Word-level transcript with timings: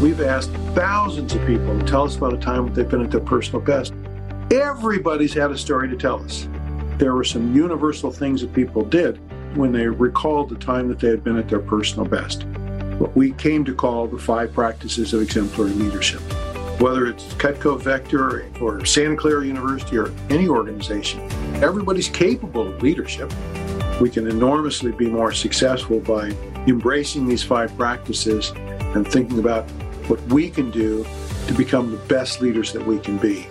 We've 0.00 0.22
asked 0.22 0.52
thousands 0.74 1.34
of 1.34 1.46
people 1.46 1.78
to 1.78 1.84
tell 1.84 2.04
us 2.04 2.16
about 2.16 2.32
a 2.32 2.38
time 2.38 2.72
they've 2.72 2.88
been 2.88 3.04
at 3.04 3.10
their 3.10 3.20
personal 3.20 3.60
best. 3.60 3.92
Everybody's 4.50 5.34
had 5.34 5.50
a 5.50 5.58
story 5.58 5.90
to 5.90 5.96
tell 5.96 6.24
us. 6.24 6.48
There 6.96 7.14
were 7.14 7.22
some 7.22 7.54
universal 7.54 8.10
things 8.10 8.40
that 8.40 8.54
people 8.54 8.82
did 8.82 9.20
when 9.58 9.72
they 9.72 9.86
recalled 9.88 10.48
the 10.48 10.54
time 10.54 10.88
that 10.88 11.00
they 11.00 11.08
had 11.08 11.22
been 11.22 11.36
at 11.36 11.50
their 11.50 11.58
personal 11.58 12.06
best. 12.06 12.44
What 12.98 13.14
we 13.14 13.32
came 13.32 13.62
to 13.66 13.74
call 13.74 14.06
the 14.06 14.18
five 14.18 14.54
practices 14.54 15.12
of 15.12 15.20
exemplary 15.20 15.72
leadership. 15.72 16.22
Whether 16.80 17.06
it's 17.06 17.34
Cutco 17.34 17.78
Vector 17.78 18.50
or 18.58 18.82
Santa 18.86 19.16
Clara 19.16 19.44
University 19.44 19.98
or 19.98 20.10
any 20.30 20.48
organization, 20.48 21.20
everybody's 21.62 22.08
capable 22.08 22.68
of 22.68 22.82
leadership. 22.82 23.30
We 24.00 24.08
can 24.08 24.26
enormously 24.26 24.92
be 24.92 25.10
more 25.10 25.32
successful 25.32 26.00
by 26.00 26.30
embracing 26.66 27.28
these 27.28 27.42
five 27.42 27.76
practices 27.76 28.50
and 28.94 29.06
thinking 29.06 29.38
about 29.38 29.68
what 30.10 30.20
we 30.22 30.50
can 30.50 30.72
do 30.72 31.06
to 31.46 31.54
become 31.54 31.92
the 31.92 31.96
best 32.08 32.40
leaders 32.40 32.72
that 32.72 32.84
we 32.84 32.98
can 32.98 33.16
be. 33.16 33.46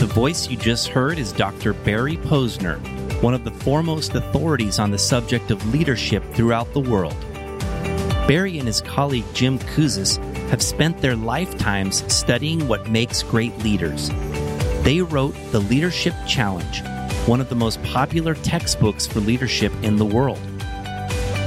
The 0.00 0.10
voice 0.14 0.48
you 0.48 0.56
just 0.56 0.88
heard 0.88 1.18
is 1.18 1.30
Dr. 1.30 1.74
Barry 1.74 2.16
Posner, 2.16 2.78
one 3.22 3.34
of 3.34 3.44
the 3.44 3.50
foremost 3.50 4.14
authorities 4.14 4.78
on 4.78 4.90
the 4.90 4.98
subject 4.98 5.50
of 5.50 5.74
leadership 5.74 6.24
throughout 6.32 6.72
the 6.72 6.80
world. 6.80 7.14
Barry 8.26 8.58
and 8.58 8.66
his 8.66 8.80
colleague 8.80 9.26
Jim 9.34 9.58
Kouzes 9.58 10.16
have 10.48 10.62
spent 10.62 11.02
their 11.02 11.16
lifetimes 11.16 12.10
studying 12.10 12.66
what 12.66 12.88
makes 12.88 13.22
great 13.22 13.56
leaders. 13.58 14.08
They 14.84 15.02
wrote 15.02 15.34
The 15.52 15.60
Leadership 15.60 16.14
Challenge, 16.26 16.82
one 17.26 17.42
of 17.42 17.50
the 17.50 17.56
most 17.56 17.82
popular 17.82 18.34
textbooks 18.34 19.06
for 19.06 19.20
leadership 19.20 19.72
in 19.82 19.96
the 19.96 20.06
world. 20.06 20.40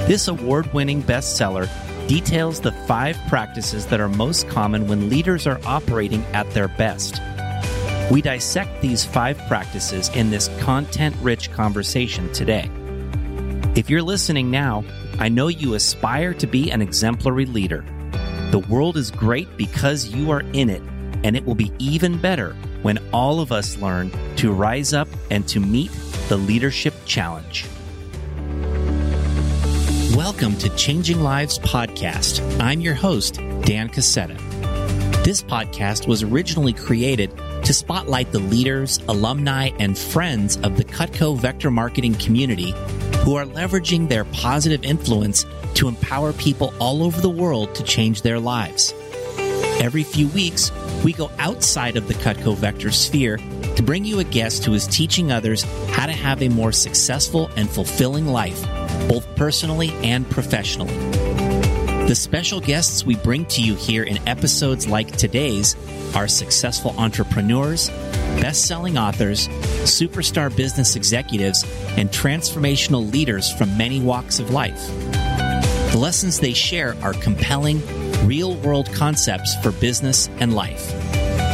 This 0.06 0.28
award 0.28 0.72
winning 0.74 1.02
bestseller 1.02 1.68
details 2.08 2.60
the 2.60 2.72
five 2.88 3.18
practices 3.28 3.86
that 3.88 4.00
are 4.00 4.10
most 4.10 4.48
common 4.50 4.88
when 4.88 5.10
leaders 5.10 5.48
are 5.48 5.60
operating 5.66 6.24
at 6.34 6.50
their 6.52 6.68
best. 6.68 7.22
We 8.12 8.22
dissect 8.22 8.82
these 8.82 9.06
five 9.06 9.38
practices 9.48 10.10
in 10.10 10.30
this 10.30 10.50
content 10.60 11.16
rich 11.22 11.52
conversation 11.52 12.32
today. 12.34 12.70
If 13.76 13.90
you're 13.90 14.02
listening 14.02 14.52
now, 14.52 14.84
I 15.20 15.30
know 15.30 15.48
you 15.48 15.74
aspire 15.74 16.34
to 16.36 16.48
be 16.48 16.70
an 16.72 16.82
exemplary 16.82 17.46
leader. 17.46 17.84
The 18.52 18.60
world 18.60 18.98
is 18.98 19.10
great 19.10 19.58
because 19.58 20.08
you 20.10 20.30
are 20.32 20.42
in 20.54 20.70
it, 20.70 20.82
and 21.24 21.36
it 21.36 21.46
will 21.46 21.56
be 21.56 21.72
even 21.80 22.20
better 22.20 22.56
when 22.84 23.00
all 23.12 23.40
of 23.40 23.52
us 23.52 23.78
learn 23.78 24.12
to 24.36 24.52
rise 24.52 24.94
up 24.94 25.08
and 25.32 25.48
to 25.48 25.60
meet 25.60 25.92
the 26.28 26.38
leadership 26.38 26.94
challenge. 27.06 27.66
Welcome 30.16 30.56
to 30.58 30.70
Changing 30.76 31.24
Lives 31.24 31.58
Podcast. 31.58 32.40
I'm 32.62 32.82
your 32.82 32.94
host, 32.94 33.38
Dan 33.64 33.90
Casetta. 33.90 34.38
This 35.24 35.42
podcast 35.42 36.08
was 36.08 36.22
originally 36.22 36.72
created 36.72 37.36
to 37.64 37.74
spotlight 37.74 38.32
the 38.32 38.38
leaders, 38.38 39.00
alumni, 39.08 39.72
and 39.80 39.98
friends 39.98 40.58
of 40.58 40.78
the 40.78 40.84
Cutco 40.84 41.36
Vector 41.36 41.72
Marketing 41.72 42.14
community 42.14 42.76
who 43.24 43.34
are 43.34 43.46
leveraging 43.46 44.08
their 44.08 44.26
positive 44.26 44.84
influence 44.84 45.48
to 45.74 45.88
empower 45.88 46.32
people 46.34 46.76
all 46.80 47.02
over 47.02 47.20
the 47.20 47.28
world 47.28 47.74
to 47.74 47.84
change 47.84 48.22
their 48.22 48.40
lives. 48.40 48.94
Every 49.82 50.04
few 50.04 50.28
weeks, 50.28 50.72
we 51.04 51.14
go 51.14 51.30
outside 51.40 51.98
of 51.98 52.08
the 52.08 52.14
Cutco 52.14 52.56
Vector 52.56 52.92
sphere 52.92 53.38
to 53.76 53.84
bring 53.84 54.06
you 54.06 54.20
a 54.20 54.24
guest 54.24 54.66
who 54.66 54.74
is 54.74 54.88
teaching 54.88 55.32
others 55.32 55.64
how 55.90 56.06
to 56.06 56.12
have 56.12 56.42
a 56.42 56.50
more 56.50 56.72
successful 56.72 57.50
and 57.56 57.70
fulfilling 57.70 58.28
life 58.28 58.64
both 59.08 59.36
personally 59.36 59.92
and 60.04 60.30
professionally. 60.30 60.94
The 62.08 62.16
special 62.16 62.60
guests 62.60 63.06
we 63.06 63.16
bring 63.16 63.46
to 63.46 63.62
you 63.62 63.76
here 63.76 64.04
in 64.04 64.26
episodes 64.28 64.88
like 64.88 65.16
today's 65.16 65.76
are 66.16 66.28
successful 66.28 66.94
entrepreneurs, 66.98 67.90
best 68.42 68.66
selling 68.66 68.98
authors, 68.98 69.48
superstar 69.84 70.56
business 70.56 70.96
executives, 70.96 71.64
and 71.98 72.10
transformational 72.10 73.10
leaders 73.12 73.52
from 73.54 73.78
many 73.78 74.02
walks 74.02 74.40
of 74.40 74.52
life. 74.52 74.86
The 75.92 75.98
lessons 75.98 76.40
they 76.40 76.54
share 76.54 76.96
are 77.02 77.14
compelling, 77.14 77.82
real 78.26 78.56
world 78.56 78.92
concepts 78.94 79.56
for 79.64 79.72
business 79.72 80.30
and 80.40 80.56
life. 80.56 80.92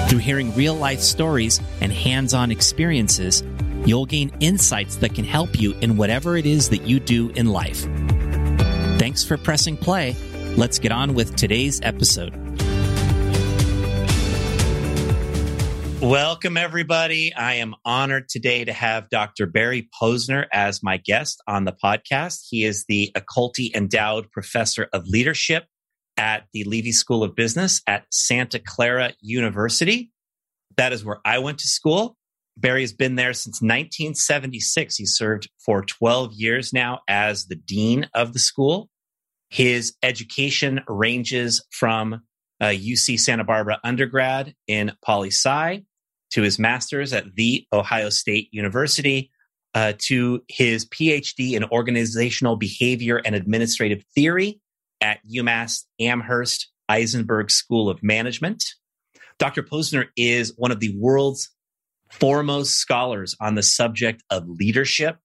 Through 0.09 0.19
hearing 0.19 0.56
real 0.56 0.75
life 0.75 1.02
stories 1.02 1.62
and 1.81 1.91
hands 1.91 2.34
on 2.34 2.52
experiences, 2.52 3.44
You'll 3.85 4.06
gain 4.06 4.31
insights 4.40 4.97
that 4.97 5.16
can 5.16 5.25
help 5.25 5.59
you 5.59 5.74
in 5.81 5.97
whatever 5.97 6.38
it 6.38 6.46
is 6.46 6.69
that 6.69 6.81
you 6.84 7.00
do 7.00 7.29
in 7.29 7.47
life. 7.47 7.81
Thanks 9.00 9.24
for 9.24 9.38
pressing 9.38 9.78
play. 9.78 10.16
Let's 10.58 10.79
get 10.79 10.91
on 10.91 11.13
with 11.13 11.35
today's 11.35 11.79
episode. 11.81 12.35
Welcome, 16.02 16.56
everybody. 16.56 17.34
I 17.34 17.56
am 17.56 17.75
honored 17.84 18.29
today 18.29 18.63
to 18.63 18.74
have 18.74 19.09
Dr. 19.09 19.47
Barry 19.47 19.90
Posner 20.02 20.46
as 20.52 20.84
my 20.84 20.97
guest 20.97 21.41
on 21.47 21.66
the 21.66 21.74
podcast. 21.74 22.47
He 22.50 22.63
is 22.63 22.85
the 22.88 23.12
Accolti 23.16 23.74
Endowed 23.75 24.31
Professor 24.31 24.88
of 24.94 25.08
Leadership 25.08 25.66
at 26.19 26.44
the 26.53 26.66
Leavey 26.66 26.94
School 26.94 27.24
of 27.24 27.34
Business 27.34 27.81
at 27.88 28.06
Santa 28.12 28.59
Clara 28.59 29.13
University. 29.22 30.12
That 30.75 30.91
is 30.91 31.03
where 31.03 31.19
I 31.24 31.40
went 31.40 31.59
to 31.59 31.68
school. 31.68 32.18
Barry 32.57 32.81
has 32.81 32.91
been 32.91 33.16
there 33.16 33.34
since 33.34 33.62
1976. 33.62 34.97
He 34.97 35.06
served 35.06 35.50
for 35.66 35.81
12 35.81 36.34
years 36.34 36.74
now 36.74 37.00
as 37.08 37.46
the 37.46 37.56
dean 37.56 38.09
of 38.13 38.34
the 38.34 38.40
school. 38.40 38.90
His 39.50 39.96
education 40.03 40.81
ranges 40.88 41.66
from 41.72 42.22
uh, 42.62 42.66
UC 42.66 43.18
Santa 43.19 43.46
Barbara 43.46 43.79
undergrad 43.84 44.53
in 44.68 44.91
poli 45.02 45.29
sci 45.29 45.84
to 46.31 46.41
his 46.41 46.59
master's 46.59 47.13
at 47.13 47.34
the 47.35 47.66
Ohio 47.72 48.09
State 48.09 48.50
University 48.52 49.31
uh, 49.74 49.94
to 50.00 50.44
his 50.50 50.85
PhD 50.90 51.53
in 51.53 51.63
organizational 51.63 52.58
behavior 52.58 53.22
and 53.24 53.35
administrative 53.35 54.03
theory 54.13 54.59
at 55.02 55.20
UMass 55.28 55.86
Amherst 56.00 56.70
Isenberg 56.90 57.52
School 57.52 57.90
of 57.90 58.02
Management. 58.04 58.64
Dr. 59.38 59.64
Posner 59.64 60.08
is 60.18 60.54
one 60.58 60.72
of 60.72 60.80
the 60.80 60.96
world's 60.98 61.50
foremost 62.12 62.76
scholars 62.76 63.36
on 63.40 63.56
the 63.56 63.64
subject 63.64 64.24
of 64.30 64.48
leadership. 64.48 65.18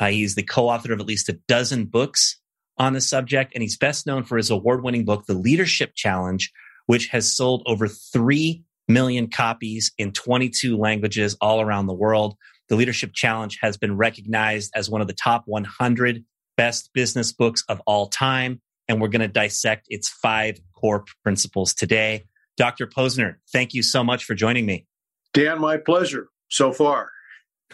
Uh, 0.00 0.08
he's 0.08 0.34
the 0.34 0.42
co 0.42 0.68
author 0.68 0.92
of 0.92 1.00
at 1.00 1.06
least 1.06 1.28
a 1.28 1.38
dozen 1.48 1.86
books 1.86 2.38
on 2.76 2.92
the 2.92 3.00
subject, 3.00 3.52
and 3.54 3.62
he's 3.62 3.76
best 3.76 4.06
known 4.06 4.24
for 4.24 4.36
his 4.36 4.50
award 4.50 4.82
winning 4.82 5.04
book, 5.04 5.26
The 5.26 5.34
Leadership 5.34 5.92
Challenge, 5.94 6.52
which 6.86 7.06
has 7.08 7.34
sold 7.34 7.62
over 7.66 7.86
3 7.86 8.64
million 8.88 9.30
copies 9.30 9.92
in 9.96 10.12
22 10.12 10.76
languages 10.76 11.36
all 11.40 11.60
around 11.60 11.86
the 11.86 11.94
world. 11.94 12.36
The 12.68 12.76
Leadership 12.76 13.12
Challenge 13.14 13.58
has 13.62 13.76
been 13.76 13.96
recognized 13.96 14.72
as 14.74 14.90
one 14.90 15.00
of 15.00 15.06
the 15.06 15.14
top 15.14 15.44
100 15.46 16.24
best 16.56 16.90
business 16.92 17.32
books 17.32 17.62
of 17.68 17.80
all 17.86 18.08
time. 18.08 18.60
And 18.88 19.00
we're 19.00 19.08
going 19.08 19.22
to 19.22 19.28
dissect 19.28 19.86
its 19.88 20.08
five 20.08 20.58
core 20.74 21.04
principles 21.22 21.74
today. 21.74 22.24
Dr. 22.56 22.86
Posner, 22.86 23.36
thank 23.52 23.74
you 23.74 23.82
so 23.82 24.04
much 24.04 24.24
for 24.24 24.34
joining 24.34 24.66
me. 24.66 24.86
Dan, 25.32 25.60
my 25.60 25.76
pleasure 25.78 26.28
so 26.48 26.72
far. 26.72 27.10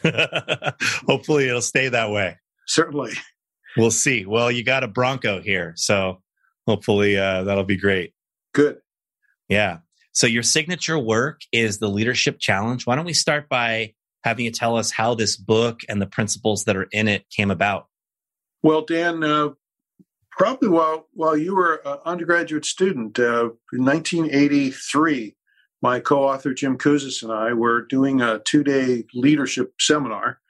Hopefully, 1.07 1.49
it'll 1.49 1.61
stay 1.61 1.89
that 1.89 2.11
way. 2.11 2.39
Certainly. 2.67 3.13
We'll 3.77 3.91
see. 3.91 4.27
Well, 4.27 4.51
you 4.51 4.65
got 4.65 4.85
a 4.85 4.89
Bronco 4.89 5.41
here. 5.41 5.75
So 5.77 6.23
hopefully 6.67 7.17
uh, 7.17 7.45
that'll 7.45 7.65
be 7.65 7.77
great. 7.77 8.15
Good. 8.53 8.79
Yeah. 9.49 9.79
So, 10.13 10.27
your 10.27 10.43
signature 10.43 10.99
work 10.99 11.41
is 11.53 11.79
the 11.79 11.89
Leadership 11.89 12.39
Challenge. 12.41 12.87
Why 12.87 12.97
don't 12.97 13.05
we 13.05 13.13
start 13.13 13.49
by 13.49 13.95
having 14.25 14.45
you 14.45 14.51
tell 14.51 14.77
us 14.77 14.91
how 14.91 15.15
this 15.15 15.37
book 15.37 15.81
and 15.89 16.03
the 16.03 16.07
principles 16.07 16.65
that 16.65 16.77
are 16.77 16.89
in 16.91 17.09
it 17.09 17.27
came 17.31 17.51
about? 17.51 17.87
Well, 18.63 18.83
Dan, 18.83 19.23
uh, 19.23 19.51
probably 20.31 20.69
while 20.69 21.07
while 21.13 21.37
you 21.37 21.55
were 21.55 21.81
an 21.85 21.99
undergraduate 22.05 22.65
student 22.65 23.19
uh, 23.19 23.51
in 23.73 23.85
1983, 23.85 25.37
my 25.83 26.01
co-author 26.01 26.55
Jim 26.55 26.77
Kouzes 26.77 27.23
and 27.23 27.33
I 27.33 27.53
were 27.53 27.83
doing 27.83 28.21
a 28.21 28.41
two-day 28.41 29.05
leadership 29.15 29.73
seminar. 29.79 30.41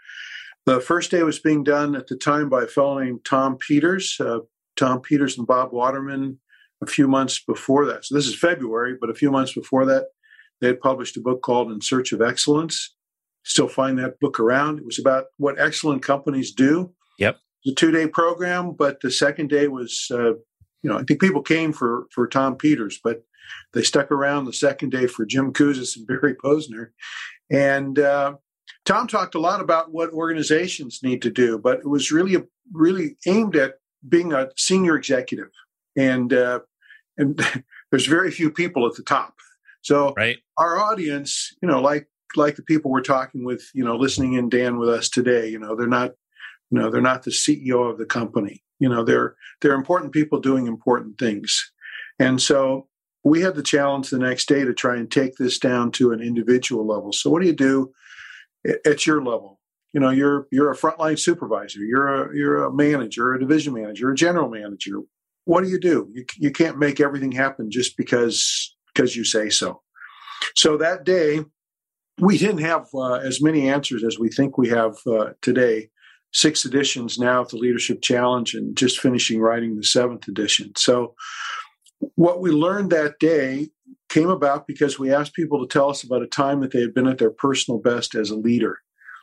The 0.67 0.81
first 0.81 1.11
day 1.11 1.23
was 1.23 1.39
being 1.39 1.65
done 1.65 1.97
at 1.97 2.07
the 2.07 2.17
time 2.17 2.49
by 2.49 2.65
a 2.65 2.69
fellow 2.69 2.99
named 2.99 3.25
Tom 3.25 3.57
Peters. 3.57 4.17
Uh, 4.21 4.41
Tom 4.77 5.01
Peters 5.01 5.37
and 5.37 5.47
Bob 5.47 5.73
Waterman. 5.73 6.39
A 6.83 6.87
few 6.87 7.07
months 7.07 7.39
before 7.39 7.85
that, 7.85 8.07
so 8.07 8.15
this 8.15 8.27
is 8.27 8.35
February, 8.35 8.97
but 8.99 9.11
a 9.11 9.15
few 9.15 9.31
months 9.31 9.53
before 9.53 9.85
that, 9.85 10.07
they 10.63 10.69
had 10.69 10.81
published 10.81 11.15
a 11.19 11.21
book 11.21 11.43
called 11.43 11.71
In 11.71 11.83
Search 11.83 12.13
of 12.13 12.23
Excellence. 12.23 12.95
Still 13.45 13.69
find 13.69 13.99
that 13.99 14.19
book 14.19 14.41
around. 14.41 14.79
It 14.79 14.87
was 14.87 14.99
about 14.99 15.27
what 15.37 15.61
excellent 15.61 16.03
companies 16.03 16.53
do. 16.53 16.95
Yep. 17.19 17.39
The 17.65 17.75
two-day 17.75 18.09
program, 18.09 18.73
but 18.73 19.01
the 19.01 19.11
second 19.11 19.51
day 19.51 19.69
was, 19.69 20.07
uh, 20.11 20.33
you 20.83 20.89
know, 20.89 20.99
I 20.99 21.03
think 21.03 21.21
people 21.21 21.43
came 21.43 21.73
for 21.73 22.07
for 22.13 22.27
Tom 22.27 22.57
Peters, 22.57 22.99
but 23.03 23.23
they 23.75 23.83
stuck 23.83 24.11
around 24.11 24.45
the 24.45 24.53
second 24.53 24.91
day 24.91 25.07
for 25.07 25.25
Jim 25.27 25.53
Kouzes 25.53 25.97
and 25.97 26.07
Barry 26.07 26.35
Posner. 26.35 26.89
And 27.51 27.99
uh, 27.99 28.35
Tom 28.85 29.07
talked 29.07 29.35
a 29.35 29.41
lot 29.41 29.61
about 29.61 29.93
what 29.93 30.11
organizations 30.13 31.01
need 31.03 31.23
to 31.23 31.31
do, 31.31 31.59
but 31.59 31.81
it 31.81 31.89
was 31.89 32.11
really, 32.11 32.37
really 32.73 33.17
aimed 33.27 33.57
at 33.57 33.75
being 34.09 34.33
a 34.33 34.49
senior 34.57 34.97
executive. 34.97 35.51
And 35.97 36.33
uh, 36.33 36.61
and 37.19 37.41
there's 37.91 38.07
very 38.07 38.31
few 38.31 38.51
people 38.51 38.87
at 38.87 38.95
the 38.95 39.03
top. 39.03 39.35
So 39.83 40.13
right. 40.17 40.39
our 40.59 40.79
audience, 40.79 41.55
you 41.63 41.69
know, 41.69 41.81
like 41.81 42.07
like 42.37 42.57
the 42.57 42.63
people 42.63 42.91
we're 42.91 43.03
talking 43.03 43.45
with, 43.45 43.69
you 43.75 43.85
know, 43.85 43.97
listening 43.97 44.35
in 44.35 44.49
Dan 44.49 44.79
with 44.79 44.89
us 44.89 45.09
today, 45.09 45.49
you 45.49 45.59
know, 45.59 45.75
they're 45.75 45.89
not, 45.89 46.13
you 46.71 46.79
know, 46.79 46.91
they're 46.91 47.01
not 47.01 47.25
the 47.25 47.31
CEO 47.31 47.91
of 47.91 47.99
the 47.99 48.07
company. 48.07 48.63
You 48.79 48.89
know, 48.89 49.05
they're 49.05 49.37
they're 49.61 49.75
important 49.75 50.13
people 50.13 50.41
doing 50.41 50.67
important 50.67 51.19
things. 51.19 51.73
And 52.19 52.41
so 52.41 52.89
we 53.25 53.43
had 53.43 53.55
the 53.55 53.63
challenge 53.63 54.11
the 54.11 54.19
next 54.19 54.49
day 54.49 54.65
to 54.65 54.73
try 54.73 54.97
and 54.97 55.11
take 55.11 55.37
this 55.37 55.59
down 55.59 55.91
to 55.93 56.13
an 56.13 56.21
individual 56.21 56.87
level. 56.87 57.13
So 57.13 57.31
what 57.31 57.43
do 57.43 57.49
you 57.49 57.55
do 57.55 57.93
at 58.87 59.07
your 59.07 59.23
level? 59.23 59.61
You 59.93 60.01
know, 60.01 60.11
you're 60.11 60.47
you're 60.53 60.71
a 60.71 60.77
frontline 60.77 61.19
supervisor, 61.19 61.81
you're 61.81 62.31
a 62.31 62.37
you're 62.37 62.65
a 62.65 62.73
manager, 62.73 63.35
a 63.35 63.41
division 63.41 63.75
manager, 63.75 64.11
a 64.11 64.15
general 64.15 64.49
manager. 64.49 65.01
What 65.45 65.65
do 65.65 65.71
you 65.71 65.81
do? 65.81 66.09
You 66.13 66.25
you 66.37 66.53
can't 66.53 66.79
make 66.79 67.01
everything 67.01 67.33
happen 67.33 67.71
just 67.71 67.97
because 67.97 68.77
because 68.95 69.17
you 69.17 69.25
say 69.25 69.51
so. 69.51 69.83
So 70.55 70.77
that 70.77 71.05
day, 71.05 71.45
we 72.19 72.39
didn't 72.39 72.61
have 72.61 72.87
uh, 72.95 73.15
as 73.15 73.43
many 73.43 73.69
answers 73.69 74.05
as 74.05 74.19
we 74.19 74.29
think 74.29 74.57
we 74.57 74.69
have 74.69 74.97
uh, 75.07 75.31
today. 75.43 75.91
Six 76.33 76.65
editions 76.65 77.19
now 77.19 77.43
of 77.43 77.49
the 77.49 77.57
Leadership 77.57 78.03
Challenge, 78.03 78.55
and 78.55 78.77
just 78.77 79.01
finishing 79.01 79.41
writing 79.41 79.77
the 79.77 79.83
seventh 79.83 80.29
edition. 80.29 80.73
So, 80.77 81.15
what 82.15 82.41
we 82.41 82.51
learned 82.51 82.91
that 82.91 83.19
day 83.19 83.71
came 84.09 84.31
about 84.31 84.67
because 84.67 84.99
we 84.99 85.13
asked 85.13 85.35
people 85.35 85.61
to 85.61 85.73
tell 85.73 85.91
us 85.91 86.03
about 86.03 86.23
a 86.23 86.27
time 86.27 86.61
that 86.61 86.73
they 86.73 86.81
had 86.81 86.95
been 86.95 87.07
at 87.07 87.19
their 87.19 87.31
personal 87.31 87.81
best 87.81 88.15
as 88.15 88.31
a 88.31 88.37
leader. 88.37 88.79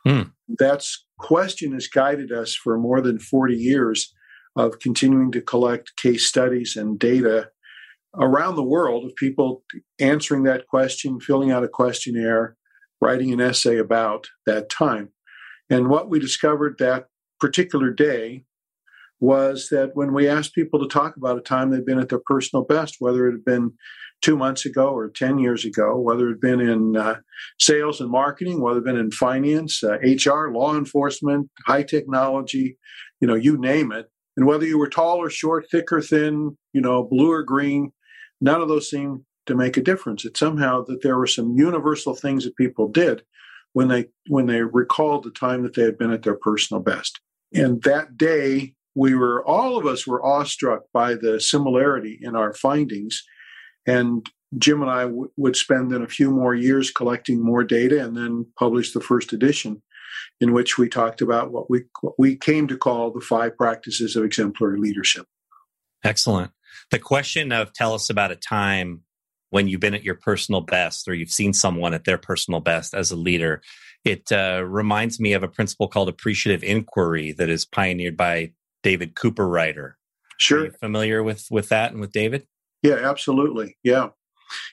Hmm. 0.05 0.23
That 0.59 0.85
question 1.19 1.73
has 1.73 1.87
guided 1.87 2.31
us 2.31 2.55
for 2.55 2.77
more 2.77 3.01
than 3.01 3.19
40 3.19 3.55
years 3.55 4.13
of 4.55 4.79
continuing 4.79 5.31
to 5.33 5.41
collect 5.41 5.95
case 5.97 6.25
studies 6.25 6.75
and 6.75 6.97
data 6.97 7.49
around 8.15 8.55
the 8.55 8.63
world 8.63 9.05
of 9.05 9.15
people 9.15 9.63
answering 9.99 10.43
that 10.43 10.67
question, 10.67 11.19
filling 11.19 11.51
out 11.51 11.63
a 11.63 11.67
questionnaire, 11.67 12.55
writing 13.01 13.31
an 13.33 13.41
essay 13.41 13.77
about 13.77 14.27
that 14.45 14.69
time. 14.69 15.09
And 15.69 15.89
what 15.89 16.09
we 16.09 16.19
discovered 16.19 16.77
that 16.79 17.07
particular 17.39 17.91
day 17.91 18.43
was 19.19 19.69
that 19.69 19.91
when 19.95 20.13
we 20.13 20.27
asked 20.27 20.53
people 20.53 20.79
to 20.79 20.87
talk 20.87 21.17
about 21.17 21.37
a 21.37 21.41
time 21.41 21.71
they'd 21.71 21.85
been 21.85 21.99
at 21.99 22.09
their 22.09 22.21
personal 22.25 22.63
best, 22.63 22.97
whether 22.99 23.27
it 23.27 23.31
had 23.31 23.45
been 23.45 23.73
two 24.21 24.37
months 24.37 24.65
ago 24.65 24.89
or 24.89 25.09
10 25.09 25.39
years 25.39 25.65
ago, 25.65 25.97
whether 25.97 26.27
it 26.27 26.33
had 26.33 26.39
been 26.39 26.59
in 26.59 26.97
uh, 26.97 27.15
sales 27.59 28.01
and 28.01 28.09
marketing, 28.09 28.61
whether 28.61 28.79
it 28.79 28.85
had 28.85 28.93
been 28.93 29.03
in 29.03 29.11
finance, 29.11 29.83
uh, 29.83 29.97
HR, 30.01 30.51
law 30.51 30.75
enforcement, 30.75 31.49
high 31.65 31.83
technology, 31.83 32.77
you 33.19 33.27
know, 33.27 33.35
you 33.35 33.57
name 33.57 33.91
it. 33.91 34.07
And 34.35 34.45
whether 34.45 34.65
you 34.65 34.77
were 34.77 34.89
tall 34.89 35.17
or 35.17 35.29
short, 35.29 35.65
thick 35.71 35.91
or 35.91 36.01
thin, 36.01 36.57
you 36.73 36.81
know, 36.81 37.03
blue 37.03 37.31
or 37.31 37.43
green, 37.43 37.91
none 38.39 38.61
of 38.61 38.67
those 38.67 38.89
seemed 38.89 39.21
to 39.47 39.55
make 39.55 39.77
a 39.77 39.81
difference. 39.81 40.25
It 40.25 40.37
somehow 40.37 40.83
that 40.85 41.01
there 41.01 41.17
were 41.17 41.27
some 41.27 41.55
universal 41.57 42.13
things 42.13 42.43
that 42.43 42.55
people 42.55 42.87
did 42.87 43.23
when 43.73 43.87
they 43.87 44.05
when 44.27 44.47
they 44.47 44.61
recalled 44.61 45.23
the 45.23 45.31
time 45.31 45.63
that 45.63 45.75
they 45.75 45.83
had 45.83 45.97
been 45.97 46.11
at 46.11 46.23
their 46.23 46.35
personal 46.35 46.81
best. 46.81 47.19
And 47.53 47.81
that 47.83 48.17
day, 48.17 48.73
we 48.95 49.13
were 49.13 49.45
all 49.45 49.77
of 49.77 49.85
us 49.85 50.05
were 50.07 50.25
awestruck 50.25 50.83
by 50.93 51.13
the 51.13 51.39
similarity 51.39 52.19
in 52.21 52.35
our 52.35 52.53
findings. 52.53 53.23
And 53.85 54.27
Jim 54.57 54.81
and 54.81 54.91
I 54.91 55.03
w- 55.03 55.31
would 55.37 55.55
spend 55.55 55.91
then 55.91 56.01
a 56.01 56.07
few 56.07 56.31
more 56.31 56.55
years 56.55 56.91
collecting 56.91 57.43
more 57.43 57.63
data, 57.63 58.03
and 58.03 58.15
then 58.17 58.47
publish 58.57 58.93
the 58.93 59.01
first 59.01 59.33
edition, 59.33 59.81
in 60.41 60.53
which 60.53 60.77
we 60.77 60.89
talked 60.89 61.21
about 61.21 61.51
what 61.51 61.69
we 61.69 61.83
what 62.01 62.15
we 62.17 62.35
came 62.35 62.67
to 62.67 62.77
call 62.77 63.11
the 63.11 63.21
five 63.21 63.57
practices 63.57 64.15
of 64.15 64.23
exemplary 64.23 64.79
leadership. 64.79 65.25
Excellent. 66.03 66.51
The 66.91 66.99
question 66.99 67.51
of 67.51 67.73
tell 67.73 67.93
us 67.93 68.09
about 68.09 68.31
a 68.31 68.35
time 68.35 69.03
when 69.49 69.67
you've 69.67 69.79
been 69.79 69.93
at 69.93 70.03
your 70.03 70.15
personal 70.15 70.61
best 70.61 71.07
or 71.07 71.13
you've 71.13 71.29
seen 71.29 71.53
someone 71.53 71.93
at 71.93 72.03
their 72.03 72.17
personal 72.17 72.59
best 72.59 72.93
as 72.93 73.11
a 73.11 73.15
leader. 73.15 73.61
It 74.03 74.31
uh, 74.31 74.63
reminds 74.65 75.19
me 75.19 75.33
of 75.33 75.43
a 75.43 75.47
principle 75.47 75.87
called 75.87 76.09
appreciative 76.09 76.63
inquiry 76.63 77.31
that 77.33 77.49
is 77.49 77.65
pioneered 77.65 78.17
by 78.17 78.53
David 78.83 79.15
Cooperrider. 79.15 79.93
Sure. 80.39 80.71
familiar 80.71 81.23
with 81.23 81.47
with 81.49 81.69
that 81.69 81.91
and 81.91 81.99
with 81.99 82.11
David? 82.11 82.45
Yeah, 82.83 82.95
absolutely. 82.95 83.77
Yeah. 83.83 84.09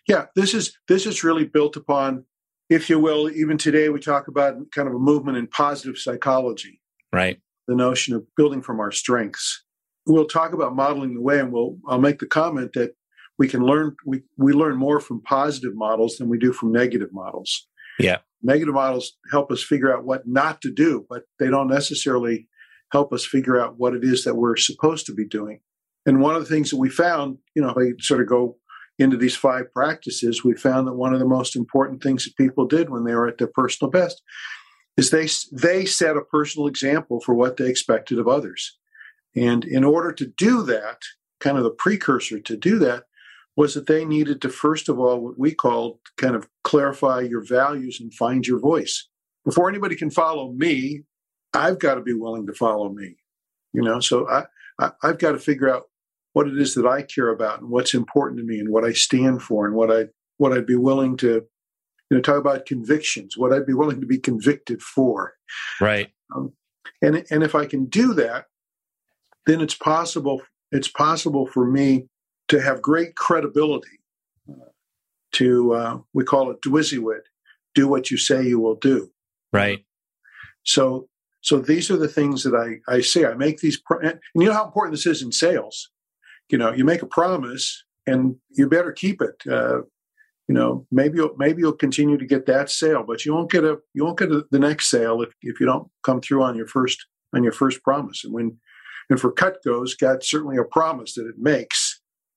Yeah, 0.06 0.26
this 0.36 0.54
is 0.54 0.76
this 0.88 1.06
is 1.06 1.24
really 1.24 1.44
built 1.44 1.76
upon 1.76 2.26
if 2.70 2.88
you 2.88 2.98
will, 2.98 3.30
even 3.30 3.58
today 3.58 3.88
we 3.88 4.00
talk 4.00 4.28
about 4.28 4.56
kind 4.70 4.88
of 4.88 4.94
a 4.94 4.98
movement 4.98 5.36
in 5.36 5.46
positive 5.46 5.98
psychology. 5.98 6.80
Right. 7.12 7.38
The 7.68 7.74
notion 7.74 8.14
of 8.14 8.24
building 8.36 8.62
from 8.62 8.80
our 8.80 8.90
strengths. 8.90 9.64
We'll 10.06 10.26
talk 10.26 10.52
about 10.52 10.74
modeling 10.74 11.14
the 11.14 11.20
way 11.20 11.40
and 11.40 11.52
we'll 11.52 11.78
I'll 11.86 12.00
make 12.00 12.18
the 12.18 12.26
comment 12.26 12.72
that 12.74 12.94
we 13.38 13.48
can 13.48 13.62
learn 13.62 13.96
we, 14.06 14.22
we 14.36 14.52
learn 14.52 14.76
more 14.76 15.00
from 15.00 15.22
positive 15.22 15.74
models 15.74 16.16
than 16.16 16.28
we 16.28 16.38
do 16.38 16.52
from 16.52 16.72
negative 16.72 17.12
models. 17.12 17.66
Yeah. 17.98 18.18
Negative 18.42 18.74
models 18.74 19.16
help 19.30 19.50
us 19.50 19.62
figure 19.62 19.94
out 19.94 20.04
what 20.04 20.26
not 20.26 20.60
to 20.62 20.70
do 20.70 21.06
but 21.08 21.22
they 21.38 21.48
don't 21.48 21.68
necessarily 21.68 22.48
help 22.92 23.12
us 23.12 23.26
figure 23.26 23.60
out 23.60 23.78
what 23.78 23.94
it 23.94 24.04
is 24.04 24.24
that 24.24 24.36
we're 24.36 24.56
supposed 24.56 25.06
to 25.06 25.14
be 25.14 25.26
doing. 25.26 25.60
And 26.06 26.20
one 26.20 26.34
of 26.34 26.42
the 26.42 26.54
things 26.54 26.70
that 26.70 26.76
we 26.76 26.90
found 26.90 27.38
you 27.54 27.62
know 27.62 27.70
if 27.70 27.76
i 27.76 27.92
sort 28.00 28.20
of 28.20 28.28
go 28.28 28.56
into 28.98 29.16
these 29.16 29.34
five 29.34 29.72
practices 29.72 30.44
we 30.44 30.54
found 30.54 30.86
that 30.86 30.94
one 30.94 31.12
of 31.12 31.18
the 31.18 31.26
most 31.26 31.56
important 31.56 32.00
things 32.00 32.24
that 32.24 32.36
people 32.36 32.64
did 32.64 32.90
when 32.90 33.04
they 33.04 33.14
were 33.14 33.26
at 33.26 33.38
their 33.38 33.50
personal 33.52 33.90
best 33.90 34.22
is 34.96 35.10
they 35.10 35.28
they 35.52 35.84
set 35.84 36.16
a 36.16 36.22
personal 36.22 36.68
example 36.68 37.20
for 37.20 37.34
what 37.34 37.56
they 37.56 37.68
expected 37.68 38.18
of 38.18 38.28
others. 38.28 38.78
And 39.36 39.64
in 39.64 39.84
order 39.84 40.12
to 40.12 40.26
do 40.26 40.62
that 40.64 40.98
kind 41.40 41.58
of 41.58 41.64
the 41.64 41.70
precursor 41.70 42.38
to 42.40 42.56
do 42.56 42.78
that 42.78 43.04
was 43.56 43.74
that 43.74 43.86
they 43.86 44.04
needed 44.04 44.42
to, 44.42 44.48
first 44.48 44.88
of 44.88 44.98
all, 44.98 45.20
what 45.20 45.38
we 45.38 45.54
called 45.54 45.98
kind 46.16 46.34
of 46.34 46.48
clarify 46.64 47.20
your 47.20 47.44
values 47.44 48.00
and 48.00 48.12
find 48.12 48.46
your 48.46 48.58
voice. 48.58 49.08
Before 49.44 49.68
anybody 49.68 49.94
can 49.94 50.10
follow 50.10 50.52
me, 50.52 51.02
I've 51.52 51.78
got 51.78 51.94
to 51.94 52.00
be 52.00 52.14
willing 52.14 52.46
to 52.46 52.52
follow 52.52 52.88
me. 52.88 53.16
You 53.72 53.82
know, 53.82 54.00
so 54.00 54.28
I, 54.28 54.44
I 54.80 54.90
I've 55.02 55.18
got 55.18 55.32
to 55.32 55.38
figure 55.38 55.72
out 55.72 55.84
what 56.32 56.48
it 56.48 56.58
is 56.58 56.74
that 56.74 56.86
I 56.86 57.02
care 57.02 57.28
about 57.28 57.60
and 57.60 57.70
what's 57.70 57.94
important 57.94 58.38
to 58.38 58.44
me 58.44 58.58
and 58.58 58.68
what 58.68 58.84
I 58.84 58.92
stand 58.92 59.42
for 59.42 59.66
and 59.66 59.74
what 59.74 59.90
I 59.90 60.06
what 60.36 60.52
I'd 60.52 60.66
be 60.66 60.76
willing 60.76 61.16
to 61.18 61.44
you 62.10 62.16
know 62.16 62.20
talk 62.20 62.38
about 62.38 62.66
convictions, 62.66 63.36
what 63.36 63.52
I'd 63.52 63.66
be 63.66 63.74
willing 63.74 64.00
to 64.00 64.06
be 64.06 64.18
convicted 64.18 64.82
for. 64.82 65.34
Right. 65.80 66.10
Um, 66.34 66.52
and 67.02 67.24
and 67.30 67.42
if 67.42 67.54
I 67.54 67.66
can 67.66 67.86
do 67.86 68.14
that, 68.14 68.46
then 69.46 69.60
it's 69.60 69.74
possible 69.74 70.42
it's 70.72 70.88
possible 70.88 71.46
for 71.46 71.66
me 71.66 72.08
to 72.54 72.62
have 72.62 72.80
great 72.80 73.16
credibility, 73.16 73.98
uh, 74.48 74.70
to 75.32 75.74
uh, 75.74 75.98
we 76.12 76.24
call 76.24 76.50
it 76.50 76.58
dwizzywit, 76.64 77.22
do 77.74 77.88
what 77.88 78.10
you 78.10 78.16
say 78.16 78.46
you 78.46 78.60
will 78.60 78.76
do. 78.76 79.10
Right. 79.52 79.84
So, 80.62 81.08
so 81.40 81.58
these 81.58 81.90
are 81.90 81.96
the 81.96 82.08
things 82.08 82.44
that 82.44 82.54
I 82.54 82.92
I 82.92 83.00
say. 83.00 83.26
I 83.26 83.34
make 83.34 83.58
these, 83.58 83.80
pro- 83.80 84.00
and 84.00 84.20
you 84.34 84.46
know 84.46 84.52
how 84.52 84.64
important 84.64 84.94
this 84.94 85.06
is 85.06 85.22
in 85.22 85.32
sales. 85.32 85.90
You 86.48 86.58
know, 86.58 86.72
you 86.72 86.84
make 86.84 87.02
a 87.02 87.06
promise, 87.06 87.84
and 88.06 88.36
you 88.50 88.68
better 88.68 88.92
keep 88.92 89.20
it. 89.20 89.50
Uh, 89.50 89.80
you 90.46 90.54
know, 90.54 90.86
maybe 90.92 91.16
you'll, 91.16 91.34
maybe 91.38 91.60
you'll 91.60 91.72
continue 91.72 92.18
to 92.18 92.26
get 92.26 92.46
that 92.46 92.70
sale, 92.70 93.02
but 93.02 93.24
you 93.24 93.34
won't 93.34 93.50
get 93.50 93.64
a 93.64 93.78
you 93.94 94.04
won't 94.04 94.18
get 94.18 94.30
a, 94.30 94.44
the 94.52 94.60
next 94.60 94.90
sale 94.90 95.22
if 95.22 95.30
if 95.42 95.58
you 95.58 95.66
don't 95.66 95.88
come 96.04 96.20
through 96.20 96.44
on 96.44 96.54
your 96.54 96.68
first 96.68 97.04
on 97.34 97.42
your 97.42 97.52
first 97.52 97.82
promise. 97.82 98.22
And 98.24 98.32
when 98.32 98.58
and 99.10 99.20
for 99.20 99.32
Cutco's, 99.32 99.94
got 99.94 100.24
certainly 100.24 100.56
a 100.56 100.64
promise 100.64 101.14
that 101.14 101.26
it 101.26 101.34
makes 101.38 101.83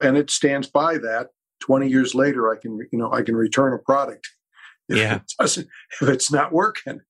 and 0.01 0.18
it 0.18 0.30
stands 0.30 0.68
by 0.68 0.98
that. 0.98 1.30
Twenty 1.60 1.89
years 1.89 2.13
later, 2.13 2.51
I 2.51 2.60
can 2.60 2.77
you 2.92 3.00
know 3.00 3.12
I 3.12 3.22
can 3.22 3.36
return 3.36 3.74
a 3.74 3.80
product 3.80 4.27
if 4.89 4.98
yeah. 4.98 5.16
it 5.16 5.22
doesn't 5.39 5.68
if 6.01 6.10
it's 6.10 6.32
not 6.32 6.51
working. 6.51 7.01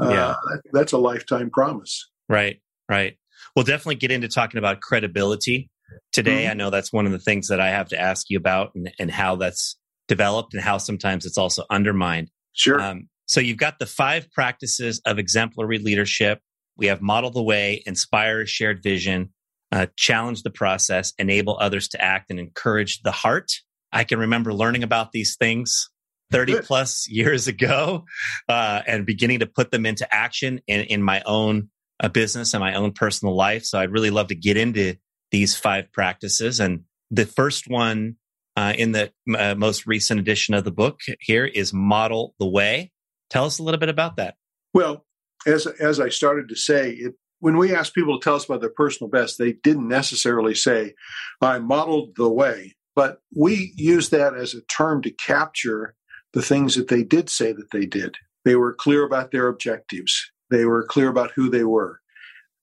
Uh, 0.00 0.08
yeah, 0.10 0.34
that, 0.50 0.62
that's 0.72 0.92
a 0.92 0.98
lifetime 0.98 1.50
promise. 1.50 2.10
Right, 2.28 2.60
right. 2.88 3.16
We'll 3.54 3.64
definitely 3.64 3.96
get 3.96 4.10
into 4.10 4.28
talking 4.28 4.58
about 4.58 4.80
credibility 4.80 5.70
today. 6.12 6.44
Mm-hmm. 6.44 6.50
I 6.50 6.54
know 6.54 6.70
that's 6.70 6.92
one 6.92 7.06
of 7.06 7.12
the 7.12 7.18
things 7.18 7.48
that 7.48 7.60
I 7.60 7.68
have 7.68 7.88
to 7.90 8.00
ask 8.00 8.28
you 8.28 8.38
about 8.38 8.72
and, 8.74 8.92
and 8.98 9.10
how 9.10 9.36
that's 9.36 9.76
developed 10.08 10.54
and 10.54 10.62
how 10.62 10.78
sometimes 10.78 11.26
it's 11.26 11.38
also 11.38 11.64
undermined. 11.70 12.30
Sure. 12.52 12.80
Um, 12.80 13.08
so 13.26 13.40
you've 13.40 13.58
got 13.58 13.78
the 13.78 13.86
five 13.86 14.30
practices 14.32 15.00
of 15.06 15.18
exemplary 15.18 15.78
leadership. 15.78 16.40
We 16.76 16.86
have 16.86 17.00
model 17.00 17.30
the 17.30 17.42
way, 17.42 17.82
inspire 17.86 18.42
a 18.42 18.46
shared 18.46 18.82
vision, 18.82 19.32
uh, 19.74 19.86
challenge 19.96 20.44
the 20.44 20.50
process, 20.50 21.12
enable 21.18 21.58
others 21.58 21.88
to 21.88 22.00
act, 22.00 22.30
and 22.30 22.38
encourage 22.38 23.02
the 23.02 23.10
heart. 23.10 23.50
I 23.90 24.04
can 24.04 24.20
remember 24.20 24.54
learning 24.54 24.84
about 24.84 25.10
these 25.10 25.34
things 25.36 25.90
30 26.30 26.60
plus 26.62 27.08
years 27.10 27.48
ago 27.48 28.04
uh, 28.48 28.82
and 28.86 29.04
beginning 29.04 29.40
to 29.40 29.46
put 29.46 29.72
them 29.72 29.84
into 29.84 30.06
action 30.14 30.60
in, 30.68 30.82
in 30.82 31.02
my 31.02 31.22
own 31.26 31.70
uh, 31.98 32.08
business 32.08 32.54
and 32.54 32.60
my 32.60 32.74
own 32.74 32.92
personal 32.92 33.34
life. 33.34 33.64
So 33.64 33.80
I'd 33.80 33.90
really 33.90 34.10
love 34.10 34.28
to 34.28 34.36
get 34.36 34.56
into 34.56 34.94
these 35.32 35.56
five 35.56 35.90
practices. 35.92 36.60
And 36.60 36.84
the 37.10 37.26
first 37.26 37.68
one 37.68 38.14
uh, 38.56 38.74
in 38.78 38.92
the 38.92 39.10
uh, 39.36 39.56
most 39.56 39.88
recent 39.88 40.20
edition 40.20 40.54
of 40.54 40.62
the 40.62 40.70
book 40.70 41.00
here 41.18 41.44
is 41.44 41.72
Model 41.72 42.36
the 42.38 42.46
Way. 42.46 42.92
Tell 43.28 43.44
us 43.44 43.58
a 43.58 43.64
little 43.64 43.80
bit 43.80 43.88
about 43.88 44.16
that. 44.18 44.36
Well, 44.72 45.04
as, 45.46 45.66
as 45.66 45.98
I 45.98 46.10
started 46.10 46.48
to 46.50 46.56
say, 46.56 46.92
it, 46.92 47.14
when 47.40 47.56
we 47.56 47.74
asked 47.74 47.94
people 47.94 48.18
to 48.18 48.24
tell 48.24 48.36
us 48.36 48.44
about 48.44 48.60
their 48.60 48.70
personal 48.70 49.10
best, 49.10 49.38
they 49.38 49.52
didn't 49.52 49.88
necessarily 49.88 50.54
say, 50.54 50.94
I 51.40 51.58
modeled 51.58 52.16
the 52.16 52.30
way. 52.30 52.74
But 52.96 53.18
we 53.36 53.72
use 53.76 54.10
that 54.10 54.34
as 54.34 54.54
a 54.54 54.62
term 54.62 55.02
to 55.02 55.10
capture 55.10 55.94
the 56.32 56.42
things 56.42 56.74
that 56.74 56.88
they 56.88 57.02
did 57.02 57.28
say 57.28 57.52
that 57.52 57.70
they 57.72 57.86
did. 57.86 58.16
They 58.44 58.56
were 58.56 58.74
clear 58.74 59.04
about 59.04 59.30
their 59.30 59.48
objectives. 59.48 60.30
They 60.50 60.64
were 60.64 60.84
clear 60.84 61.08
about 61.08 61.32
who 61.34 61.48
they 61.48 61.64
were. 61.64 62.00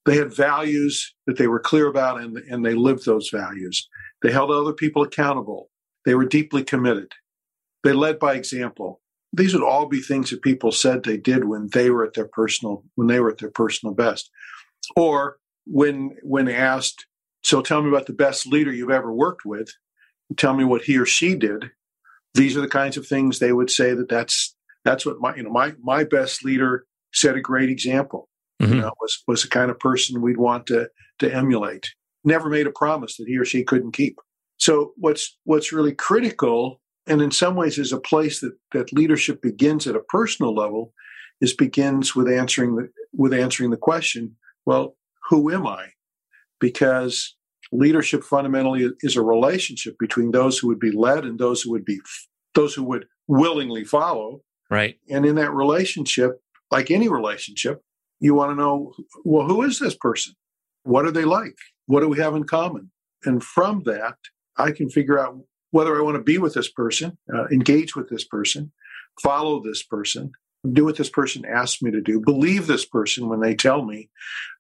They 0.06 0.18
had 0.18 0.34
values 0.34 1.14
that 1.28 1.38
they 1.38 1.48
were 1.48 1.60
clear 1.60 1.88
about 1.88 2.22
and, 2.22 2.38
and 2.38 2.66
they 2.66 2.74
lived 2.74 3.06
those 3.06 3.30
values. 3.30 3.88
They 4.22 4.32
held 4.32 4.52
other 4.52 4.74
people 4.74 5.04
accountable. 5.04 5.70
They 6.06 6.16
were 6.16 6.26
deeply 6.26 6.64
committed. 6.64 7.12
They 7.84 7.94
led 7.94 8.20
by 8.20 8.36
example. 8.36 9.02
These 9.34 9.54
would 9.54 9.64
all 9.64 9.86
be 9.86 10.02
things 10.02 10.30
that 10.30 10.42
people 10.42 10.72
said 10.72 11.04
they 11.04 11.18
did 11.18 11.46
when 11.46 11.70
they 11.72 11.90
were 11.90 12.04
at 12.04 12.14
their 12.14 12.28
personal 12.28 12.84
when 12.96 13.08
they 13.08 13.20
were 13.20 13.32
at 13.32 13.38
their 13.38 13.52
personal 13.52 13.94
best. 13.94 14.30
Or 14.96 15.38
when 15.66 16.16
when 16.24 16.48
asked, 16.48 17.06
so 17.44 17.62
tell 17.62 17.82
me 17.82 17.90
about 17.90 18.08
the 18.08 18.14
best 18.14 18.48
leader 18.48 18.72
you've 18.72 18.92
ever 18.92 19.14
worked 19.14 19.46
with, 19.46 19.70
tell 20.38 20.54
me 20.54 20.64
what 20.64 20.84
he 20.84 20.98
or 20.98 21.06
she 21.06 21.36
did. 21.36 21.72
These 22.34 22.56
are 22.56 22.62
the 22.62 22.68
kinds 22.68 22.98
of 22.98 23.06
things 23.06 23.40
they 23.40 23.54
would 23.54 23.70
say 23.70 23.94
that 23.94 24.10
that's 24.10 24.56
that's 24.86 25.06
what 25.06 25.20
my 25.20 25.36
you 25.36 25.44
know 25.44 25.52
my 25.52 25.74
my 25.82 26.04
best 26.04 26.44
leader 26.44 26.86
set 27.14 27.36
a 27.36 27.42
great 27.42 27.70
example. 27.70 28.30
Mm-hmm. 28.62 28.74
You 28.74 28.82
know, 28.82 28.94
was 29.00 29.24
was 29.28 29.42
the 29.44 29.50
kind 29.50 29.72
of 29.72 29.80
person 29.80 30.22
we'd 30.22 30.38
want 30.38 30.68
to 30.68 30.90
to 31.20 31.34
emulate. 31.34 31.90
Never 32.24 32.50
made 32.50 32.68
a 32.68 32.72
promise 32.72 33.18
that 33.18 33.28
he 33.28 33.38
or 33.38 33.46
she 33.46 33.64
couldn't 33.64 33.94
keep. 33.94 34.20
So 34.58 34.94
what's 34.98 35.38
what's 35.44 35.74
really 35.74 35.94
critical, 35.94 36.80
and 37.08 37.22
in 37.22 37.32
some 37.32 37.56
ways 37.56 37.78
is 37.78 37.92
a 37.92 38.00
place 38.00 38.42
that 38.42 38.54
that 38.74 38.94
leadership 38.94 39.42
begins 39.42 39.88
at 39.88 39.96
a 39.96 40.02
personal 40.02 40.54
level, 40.54 40.94
is 41.42 41.54
begins 41.54 42.16
with 42.16 42.30
answering 42.30 42.76
the 42.76 42.90
with 43.14 43.34
answering 43.34 43.72
the 43.72 43.78
question, 43.78 44.36
well, 44.66 44.96
who 45.30 45.52
am 45.52 45.68
I? 45.68 45.88
Because 46.60 47.36
leadership 47.72 48.24
fundamentally 48.24 48.90
is 49.02 49.16
a 49.16 49.22
relationship 49.22 49.96
between 50.00 50.32
those 50.32 50.58
who 50.58 50.68
would 50.68 50.80
be 50.80 50.92
led 50.92 51.26
and 51.26 51.40
those 51.40 51.62
who 51.62 51.72
would 51.72 51.86
be 51.86 52.00
those 52.54 52.74
who 52.74 52.84
would 52.84 53.06
willingly 53.28 53.84
follow. 53.84 54.42
Right. 54.70 54.98
And 55.10 55.26
in 55.26 55.36
that 55.36 55.52
relationship, 55.52 56.42
like 56.70 56.92
any 56.92 57.08
relationship, 57.08 57.82
you 58.20 58.36
want 58.36 58.52
to 58.52 58.56
know, 58.56 58.94
well, 59.24 59.48
who 59.48 59.64
is 59.64 59.80
this 59.80 59.96
person? 59.96 60.34
What 60.84 61.06
are 61.06 61.12
they 61.12 61.26
like? 61.26 61.56
What 61.88 62.02
do 62.02 62.10
we 62.10 62.20
have 62.20 62.36
in 62.36 62.44
common? 62.44 62.92
And 63.26 63.44
from 63.44 63.84
that, 63.86 64.16
I 64.58 64.72
can 64.72 64.90
figure 64.90 65.20
out 65.20 65.38
whether 65.72 65.98
I 65.98 66.02
want 66.02 66.16
to 66.16 66.24
be 66.24 66.38
with 66.38 66.54
this 66.54 66.70
person, 66.70 67.18
uh, 67.34 67.48
engage 67.48 67.96
with 67.96 68.10
this 68.10 68.26
person, 68.26 68.72
follow 69.22 69.62
this 69.62 69.84
person, 69.84 70.32
do 70.70 70.86
what 70.86 70.98
this 70.98 71.10
person 71.10 71.44
asks 71.46 71.82
me 71.82 71.92
to 71.92 72.02
do, 72.02 72.20
believe 72.20 72.68
this 72.68 72.86
person 72.86 73.28
when 73.28 73.40
they 73.40 73.56
tell 73.56 73.84
me 73.84 74.10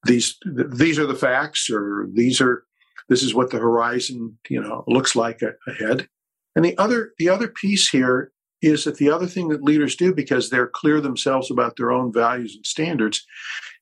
these 0.05 0.38
these 0.46 0.98
are 0.98 1.05
the 1.05 1.15
facts 1.15 1.70
or 1.70 2.08
these 2.13 2.41
are 2.41 2.63
this 3.10 3.22
is 3.24 3.36
what 3.36 3.51
the 3.51 3.60
horizon 3.60 4.38
you 4.50 4.62
know 4.62 4.84
looks 4.88 5.15
like 5.15 5.41
ahead. 5.67 6.08
And 6.55 6.65
the 6.65 6.77
other 6.77 7.13
the 7.20 7.29
other 7.29 7.48
piece 7.48 7.89
here 7.89 8.31
is 8.62 8.84
that 8.84 8.98
the 8.98 9.10
other 9.10 9.27
thing 9.27 9.50
that 9.50 9.63
leaders 9.63 9.96
do 9.96 10.13
because 10.13 10.50
they're 10.50 10.67
clear 10.67 11.01
themselves 11.01 11.50
about 11.50 11.75
their 11.77 11.91
own 11.91 12.13
values 12.13 12.55
and 12.55 12.65
standards 12.65 13.25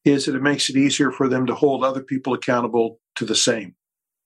is 0.05 0.25
that 0.25 0.35
it 0.35 0.41
makes 0.41 0.69
it 0.69 0.77
easier 0.77 1.11
for 1.11 1.27
them 1.27 1.45
to 1.45 1.55
hold 1.55 1.83
other 1.83 2.01
people 2.01 2.33
accountable 2.33 2.99
to 3.15 3.25
the 3.25 3.35
same. 3.35 3.75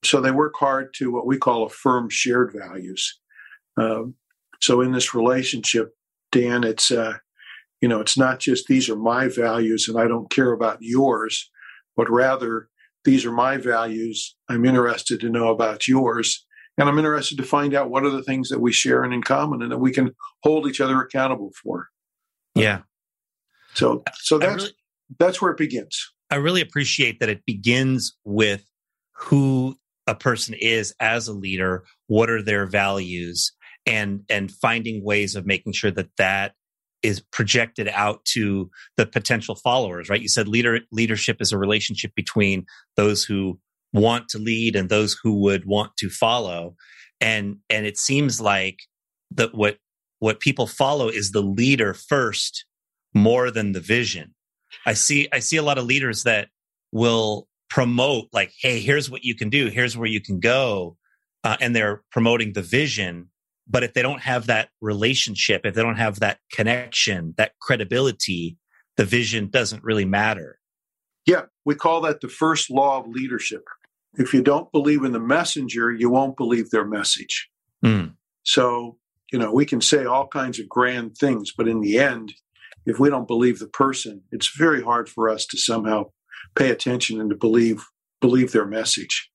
So 0.03 0.21
they 0.21 0.31
work 0.31 0.53
hard 0.57 0.93
to 0.95 1.11
what 1.11 1.25
we 1.25 1.37
call 1.37 1.63
affirm 1.63 2.09
shared 2.09 2.53
values. 2.53 3.19
Um, 3.77 4.15
so 4.61 4.81
in 4.81 4.91
this 4.91 5.15
relationship, 5.15 5.93
Dan, 6.31 6.63
it's 6.63 6.91
uh, 6.91 7.17
you 7.83 7.89
know 7.89 7.99
it's 7.99 8.17
not 8.17 8.39
just 8.39 8.67
these 8.67 8.89
are 8.89 8.95
my 8.95 9.27
values 9.27 9.89
and 9.89 9.99
I 9.99 10.07
don't 10.07 10.31
care 10.31 10.53
about 10.53 10.77
yours, 10.79 11.51
but 11.97 12.09
rather 12.09 12.69
these 13.03 13.25
are 13.25 13.31
my 13.33 13.57
values. 13.57 14.37
I'm 14.47 14.63
interested 14.63 15.19
to 15.19 15.29
know 15.29 15.49
about 15.49 15.85
yours, 15.85 16.45
and 16.77 16.87
I'm 16.87 16.97
interested 16.97 17.37
to 17.39 17.43
find 17.43 17.75
out 17.75 17.89
what 17.89 18.05
are 18.05 18.09
the 18.09 18.23
things 18.23 18.47
that 18.47 18.61
we 18.61 18.71
share 18.71 19.03
and 19.03 19.13
in 19.13 19.21
common 19.21 19.61
and 19.61 19.69
that 19.69 19.79
we 19.79 19.91
can 19.91 20.15
hold 20.43 20.65
each 20.65 20.79
other 20.79 21.01
accountable 21.01 21.51
for. 21.61 21.89
Yeah. 22.55 22.83
So 23.73 24.03
so 24.15 24.37
that's 24.37 24.63
really, 24.63 24.75
that's 25.19 25.41
where 25.41 25.51
it 25.51 25.57
begins. 25.57 26.09
I 26.31 26.35
really 26.35 26.61
appreciate 26.61 27.19
that 27.19 27.27
it 27.27 27.45
begins 27.45 28.15
with 28.23 28.63
who 29.11 29.75
a 30.07 30.15
person 30.15 30.55
is 30.57 30.95
as 31.01 31.27
a 31.27 31.33
leader, 31.33 31.83
what 32.07 32.29
are 32.29 32.41
their 32.41 32.65
values 32.65 33.51
and 33.85 34.23
and 34.29 34.53
finding 34.53 35.03
ways 35.03 35.35
of 35.35 35.45
making 35.45 35.73
sure 35.73 35.91
that 35.91 36.15
that 36.17 36.53
is 37.03 37.19
projected 37.31 37.89
out 37.89 38.23
to 38.25 38.71
the 38.97 39.05
potential 39.05 39.55
followers, 39.55 40.09
right? 40.09 40.21
You 40.21 40.29
said 40.29 40.47
leader 40.47 40.79
leadership 40.91 41.37
is 41.41 41.51
a 41.51 41.57
relationship 41.57 42.11
between 42.15 42.65
those 42.95 43.23
who 43.23 43.59
want 43.91 44.29
to 44.29 44.39
lead 44.39 44.75
and 44.75 44.89
those 44.89 45.15
who 45.21 45.35
would 45.41 45.65
want 45.65 45.95
to 45.97 46.09
follow. 46.09 46.75
And 47.21 47.57
and 47.69 47.85
it 47.85 47.97
seems 47.97 48.41
like 48.41 48.79
that 49.31 49.53
what 49.53 49.77
what 50.19 50.39
people 50.39 50.67
follow 50.67 51.09
is 51.09 51.31
the 51.31 51.41
leader 51.41 51.93
first 51.93 52.65
more 53.13 53.51
than 53.51 53.73
the 53.73 53.81
vision. 53.81 54.33
I 54.85 54.93
see 54.93 55.27
I 55.31 55.39
see 55.39 55.57
a 55.57 55.63
lot 55.63 55.77
of 55.77 55.85
leaders 55.85 56.23
that 56.23 56.47
will 56.91 57.47
promote 57.69 58.27
like 58.31 58.53
hey 58.61 58.79
here's 58.79 59.09
what 59.09 59.23
you 59.23 59.33
can 59.33 59.49
do 59.49 59.65
here's 59.67 59.97
where 59.97 60.07
you 60.07 60.21
can 60.21 60.39
go 60.39 60.95
uh, 61.43 61.57
and 61.59 61.75
they're 61.75 62.03
promoting 62.11 62.53
the 62.53 62.61
vision 62.61 63.27
but 63.67 63.83
if 63.83 63.93
they 63.93 64.01
don't 64.01 64.21
have 64.21 64.47
that 64.47 64.69
relationship 64.81 65.65
if 65.65 65.73
they 65.73 65.81
don't 65.81 65.97
have 65.97 66.19
that 66.19 66.39
connection 66.51 67.33
that 67.37 67.53
credibility 67.61 68.57
the 68.97 69.05
vision 69.05 69.49
doesn't 69.49 69.83
really 69.83 70.05
matter 70.05 70.59
yeah 71.25 71.43
we 71.65 71.75
call 71.75 72.01
that 72.01 72.21
the 72.21 72.29
first 72.29 72.69
law 72.69 72.99
of 72.99 73.07
leadership 73.07 73.63
if 74.15 74.33
you 74.33 74.41
don't 74.41 74.71
believe 74.71 75.03
in 75.03 75.11
the 75.11 75.19
messenger, 75.19 75.91
you 75.91 76.09
won't 76.09 76.37
believe 76.37 76.69
their 76.69 76.85
message. 76.85 77.49
Mm. 77.83 78.13
So, 78.43 78.97
you 79.31 79.39
know, 79.39 79.51
we 79.51 79.65
can 79.65 79.81
say 79.81 80.05
all 80.05 80.27
kinds 80.27 80.59
of 80.59 80.69
grand 80.69 81.17
things, 81.17 81.51
but 81.55 81.67
in 81.67 81.81
the 81.81 81.97
end, 81.97 82.33
if 82.85 82.99
we 82.99 83.09
don't 83.09 83.27
believe 83.27 83.59
the 83.59 83.67
person, 83.67 84.21
it's 84.31 84.55
very 84.55 84.83
hard 84.83 85.09
for 85.09 85.29
us 85.29 85.45
to 85.47 85.57
somehow 85.57 86.05
pay 86.55 86.69
attention 86.69 87.19
and 87.19 87.29
to 87.29 87.35
believe 87.35 87.83
believe 88.21 88.51
their 88.51 88.65
message. 88.65 89.29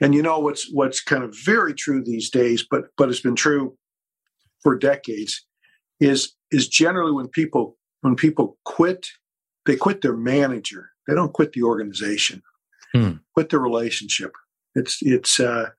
And 0.00 0.14
you 0.14 0.22
know 0.22 0.38
what's 0.38 0.70
what's 0.72 1.00
kind 1.00 1.24
of 1.24 1.36
very 1.44 1.74
true 1.74 2.02
these 2.02 2.30
days, 2.30 2.64
but 2.68 2.84
but 2.96 3.08
it's 3.08 3.20
been 3.20 3.36
true 3.36 3.76
for 4.62 4.76
decades, 4.76 5.44
is 6.00 6.34
is 6.50 6.68
generally 6.68 7.12
when 7.12 7.28
people 7.28 7.76
when 8.00 8.16
people 8.16 8.58
quit, 8.64 9.08
they 9.66 9.76
quit 9.76 10.02
their 10.02 10.16
manager. 10.16 10.90
They 11.08 11.14
don't 11.14 11.32
quit 11.32 11.52
the 11.52 11.64
organization 11.64 12.42
hmm. 12.92 13.12
quit 13.34 13.48
the 13.48 13.58
relationship. 13.58 14.32
It's 14.74 14.98
it's 15.02 15.40
uh, 15.40 15.70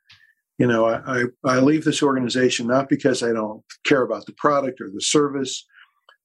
you 0.58 0.68
know 0.68 0.86
I, 0.86 1.26
I 1.46 1.60
leave 1.60 1.86
this 1.86 2.04
organization 2.04 2.68
not 2.68 2.90
because 2.90 3.24
I 3.24 3.32
don't 3.32 3.64
care 3.86 4.02
about 4.02 4.26
the 4.26 4.34
product 4.34 4.82
or 4.82 4.90
the 4.94 5.02
service, 5.02 5.66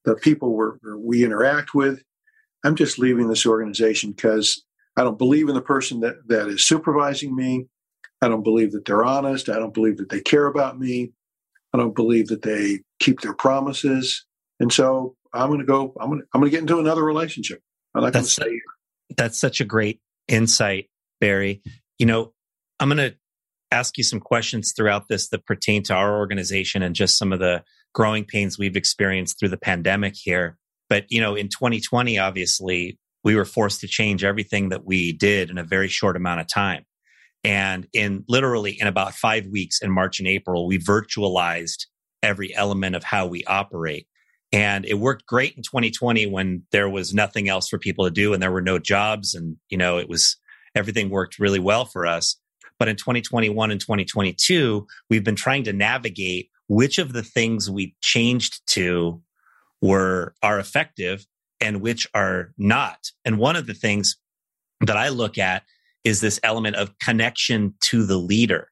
the 0.05 0.17
people 0.17 0.57
we 0.57 0.95
we 0.97 1.25
interact 1.25 1.75
with. 1.75 2.03
I'm 2.65 2.75
just 2.75 2.99
leaving 2.99 3.29
this 3.29 3.47
organization 3.47 4.13
because 4.13 4.65
I 4.99 5.05
don't 5.05 5.17
believe 5.17 5.49
in 5.49 5.55
the 5.55 5.63
person 5.63 6.01
that, 6.01 6.17
that 6.27 6.49
is 6.49 6.67
supervising 6.67 7.35
me. 7.35 7.67
I 8.21 8.29
don't 8.29 8.43
believe 8.43 8.73
that 8.73 8.85
they're 8.85 9.05
honest. 9.05 9.49
I 9.49 9.55
don't 9.55 9.73
believe 9.73 9.97
that 9.99 10.09
they 10.09 10.21
care 10.21 10.47
about 10.47 10.79
me. 10.79 11.13
I 11.73 11.79
don't 11.79 11.95
believe 11.95 12.27
that 12.29 12.43
they 12.43 12.81
keep 12.99 13.21
their 13.21 13.35
promises. 13.35 14.27
And 14.59 14.73
so 14.73 15.15
I'm 15.33 15.49
going 15.49 15.61
to 15.61 15.67
go. 15.67 15.95
I'm 16.01 16.09
going 16.09 16.21
to 16.21 16.27
I'm 16.35 16.41
going 16.41 16.51
to 16.51 16.55
get 16.55 16.63
into 16.63 16.81
another 16.81 17.05
relationship. 17.05 17.61
I'm 17.95 18.03
not 18.03 18.13
going 18.13 18.25
to 18.25 18.31
stay 18.31 18.51
here. 18.51 18.61
That's 19.17 19.39
such 19.39 19.61
a 19.61 19.65
great 19.65 20.01
insight, 20.27 20.91
Barry. 21.21 21.63
You 21.99 22.07
know, 22.07 22.33
I'm 22.81 22.89
going 22.89 22.99
to 22.99 23.17
ask 23.71 23.99
you 23.99 24.05
some 24.05 24.21
questions 24.21 24.73
throughout 24.77 25.09
this 25.09 25.29
that 25.29 25.47
pertain 25.47 25.83
to 25.85 25.95
our 25.95 26.19
organization 26.19 26.83
and 26.83 26.95
just 26.95 27.19
some 27.19 27.33
of 27.33 27.39
the 27.39 27.63
growing 27.95 28.25
pains 28.25 28.59
we've 28.59 28.77
experienced 28.77 29.39
through 29.39 29.51
the 29.51 29.59
pandemic 29.59 30.15
here. 30.17 30.59
But, 30.89 31.05
you 31.09 31.21
know, 31.21 31.35
in 31.35 31.49
2020, 31.49 32.19
obviously, 32.19 32.99
we 33.25 33.35
were 33.35 33.45
forced 33.45 33.81
to 33.81 33.89
change 33.89 34.25
everything 34.25 34.71
that 34.71 34.85
we 34.85 35.13
did 35.13 35.51
in 35.51 35.59
a 35.59 35.65
very 35.65 35.89
short 35.89 36.17
amount 36.17 36.41
of 36.41 36.47
time. 36.47 36.85
And 37.45 37.87
in 37.93 38.25
literally 38.29 38.79
in 38.81 38.87
about 38.87 39.15
five 39.15 39.47
weeks 39.47 39.81
in 39.81 39.91
March 39.91 40.19
and 40.19 40.29
April, 40.29 40.67
we 40.67 40.79
virtualized 40.79 41.87
every 42.23 42.55
element 42.55 42.97
of 42.97 43.05
how 43.05 43.27
we 43.27 43.45
operate. 43.45 44.07
And 44.53 44.85
it 44.85 44.95
worked 44.95 45.27
great 45.27 45.55
in 45.57 45.63
2020 45.63 46.27
when 46.27 46.63
there 46.73 46.89
was 46.89 47.15
nothing 47.15 47.49
else 47.49 47.69
for 47.69 47.79
people 47.79 48.05
to 48.07 48.11
do 48.11 48.33
and 48.33 48.43
there 48.43 48.53
were 48.53 48.63
no 48.63 48.79
jobs. 48.79 49.35
And, 49.35 49.57
you 49.69 49.77
know, 49.77 49.99
it 49.99 50.09
was 50.09 50.37
everything 50.75 51.11
worked 51.11 51.39
really 51.39 51.59
well 51.59 51.85
for 51.85 52.07
us. 52.07 52.37
But 52.79 52.89
in 52.89 52.97
2021 52.97 53.71
and 53.71 53.81
2022, 53.81 54.87
we've 55.11 55.25
been 55.25 55.37
trying 55.37 55.65
to 55.65 55.73
navigate 55.73 56.51
which 56.69 56.99
of 56.99 57.13
the 57.13 57.23
things 57.23 57.71
we 57.71 57.95
changed 58.01 58.61
to 58.69 59.23
were 59.81 60.35
are 60.43 60.59
effective 60.59 61.27
and 61.61 61.81
which 61.81 62.07
are 62.15 62.53
not. 62.57 62.99
And 63.25 63.39
one 63.39 63.57
of 63.57 63.67
the 63.67 63.75
things 63.75 64.17
that 64.81 64.97
I 64.97 65.09
look 65.09 65.39
at 65.39 65.65
is 66.05 66.21
this 66.21 66.41
element 66.43 66.77
of 66.77 66.99
connection 66.99 67.75
to 67.91 68.07
the 68.07 68.17
leader. 68.17 68.69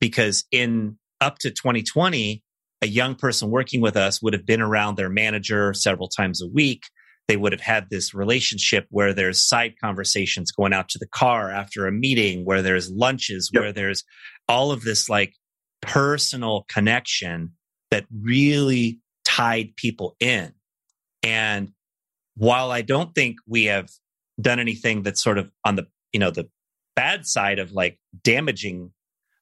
Because 0.00 0.44
in 0.50 0.98
up 1.20 1.38
to 1.38 1.50
2020, 1.50 2.42
a 2.82 2.86
young 2.86 3.14
person 3.14 3.50
working 3.50 3.80
with 3.80 3.96
us 3.96 4.20
would 4.20 4.34
have 4.34 4.44
been 4.44 4.60
around 4.60 4.96
their 4.96 5.08
manager 5.08 5.72
several 5.72 6.08
times 6.08 6.42
a 6.42 6.48
week. 6.48 6.82
They 7.28 7.38
would 7.38 7.52
have 7.52 7.60
had 7.62 7.88
this 7.88 8.12
relationship 8.12 8.86
where 8.90 9.14
there's 9.14 9.46
side 9.46 9.74
conversations 9.82 10.52
going 10.52 10.74
out 10.74 10.90
to 10.90 10.98
the 10.98 11.06
car 11.06 11.50
after 11.50 11.86
a 11.86 11.92
meeting, 11.92 12.44
where 12.44 12.60
there's 12.60 12.90
lunches, 12.90 13.50
yep. 13.52 13.62
where 13.62 13.72
there's 13.72 14.04
all 14.46 14.72
of 14.72 14.82
this 14.82 15.08
like 15.08 15.32
personal 15.80 16.66
connection 16.68 17.52
that 17.90 18.04
really 18.12 18.98
tied 19.24 19.74
people 19.76 20.16
in. 20.20 20.52
And 21.22 21.72
while 22.36 22.70
I 22.70 22.82
don't 22.82 23.14
think 23.14 23.36
we 23.46 23.64
have 23.64 23.88
done 24.40 24.58
anything 24.58 25.02
that's 25.02 25.22
sort 25.22 25.38
of 25.38 25.50
on 25.64 25.76
the, 25.76 25.86
you 26.12 26.20
know, 26.20 26.30
the 26.30 26.48
bad 26.96 27.26
side 27.26 27.58
of 27.58 27.72
like 27.72 27.98
damaging 28.22 28.92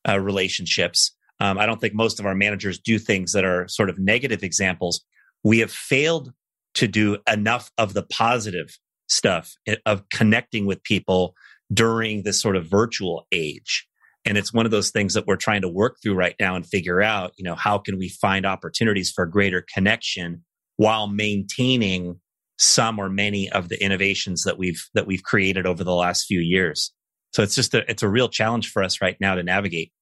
uh, 0.09 0.21
relationships, 0.21 1.15
um, 1.41 1.59
I 1.59 1.67
don't 1.67 1.81
think 1.81 1.95
most 1.95 2.21
of 2.21 2.27
our 2.27 2.35
managers 2.35 2.79
do 2.79 2.99
things 2.99 3.33
that 3.33 3.45
are 3.45 3.67
sort 3.69 3.91
of 3.91 3.99
negative 3.99 4.43
examples. 4.43 5.05
We 5.43 5.59
have 5.61 5.73
failed 5.73 6.33
to 6.75 6.89
do 6.89 7.19
enough 7.31 7.71
of 7.79 7.95
the 7.95 8.03
positive 8.03 8.79
stuff 9.09 9.55
eh, 9.67 9.77
of 9.85 10.09
connecting 10.09 10.67
with 10.67 10.83
people 10.83 11.35
during 11.73 12.23
this 12.23 12.41
sort 12.41 12.57
of 12.57 12.67
virtual 12.67 13.27
age. 13.33 13.87
And 14.25 14.39
it's 14.39 14.53
one 14.53 14.67
of 14.67 14.71
those 14.71 14.91
things 14.91 15.15
that 15.15 15.27
we're 15.27 15.37
trying 15.37 15.63
to 15.63 15.69
work 15.69 15.97
through 16.03 16.15
right 16.15 16.37
now 16.39 16.55
and 16.55 16.65
figure 16.65 17.03
out, 17.03 17.33
you 17.37 17.45
know, 17.45 17.57
how 17.57 17.79
can 17.79 17.99
we 17.99 18.09
find 18.09 18.47
opportunities 18.47 19.11
for 19.11 19.27
greater 19.27 19.65
connection 19.75 20.45
while 20.77 21.09
maintaining 21.09 22.21
some 22.63 22.99
or 22.99 23.09
many 23.09 23.51
of 23.51 23.69
the 23.69 23.83
innovations 23.83 24.45
that 24.45 24.59
we've 24.59 24.83
that 24.95 25.07
we've 25.07 25.23
created 25.23 25.67
over 25.67 25.85
the 25.85 25.95
last 25.95 26.27
few 26.27 26.41
years. 26.41 26.93
So 27.33 27.43
it's 27.43 27.55
just 27.55 27.75
a 27.75 27.89
it's 27.91 28.03
a 28.03 28.09
real 28.09 28.29
challenge 28.29 28.71
for 28.71 28.83
us 28.83 29.01
right 29.01 29.17
now 29.21 29.35
to 29.35 29.43
navigate. 29.43 29.93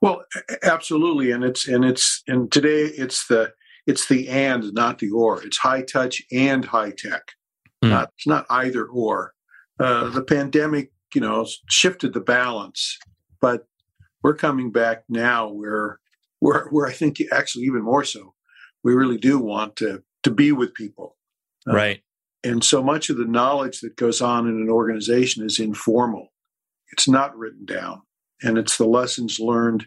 Well, 0.00 0.24
absolutely, 0.62 1.30
and 1.30 1.44
it's 1.44 1.66
and 1.66 1.84
it's 1.84 2.22
and 2.26 2.50
today 2.50 2.82
it's 2.84 3.26
the 3.26 3.52
it's 3.86 4.08
the 4.08 4.28
and 4.28 4.72
not 4.72 4.98
the 4.98 5.10
or. 5.10 5.42
It's 5.42 5.58
high 5.58 5.82
touch 5.82 6.22
and 6.32 6.64
high 6.64 6.92
tech. 6.96 7.22
Mm. 7.84 7.90
Not 7.90 8.10
it's 8.16 8.26
not 8.26 8.46
either 8.50 8.84
or. 8.84 9.32
Uh, 9.80 10.10
the 10.10 10.22
pandemic, 10.22 10.92
you 11.14 11.20
know, 11.20 11.46
shifted 11.68 12.12
the 12.12 12.20
balance 12.20 12.98
but 13.42 13.66
we're 14.22 14.34
coming 14.34 14.70
back 14.70 15.02
now 15.10 15.50
where 15.50 15.98
where 16.38 16.68
where 16.70 16.86
I 16.86 16.92
think 16.92 17.20
actually 17.30 17.64
even 17.64 17.82
more 17.82 18.04
so, 18.04 18.32
we 18.82 18.94
really 18.94 19.18
do 19.18 19.38
want 19.38 19.76
to 19.76 20.02
to 20.22 20.30
be 20.30 20.52
with 20.52 20.72
people. 20.72 21.16
Uh, 21.68 21.74
right. 21.74 22.00
And 22.44 22.64
so 22.64 22.82
much 22.82 23.08
of 23.08 23.16
the 23.16 23.24
knowledge 23.24 23.80
that 23.80 23.96
goes 23.96 24.20
on 24.20 24.48
in 24.48 24.56
an 24.56 24.68
organization 24.68 25.44
is 25.44 25.60
informal. 25.60 26.28
It's 26.90 27.08
not 27.08 27.36
written 27.36 27.64
down. 27.64 28.02
And 28.42 28.58
it's 28.58 28.76
the 28.76 28.86
lessons 28.86 29.38
learned 29.38 29.86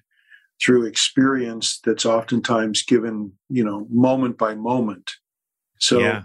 through 0.64 0.86
experience 0.86 1.80
that's 1.84 2.06
oftentimes 2.06 2.84
given, 2.84 3.34
you 3.50 3.64
know, 3.64 3.86
moment 3.90 4.38
by 4.38 4.56
moment. 4.56 5.12
So 5.80 6.00
yeah. 6.00 6.24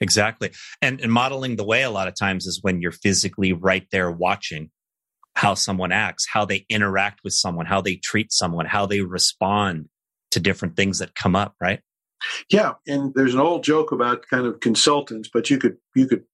Exactly. 0.00 0.52
And, 0.80 1.00
and 1.00 1.12
modeling 1.12 1.56
the 1.56 1.64
way 1.64 1.82
a 1.82 1.90
lot 1.90 2.06
of 2.06 2.14
times 2.14 2.46
is 2.46 2.60
when 2.62 2.80
you're 2.80 2.92
physically 2.92 3.52
right 3.52 3.86
there 3.90 4.10
watching 4.12 4.70
how 5.34 5.54
someone 5.54 5.92
acts, 5.92 6.24
how 6.32 6.44
they 6.44 6.64
interact 6.68 7.20
with 7.24 7.32
someone, 7.32 7.66
how 7.66 7.80
they 7.80 7.96
treat 7.96 8.32
someone, 8.32 8.66
how 8.66 8.86
they 8.86 9.00
respond 9.00 9.88
to 10.30 10.40
different 10.40 10.76
things 10.76 10.98
that 10.98 11.14
come 11.14 11.34
up, 11.34 11.54
right? 11.60 11.80
Yeah, 12.50 12.74
and 12.86 13.12
there's 13.14 13.34
an 13.34 13.40
old 13.40 13.64
joke 13.64 13.92
about 13.92 14.26
kind 14.28 14.46
of 14.46 14.60
consultants, 14.60 15.28
but 15.32 15.50
you 15.50 15.58
could 15.58 15.76
you 15.94 16.06
could 16.06 16.24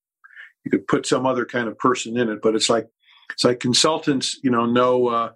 you 0.63 0.71
could 0.71 0.87
put 0.87 1.05
some 1.05 1.25
other 1.25 1.45
kind 1.45 1.67
of 1.67 1.77
person 1.77 2.17
in 2.17 2.29
it, 2.29 2.41
but 2.41 2.55
it's 2.55 2.69
like 2.69 2.87
it's 3.31 3.43
like 3.43 3.59
consultants, 3.59 4.39
you 4.43 4.51
know, 4.51 4.65
know 4.65 5.07
uh, 5.07 5.31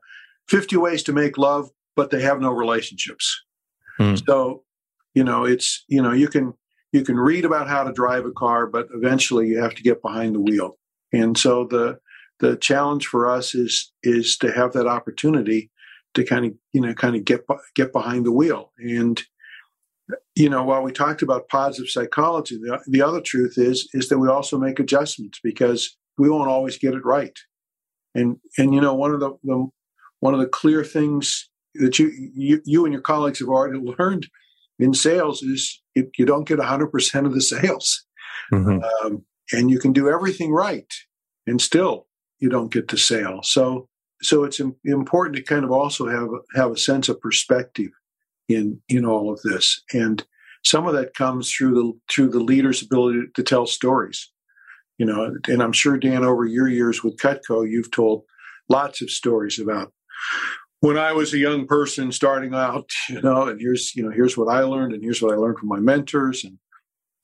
50 0.47 0.77
ways 0.77 1.03
to 1.03 1.13
make 1.13 1.37
love, 1.37 1.69
but 1.95 2.09
they 2.09 2.21
have 2.21 2.39
no 2.39 2.51
relationships. 2.51 3.43
Hmm. 3.97 4.15
So, 4.27 4.63
you 5.13 5.23
know, 5.23 5.45
it's 5.45 5.83
you 5.87 6.01
know, 6.01 6.13
you 6.13 6.27
can 6.27 6.53
you 6.91 7.03
can 7.03 7.17
read 7.17 7.45
about 7.45 7.67
how 7.67 7.83
to 7.83 7.91
drive 7.91 8.25
a 8.25 8.31
car, 8.31 8.65
but 8.65 8.87
eventually 8.93 9.47
you 9.47 9.61
have 9.61 9.75
to 9.75 9.83
get 9.83 10.01
behind 10.01 10.35
the 10.35 10.39
wheel. 10.39 10.77
And 11.13 11.37
so 11.37 11.65
the 11.65 11.99
the 12.39 12.55
challenge 12.55 13.05
for 13.07 13.29
us 13.29 13.53
is 13.53 13.91
is 14.03 14.37
to 14.37 14.51
have 14.51 14.73
that 14.73 14.87
opportunity 14.87 15.69
to 16.13 16.23
kind 16.23 16.45
of 16.45 16.53
you 16.73 16.81
know 16.81 16.93
kind 16.93 17.15
of 17.15 17.25
get 17.25 17.45
get 17.75 17.93
behind 17.93 18.25
the 18.25 18.31
wheel 18.31 18.71
and 18.77 19.21
you 20.35 20.49
know 20.49 20.63
while 20.63 20.81
we 20.81 20.91
talked 20.91 21.21
about 21.21 21.49
positive 21.49 21.89
psychology 21.89 22.57
the, 22.57 22.79
the 22.87 23.01
other 23.01 23.21
truth 23.21 23.55
is 23.57 23.87
is 23.93 24.09
that 24.09 24.19
we 24.19 24.27
also 24.27 24.57
make 24.57 24.79
adjustments 24.79 25.39
because 25.43 25.97
we 26.17 26.29
won't 26.29 26.49
always 26.49 26.77
get 26.77 26.93
it 26.93 27.05
right 27.05 27.37
and 28.15 28.37
and 28.57 28.73
you 28.73 28.81
know 28.81 28.93
one 28.93 29.11
of 29.11 29.19
the, 29.19 29.31
the 29.43 29.67
one 30.19 30.33
of 30.33 30.39
the 30.39 30.47
clear 30.47 30.83
things 30.83 31.49
that 31.75 31.99
you, 31.99 32.11
you 32.35 32.61
you 32.65 32.85
and 32.85 32.93
your 32.93 33.01
colleagues 33.01 33.39
have 33.39 33.49
already 33.49 33.79
learned 33.99 34.27
in 34.79 34.93
sales 34.93 35.41
is 35.41 35.81
you, 35.93 36.09
you 36.17 36.25
don't 36.25 36.47
get 36.47 36.57
100% 36.57 37.25
of 37.25 37.33
the 37.33 37.41
sales 37.41 38.05
mm-hmm. 38.51 38.79
um, 39.05 39.25
and 39.51 39.69
you 39.69 39.77
can 39.77 39.91
do 39.91 40.09
everything 40.09 40.51
right 40.51 40.91
and 41.45 41.61
still 41.61 42.07
you 42.39 42.49
don't 42.49 42.71
get 42.71 42.87
the 42.87 42.97
sale. 42.97 43.41
So 43.43 43.87
so 44.21 44.43
it's 44.43 44.59
important 44.85 45.35
to 45.37 45.43
kind 45.43 45.63
of 45.63 45.71
also 45.71 46.07
have 46.07 46.29
have 46.55 46.71
a 46.71 46.77
sense 46.77 47.09
of 47.09 47.21
perspective 47.21 47.91
in 48.49 48.81
in 48.89 49.05
all 49.05 49.31
of 49.31 49.41
this, 49.43 49.81
and 49.93 50.25
some 50.65 50.87
of 50.87 50.93
that 50.93 51.13
comes 51.13 51.51
through 51.51 51.73
the 51.75 52.13
through 52.13 52.29
the 52.29 52.39
leader's 52.39 52.81
ability 52.81 53.21
to 53.35 53.43
tell 53.43 53.65
stories. 53.65 54.31
You 54.97 55.05
know, 55.05 55.33
and 55.47 55.63
I'm 55.63 55.71
sure 55.71 55.97
Dan, 55.97 56.25
over 56.25 56.45
your 56.45 56.67
years 56.67 57.03
with 57.03 57.17
Cutco, 57.17 57.69
you've 57.69 57.91
told 57.91 58.23
lots 58.67 59.01
of 59.01 59.09
stories 59.09 59.57
about 59.57 59.93
when 60.81 60.97
I 60.97 61.13
was 61.13 61.33
a 61.33 61.37
young 61.37 61.67
person 61.67 62.11
starting 62.11 62.53
out. 62.53 62.89
You 63.09 63.21
know, 63.21 63.47
and 63.47 63.61
here's 63.61 63.95
you 63.95 64.03
know 64.03 64.11
here's 64.11 64.37
what 64.37 64.53
I 64.53 64.61
learned, 64.61 64.93
and 64.93 65.03
here's 65.03 65.21
what 65.21 65.33
I 65.33 65.37
learned 65.37 65.59
from 65.59 65.69
my 65.69 65.79
mentors, 65.79 66.43
and 66.43 66.57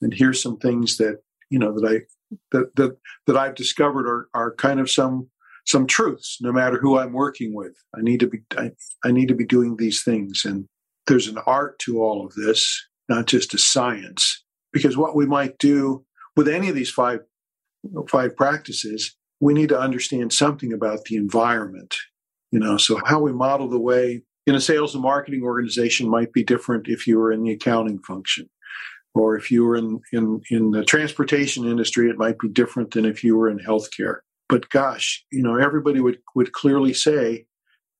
and 0.00 0.14
here's 0.14 0.40
some 0.40 0.56
things 0.58 0.96
that 0.96 1.18
you 1.50 1.58
know 1.58 1.78
that 1.78 1.86
I 1.86 2.36
that 2.52 2.74
that 2.76 2.96
that 3.26 3.36
I've 3.36 3.54
discovered 3.54 4.06
are 4.06 4.28
are 4.32 4.54
kind 4.54 4.80
of 4.80 4.90
some 4.90 5.28
some 5.66 5.86
truths. 5.86 6.38
No 6.40 6.52
matter 6.52 6.78
who 6.78 6.98
I'm 6.98 7.12
working 7.12 7.54
with, 7.54 7.76
I 7.94 8.00
need 8.00 8.20
to 8.20 8.26
be 8.26 8.38
I, 8.56 8.70
I 9.04 9.10
need 9.10 9.28
to 9.28 9.34
be 9.34 9.44
doing 9.44 9.76
these 9.76 10.02
things, 10.02 10.44
and 10.44 10.66
there's 11.06 11.28
an 11.28 11.38
art 11.46 11.78
to 11.80 12.02
all 12.02 12.24
of 12.24 12.34
this, 12.34 12.86
not 13.08 13.26
just 13.26 13.54
a 13.54 13.58
science. 13.58 14.42
Because 14.72 14.96
what 14.96 15.16
we 15.16 15.26
might 15.26 15.58
do 15.58 16.04
with 16.36 16.48
any 16.48 16.68
of 16.68 16.74
these 16.74 16.90
five 16.90 17.20
five 18.10 18.36
practices, 18.36 19.16
we 19.40 19.54
need 19.54 19.68
to 19.68 19.78
understand 19.78 20.32
something 20.32 20.72
about 20.72 21.04
the 21.04 21.16
environment. 21.16 21.94
You 22.50 22.58
know, 22.58 22.76
so 22.76 23.00
how 23.04 23.20
we 23.20 23.32
model 23.32 23.68
the 23.68 23.80
way 23.80 24.22
in 24.46 24.54
a 24.54 24.60
sales 24.60 24.94
and 24.94 25.02
marketing 25.02 25.42
organization 25.42 26.08
might 26.08 26.32
be 26.32 26.44
different 26.44 26.88
if 26.88 27.06
you 27.06 27.18
were 27.18 27.32
in 27.32 27.42
the 27.42 27.52
accounting 27.52 27.98
function 28.00 28.48
or 29.14 29.36
if 29.36 29.50
you 29.50 29.64
were 29.64 29.76
in, 29.76 30.00
in, 30.12 30.40
in 30.50 30.70
the 30.70 30.84
transportation 30.84 31.64
industry, 31.64 32.08
it 32.08 32.18
might 32.18 32.38
be 32.38 32.48
different 32.48 32.92
than 32.92 33.04
if 33.04 33.24
you 33.24 33.36
were 33.36 33.48
in 33.48 33.58
healthcare. 33.58 34.18
But 34.48 34.68
gosh, 34.68 35.24
you 35.32 35.42
know, 35.42 35.56
everybody 35.56 36.00
would, 36.00 36.18
would 36.34 36.52
clearly 36.52 36.92
say, 36.92 37.46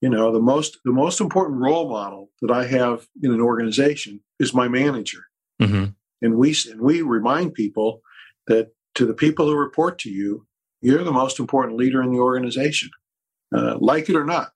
you 0.01 0.09
know, 0.09 0.33
the 0.33 0.41
most 0.41 0.79
the 0.85 0.93
most 0.93 1.21
important 1.21 1.61
role 1.61 1.89
model 1.89 2.31
that 2.43 2.51
I 2.51 2.67
have 2.67 3.07
in 3.23 3.33
an 3.33 3.41
organization 3.41 4.21
is 4.39 4.55
my 4.55 4.69
manager. 4.69 5.25
Mm-hmm. 5.61 5.87
And 6.23 6.37
we 6.37 6.57
and 6.71 6.81
we 6.81 7.03
remind 7.03 7.55
people 7.55 8.01
that 8.47 8.69
to 8.95 9.07
the 9.07 9.15
people 9.15 9.47
who 9.47 9.57
report 9.57 9.99
to 10.01 10.11
you, 10.11 10.47
you're 10.81 11.05
the 11.05 11.13
most 11.13 11.39
important 11.39 11.77
leader 11.77 12.03
in 12.03 12.13
the 12.13 12.19
organization, 12.19 12.91
uh, 13.55 13.77
like 13.79 14.09
it 14.09 14.17
or 14.17 14.25
not. 14.25 14.53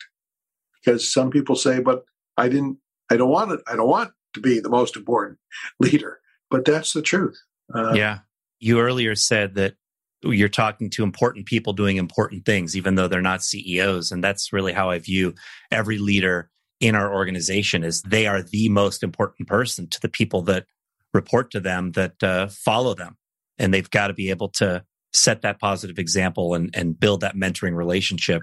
Because 0.83 1.13
some 1.13 1.31
people 1.31 1.57
say, 1.57 1.81
"But 1.81 2.05
I 2.37 2.49
didn't. 2.49 2.79
I 3.11 3.17
don't 3.17 3.31
want 3.31 3.53
it. 3.53 3.61
I 3.67 3.77
don't 3.77 3.89
want 3.89 4.13
to 4.35 4.41
be 4.41 4.61
the 4.61 4.71
most 4.71 4.97
important 4.97 5.39
leader." 5.81 6.21
but 6.51 6.65
that's 6.65 6.93
the 6.93 7.03
truth. 7.03 7.41
Uh, 7.75 7.93
yeah. 7.95 8.19
You 8.59 8.81
earlier 8.81 9.15
said 9.15 9.55
that 9.55 9.75
you're 10.23 10.49
talking 10.49 10.91
to 10.91 11.03
important 11.03 11.47
people 11.47 11.73
doing 11.73 11.97
important 11.97 12.45
things, 12.45 12.77
even 12.77 12.95
though 12.95 13.09
they're 13.09 13.23
not 13.23 13.43
CEOs. 13.43 14.13
And 14.13 14.23
that's 14.23 14.53
really 14.53 14.73
how 14.73 14.91
I 14.91 14.99
view 14.99 15.35
every 15.71 15.99
leader 15.99 16.51
in 16.81 16.95
our 16.95 17.13
organization 17.13 17.85
is 17.85 18.03
they 18.03 18.27
are 18.27 18.43
the 18.43 18.69
most 18.69 19.03
important 19.03 19.49
person 19.49 19.87
to 19.89 20.01
the 20.01 20.09
people 20.09 20.43
that 20.43 20.67
report 21.13 21.51
to 21.51 21.61
them 21.61 21.93
that 21.93 22.23
uh, 22.23 22.49
follow 22.49 22.95
them. 22.95 23.17
And 23.59 23.73
they've 23.73 23.91
got 23.91 24.09
to 24.09 24.15
be 24.15 24.31
able 24.31 24.49
to 24.51 24.85
set 25.13 25.43
that 25.43 25.61
positive 25.61 25.99
example 25.99 26.55
and, 26.55 26.71
and 26.75 26.99
build 26.99 27.21
that 27.21 27.37
mentoring 27.37 27.75
relationship 27.75 28.43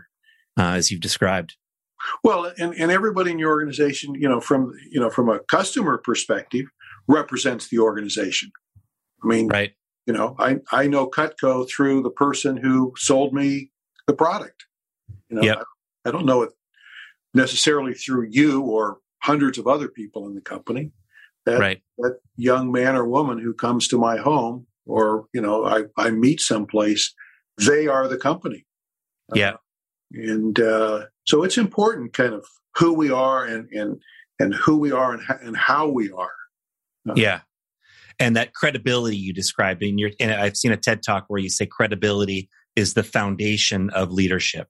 uh, 0.60 0.74
as 0.74 0.92
you've 0.92 1.02
described. 1.02 1.56
Well, 2.24 2.52
and, 2.58 2.74
and 2.76 2.92
everybody 2.92 3.32
in 3.32 3.40
your 3.40 3.50
organization, 3.50 4.14
you 4.16 4.30
know, 4.30 4.40
from 4.40 4.72
you 4.92 5.00
know, 5.00 5.10
from 5.10 5.30
a 5.30 5.40
customer 5.50 5.98
perspective, 5.98 6.66
represents 7.08 7.70
the 7.70 7.80
organization. 7.80 8.52
I 9.24 9.28
mean, 9.28 9.48
right. 9.48 9.74
You 10.08 10.14
know, 10.14 10.36
I, 10.40 10.58
I 10.72 10.88
know 10.88 11.08
Cutco 11.08 11.70
through 11.70 12.02
the 12.02 12.10
person 12.10 12.58
who 12.58 12.94
sold 12.98 13.34
me 13.34 13.72
the 14.08 14.14
product. 14.14 14.66
You 15.30 15.36
know, 15.36 15.44
yep. 15.44 15.64
I, 16.06 16.10
I 16.10 16.12
don't 16.12 16.26
know 16.26 16.42
it 16.42 16.52
necessarily 17.34 17.94
through 17.94 18.28
you 18.32 18.62
or 18.62 19.00
hundreds 19.22 19.58
of 19.58 19.68
other 19.68 19.90
people 19.90 20.26
in 20.28 20.34
the 20.34 20.42
company. 20.42 20.92
That, 21.46 21.60
right. 21.60 21.82
that 22.00 22.20
young 22.36 22.72
man 22.72 22.96
or 22.96 23.06
woman 23.08 23.38
who 23.38 23.54
comes 23.54 23.88
to 23.90 23.98
my 23.98 24.18
home 24.18 24.68
or, 24.86 25.28
you 25.34 25.42
know, 25.42 25.66
I, 25.66 25.84
I 25.98 26.10
meet 26.10 26.42
someplace, 26.42 27.14
they 27.58 27.88
are 27.88 28.08
the 28.08 28.18
company. 28.18 28.66
Yeah. 29.34 29.52
Uh, 29.52 29.58
and 30.14 30.60
uh, 30.60 31.06
so 31.26 31.44
it's 31.44 31.58
important 31.58 32.14
kind 32.14 32.34
of 32.34 32.46
who 32.78 32.94
we 32.94 33.12
are 33.12 33.46
and, 33.46 33.70
and, 33.72 34.02
and 34.40 34.56
who 34.56 34.78
we 34.78 34.92
are 34.92 35.14
and, 35.14 35.24
and 35.42 35.58
how 35.58 35.88
we 35.88 36.12
are. 36.12 36.32
Yeah. 37.16 37.42
And 38.20 38.36
that 38.36 38.54
credibility 38.54 39.18
you 39.18 39.34
described 39.34 39.84
in 39.84 39.98
your, 39.98 40.12
and 40.20 40.32
I've 40.32 40.58
seen 40.58 40.72
a 40.72 40.78
TED 40.78 41.04
talk 41.04 41.26
where 41.28 41.40
you 41.40 41.50
say 41.50 41.66
credibility 41.66 42.50
is 42.76 42.94
the 42.94 43.04
foundation 43.04 43.90
of 43.92 44.12
leadership. 44.12 44.68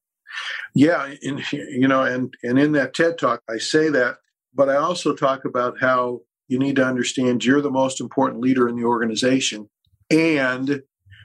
Yeah, 0.76 1.14
in, 1.22 1.42
you 1.52 1.88
know, 1.88 2.04
and 2.04 2.34
and 2.44 2.60
in 2.60 2.74
that 2.74 2.94
TED 2.94 3.18
talk, 3.18 3.42
I 3.50 3.58
say 3.58 3.90
that 3.90 4.18
but 4.58 4.70
I 4.70 4.76
also 4.76 5.14
talk 5.14 5.46
about 5.46 5.80
how 5.80 6.22
you 6.48 6.58
need 6.58 6.78
to 6.78 6.86
understand 6.86 7.46
you're 7.46 7.62
the 7.62 7.70
most 7.70 8.02
important 8.02 8.42
leader 8.42 8.68
in 8.68 8.76
the 8.76 8.86
organization 8.86 9.70
and 10.10 10.82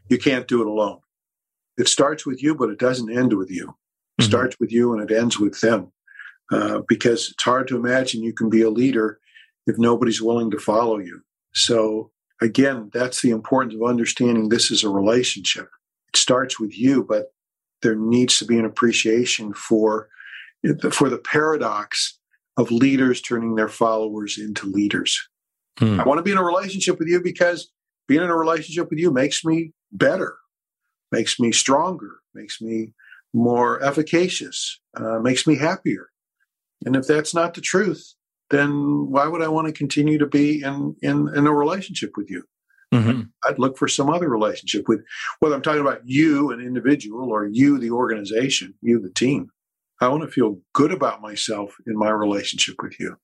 you 0.09 0.19
can't 0.19 0.47
do 0.47 0.61
it 0.61 0.67
alone. 0.67 0.99
It 1.79 1.89
starts 1.89 2.27
with 2.27 2.43
you, 2.43 2.55
but 2.55 2.69
it 2.69 2.79
doesn't 2.79 3.11
end 3.11 3.33
with 3.33 3.51
you. 3.51 3.75
It 4.19 4.23
mm-hmm. 4.23 4.29
starts 4.29 4.57
with 4.61 4.71
you 4.71 4.93
and 4.93 5.11
it 5.11 5.17
ends 5.17 5.41
with 5.41 5.59
them. 5.61 5.91
Uh, 6.53 6.83
because 6.87 7.31
it's 7.31 7.43
hard 7.43 7.67
to 7.69 7.77
imagine 7.77 8.23
you 8.23 8.35
can 8.35 8.51
be 8.51 8.61
a 8.61 8.69
leader 8.69 9.19
if 9.67 9.79
nobody's 9.79 10.21
willing 10.21 10.51
to 10.51 10.59
follow 10.59 10.99
you. 10.99 11.23
So 11.55 12.11
again, 12.43 12.91
that's 12.93 13.23
the 13.23 13.31
importance 13.31 13.75
of 13.75 13.89
understanding 13.89 14.49
this 14.49 14.71
is 14.71 14.85
a 14.85 14.89
relationship. 14.89 15.69
It 16.13 16.17
starts 16.17 16.59
with 16.59 16.77
you, 16.77 17.05
but 17.05 17.33
there 17.83 17.97
needs 17.97 18.39
to 18.39 18.45
be 18.45 18.59
an 18.59 18.65
appreciation 18.65 19.55
for 19.55 20.09
for 20.93 21.09
the 21.09 21.19
paradox 21.19 22.19
of 22.57 22.71
leaders 22.71 23.21
turning 23.21 23.57
their 23.57 23.69
followers 23.69 24.39
into 24.39 24.67
leaders. 24.67 25.29
Hmm. 25.79 25.99
I 25.99 26.05
want 26.05 26.19
to 26.19 26.23
be 26.23 26.31
in 26.31 26.39
a 26.39 26.45
relationship 26.45 26.99
with 26.99 27.09
you 27.09 27.21
because 27.21 27.71
being 28.07 28.23
in 28.23 28.31
a 28.31 28.37
relationship 28.37 28.91
with 28.91 28.99
you 28.99 29.11
makes 29.11 29.45
me 29.45 29.73
better, 29.91 30.37
makes 31.11 31.41
me 31.41 31.51
stronger, 31.51 32.21
makes 32.35 32.61
me 32.61 32.93
more 33.33 33.83
efficacious, 33.83 34.79
uh, 34.97 35.19
makes 35.19 35.47
me 35.47 35.57
happier. 35.57 36.11
And 36.85 36.95
if 36.95 37.07
that's 37.07 37.35
not 37.35 37.55
the 37.55 37.61
truth, 37.61 38.15
then 38.53 39.11
why 39.11 39.27
would 39.27 39.43
I 39.43 39.49
want 39.49 39.67
to 39.67 39.73
continue 39.73 40.19
to 40.19 40.27
be 40.27 40.63
in 40.63 40.95
in, 41.03 41.29
in 41.35 41.47
a 41.47 41.53
relationship 41.53 42.13
with 42.17 42.31
you? 42.31 42.45
Mm-hmm. 42.95 43.23
I'd 43.49 43.59
look 43.59 43.79
for 43.79 43.89
some 43.89 44.11
other 44.11 44.29
relationship 44.29 44.87
with 44.87 45.01
whether 45.41 45.55
I'm 45.55 45.63
talking 45.63 45.81
about 45.81 46.03
you, 46.05 46.51
an 46.53 46.61
individual, 46.61 47.31
or 47.33 47.49
you, 47.51 47.79
the 47.79 47.91
organization, 47.91 48.75
you, 48.83 49.01
the 49.01 49.11
team. 49.11 49.49
I 50.01 50.09
want 50.09 50.23
to 50.23 50.29
feel 50.29 50.59
good 50.75 50.93
about 50.93 51.23
myself 51.23 51.75
in 51.87 51.97
my 51.97 52.11
relationship 52.11 52.77
with 52.83 53.01
you. 53.01 53.17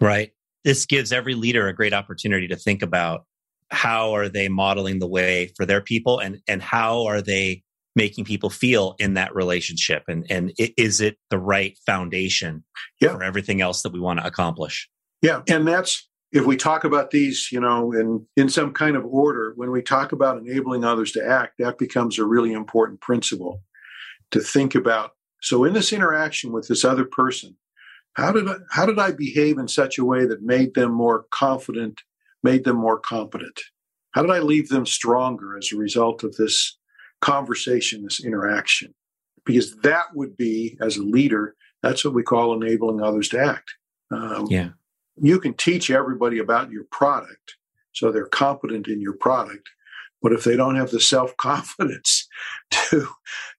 Right. 0.00 0.30
This 0.62 0.86
gives 0.86 1.12
every 1.12 1.34
leader 1.34 1.66
a 1.66 1.74
great 1.74 1.92
opportunity 1.92 2.46
to 2.48 2.56
think 2.56 2.82
about 2.82 3.24
how 3.70 4.14
are 4.14 4.28
they 4.28 4.48
modeling 4.48 5.00
the 5.00 5.08
way 5.08 5.50
for 5.56 5.66
their 5.66 5.80
people 5.80 6.20
and 6.20 6.40
and 6.46 6.62
how 6.62 7.06
are 7.06 7.20
they 7.20 7.63
making 7.96 8.24
people 8.24 8.50
feel 8.50 8.94
in 8.98 9.14
that 9.14 9.34
relationship 9.34 10.04
and 10.08 10.26
and 10.30 10.52
is 10.58 11.00
it 11.00 11.16
the 11.30 11.38
right 11.38 11.78
foundation 11.86 12.64
yeah. 13.00 13.12
for 13.12 13.22
everything 13.22 13.60
else 13.60 13.82
that 13.82 13.92
we 13.92 14.00
want 14.00 14.18
to 14.18 14.26
accomplish? 14.26 14.88
Yeah 15.22 15.42
and 15.48 15.66
that's 15.66 16.08
if 16.32 16.46
we 16.46 16.56
talk 16.56 16.84
about 16.84 17.10
these 17.10 17.48
you 17.52 17.60
know 17.60 17.92
in 17.92 18.26
in 18.36 18.48
some 18.48 18.72
kind 18.72 18.96
of 18.96 19.04
order 19.04 19.52
when 19.56 19.70
we 19.70 19.82
talk 19.82 20.12
about 20.12 20.38
enabling 20.38 20.84
others 20.84 21.12
to 21.12 21.26
act 21.26 21.54
that 21.58 21.78
becomes 21.78 22.18
a 22.18 22.26
really 22.26 22.52
important 22.52 23.00
principle 23.00 23.62
to 24.30 24.40
think 24.40 24.74
about. 24.74 25.12
So 25.42 25.64
in 25.64 25.74
this 25.74 25.92
interaction 25.92 26.52
with 26.52 26.68
this 26.68 26.84
other 26.84 27.04
person 27.04 27.56
how 28.14 28.30
did 28.30 28.48
I, 28.48 28.54
how 28.70 28.86
did 28.86 28.98
I 28.98 29.10
behave 29.10 29.58
in 29.58 29.68
such 29.68 29.98
a 29.98 30.04
way 30.04 30.24
that 30.24 30.42
made 30.42 30.74
them 30.74 30.92
more 30.92 31.26
confident 31.30 32.00
made 32.44 32.64
them 32.64 32.76
more 32.76 33.00
competent? 33.00 33.58
How 34.12 34.22
did 34.22 34.30
I 34.30 34.38
leave 34.38 34.68
them 34.68 34.86
stronger 34.86 35.56
as 35.56 35.72
a 35.72 35.76
result 35.76 36.22
of 36.22 36.36
this 36.36 36.76
conversation, 37.24 38.02
this 38.02 38.24
interaction, 38.24 38.94
because 39.44 39.76
that 39.78 40.06
would 40.14 40.36
be, 40.36 40.76
as 40.80 40.96
a 40.96 41.02
leader, 41.02 41.54
that's 41.82 42.04
what 42.04 42.14
we 42.14 42.22
call 42.22 42.54
enabling 42.54 43.02
others 43.02 43.28
to 43.30 43.38
act. 43.38 43.74
Um, 44.10 44.46
yeah. 44.48 44.70
You 45.16 45.38
can 45.38 45.54
teach 45.54 45.90
everybody 45.90 46.38
about 46.38 46.70
your 46.70 46.84
product 46.90 47.56
so 47.92 48.10
they're 48.10 48.26
competent 48.26 48.88
in 48.88 49.00
your 49.00 49.14
product. 49.14 49.68
But 50.20 50.32
if 50.32 50.44
they 50.44 50.56
don't 50.56 50.76
have 50.76 50.90
the 50.90 51.00
self 51.00 51.36
confidence 51.36 52.26
to 52.70 53.08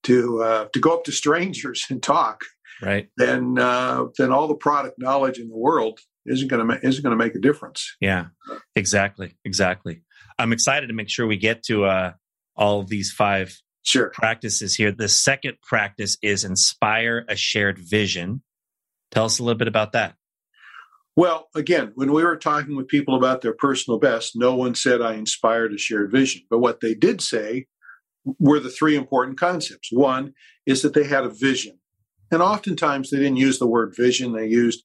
to 0.03 0.43
uh, 0.43 0.67
to 0.73 0.79
go 0.79 0.93
up 0.93 1.03
to 1.05 1.11
strangers 1.11 1.85
and 1.89 2.01
talk, 2.01 2.41
right? 2.81 3.07
Then 3.17 3.57
uh, 3.59 4.05
then 4.17 4.31
all 4.31 4.47
the 4.47 4.55
product 4.55 4.97
knowledge 4.97 5.37
in 5.37 5.47
the 5.47 5.57
world 5.57 5.99
isn't 6.25 6.47
going 6.47 6.67
to 6.67 6.85
isn't 6.85 7.03
going 7.03 7.17
to 7.17 7.23
make 7.23 7.35
a 7.35 7.39
difference. 7.39 7.95
Yeah, 8.01 8.27
exactly, 8.75 9.37
exactly. 9.45 10.01
I'm 10.39 10.51
excited 10.51 10.87
to 10.87 10.93
make 10.93 11.09
sure 11.09 11.27
we 11.27 11.37
get 11.37 11.63
to 11.65 11.85
uh, 11.85 12.13
all 12.55 12.79
of 12.79 12.87
these 12.87 13.11
five 13.11 13.59
sure. 13.83 14.09
practices 14.09 14.75
here. 14.75 14.91
The 14.91 15.09
second 15.09 15.57
practice 15.61 16.17
is 16.21 16.43
inspire 16.43 17.25
a 17.27 17.35
shared 17.35 17.77
vision. 17.79 18.41
Tell 19.11 19.25
us 19.25 19.39
a 19.39 19.43
little 19.43 19.57
bit 19.57 19.67
about 19.67 19.93
that. 19.93 20.15
Well, 21.15 21.47
again, 21.55 21.93
when 21.95 22.11
we 22.11 22.23
were 22.23 22.35
talking 22.35 22.75
with 22.75 22.89
people 22.89 23.15
about 23.15 23.41
their 23.41 23.53
personal 23.53 23.99
best, 23.99 24.35
no 24.35 24.53
one 24.53 24.75
said 24.75 25.01
I 25.01 25.13
inspired 25.13 25.73
a 25.73 25.77
shared 25.77 26.11
vision. 26.11 26.41
But 26.49 26.59
what 26.59 26.81
they 26.81 26.93
did 26.93 27.21
say 27.21 27.67
were 28.39 28.59
the 28.59 28.69
three 28.69 28.97
important 28.97 29.39
concepts. 29.39 29.89
One 29.91 30.33
is 30.65 30.81
that 30.81 30.93
they 30.93 31.05
had 31.05 31.23
a 31.23 31.29
vision. 31.29 31.79
And 32.31 32.41
oftentimes 32.41 33.09
they 33.09 33.17
didn't 33.17 33.37
use 33.37 33.59
the 33.59 33.67
word 33.67 33.93
vision. 33.95 34.33
They 34.33 34.47
used, 34.47 34.83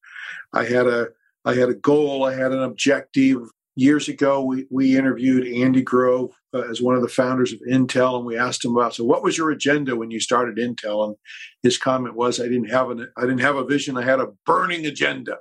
I 0.53 0.65
had 0.65 0.87
a, 0.87 1.09
I 1.45 1.55
had 1.55 1.69
a 1.69 1.75
goal, 1.75 2.25
I 2.25 2.35
had 2.35 2.53
an 2.53 2.63
objective, 2.63 3.39
years 3.81 4.09
ago, 4.09 4.45
we, 4.45 4.67
we 4.71 4.97
interviewed 4.97 5.47
Andy 5.47 5.83
Grove 5.83 6.31
uh, 6.53 6.71
as 6.71 6.83
one 6.83 6.97
of 6.97 7.03
the 7.03 7.09
founders 7.09 7.53
of 7.53 7.61
Intel, 7.69 8.17
and 8.17 8.27
we 8.27 8.37
asked 8.37 8.65
him 8.65 8.77
about, 8.77 8.95
so 8.95 9.05
what 9.05 9.23
was 9.23 9.39
your 9.39 9.51
agenda 9.51 9.97
when 9.97 10.11
you 10.11 10.21
started 10.21 10.59
Intel? 10.59 11.07
And 11.07 11.17
his 11.63 11.79
comment 11.79 12.15
was, 12.15 12.39
I 12.39 12.45
didn't 12.45 12.71
have 12.71 12.91
an, 12.91 13.09
I 13.17 13.23
didn't 13.23 13.41
have 13.41 13.57
a 13.57 13.65
vision. 13.65 13.97
I 13.97 14.05
had 14.05 14.21
a 14.21 14.33
burning 14.45 14.85
agenda. 14.85 15.39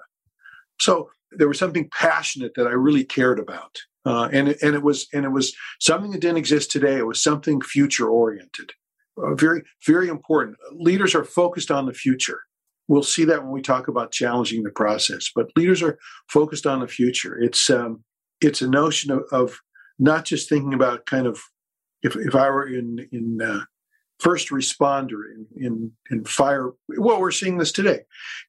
So 0.79 1.09
there 1.31 1.49
was 1.49 1.59
something 1.59 1.89
passionate 1.91 2.53
that 2.55 2.67
I 2.67 2.71
really 2.71 3.03
cared 3.03 3.39
about. 3.39 3.75
Uh, 4.05 4.29
and, 4.31 4.55
and 4.61 4.73
it 4.73 4.83
was, 4.83 5.07
and 5.13 5.25
it 5.25 5.31
was 5.31 5.53
something 5.79 6.11
that 6.11 6.21
didn't 6.21 6.37
exist 6.37 6.71
today. 6.71 6.95
It 6.97 7.05
was 7.07 7.21
something 7.21 7.61
future 7.61 8.07
oriented. 8.07 8.71
Uh, 9.21 9.35
very, 9.35 9.61
very 9.85 10.07
important. 10.07 10.57
Leaders 10.71 11.13
are 11.13 11.25
focused 11.25 11.69
on 11.69 11.85
the 11.85 11.93
future. 11.93 12.39
We'll 12.87 13.03
see 13.03 13.25
that 13.25 13.43
when 13.43 13.51
we 13.51 13.61
talk 13.61 13.87
about 13.87 14.13
challenging 14.13 14.63
the 14.63 14.71
process, 14.71 15.29
but 15.35 15.51
leaders 15.55 15.83
are 15.83 15.99
focused 16.29 16.65
on 16.65 16.79
the 16.79 16.87
future. 16.87 17.37
It's, 17.37 17.69
um, 17.69 18.03
it's 18.41 18.61
a 18.61 18.69
notion 18.69 19.11
of, 19.11 19.23
of 19.31 19.59
not 19.97 20.25
just 20.25 20.49
thinking 20.49 20.73
about 20.73 21.05
kind 21.05 21.27
of 21.27 21.39
if, 22.01 22.15
if 22.15 22.35
I 22.35 22.49
were 22.49 22.67
in 22.67 23.07
in 23.11 23.39
uh, 23.41 23.61
first 24.19 24.49
responder 24.49 25.21
in, 25.33 25.47
in 25.57 25.91
in 26.09 26.25
fire. 26.25 26.71
Well, 26.87 27.19
we're 27.19 27.31
seeing 27.31 27.57
this 27.57 27.71
today. 27.71 28.01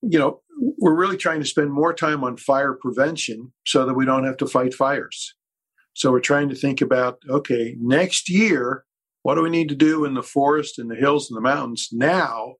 You 0.02 0.18
know, 0.18 0.40
we're 0.78 0.94
really 0.94 1.16
trying 1.16 1.40
to 1.40 1.46
spend 1.46 1.72
more 1.72 1.92
time 1.92 2.24
on 2.24 2.36
fire 2.36 2.74
prevention 2.74 3.52
so 3.66 3.84
that 3.86 3.94
we 3.94 4.04
don't 4.04 4.24
have 4.24 4.36
to 4.38 4.46
fight 4.46 4.74
fires. 4.74 5.34
So 5.94 6.12
we're 6.12 6.20
trying 6.20 6.48
to 6.50 6.54
think 6.54 6.80
about 6.80 7.18
okay, 7.28 7.76
next 7.80 8.28
year, 8.28 8.84
what 9.22 9.34
do 9.34 9.42
we 9.42 9.50
need 9.50 9.68
to 9.70 9.74
do 9.74 10.04
in 10.04 10.14
the 10.14 10.22
forest 10.22 10.78
and 10.78 10.90
the 10.90 10.96
hills 10.96 11.30
and 11.30 11.36
the 11.36 11.42
mountains 11.42 11.88
now, 11.92 12.54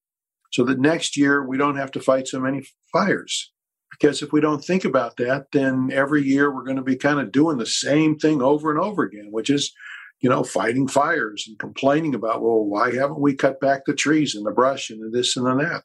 so 0.52 0.64
that 0.64 0.80
next 0.80 1.16
year 1.16 1.46
we 1.46 1.56
don't 1.56 1.76
have 1.76 1.92
to 1.92 2.00
fight 2.00 2.28
so 2.28 2.40
many 2.40 2.62
fires. 2.92 3.52
Because 3.90 4.22
if 4.22 4.33
we 4.33 4.40
don't 4.40 4.64
think 4.64 4.85
about 4.85 5.16
that, 5.16 5.46
then 5.53 5.90
every 5.92 6.22
year 6.22 6.55
we're 6.55 6.64
going 6.64 6.76
to 6.76 6.83
be 6.83 6.96
kind 6.96 7.20
of 7.20 7.33
doing 7.33 7.59
the 7.59 7.66
same 7.66 8.16
thing 8.18 8.40
over 8.40 8.70
and 8.70 8.81
over 8.81 9.03
again, 9.03 9.29
which 9.31 9.50
is, 9.50 9.72
you 10.20 10.31
know, 10.31 10.42
fighting 10.42 10.87
fires 10.87 11.44
and 11.46 11.59
complaining 11.59 12.14
about, 12.14 12.42
well, 12.42 12.64
why 12.64 12.94
haven't 12.94 13.20
we 13.20 13.35
cut 13.35 13.61
back 13.61 13.83
the 13.85 13.94
trees 13.94 14.35
and 14.35 14.46
the 14.46 14.53
brush 14.53 14.90
and 14.90 15.03
the 15.03 15.11
this 15.16 15.37
and 15.37 15.46
the 15.46 15.55
that? 15.57 15.83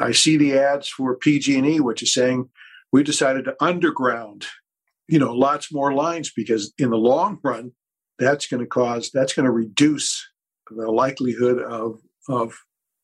I 0.00 0.12
see 0.12 0.36
the 0.36 0.56
ads 0.56 0.88
for 0.88 1.16
PG&E, 1.16 1.80
which 1.80 2.02
is 2.02 2.14
saying 2.14 2.48
we 2.92 3.02
decided 3.02 3.44
to 3.46 3.56
underground, 3.60 4.46
you 5.08 5.18
know, 5.18 5.32
lots 5.34 5.72
more 5.72 5.92
lines 5.92 6.32
because 6.34 6.72
in 6.78 6.90
the 6.90 6.96
long 6.96 7.38
run, 7.42 7.72
that's 8.18 8.46
going 8.46 8.60
to 8.60 8.66
cause, 8.66 9.10
that's 9.12 9.34
going 9.34 9.46
to 9.46 9.52
reduce 9.52 10.26
the 10.70 10.90
likelihood 10.90 11.58
of, 11.60 12.00
of 12.28 12.54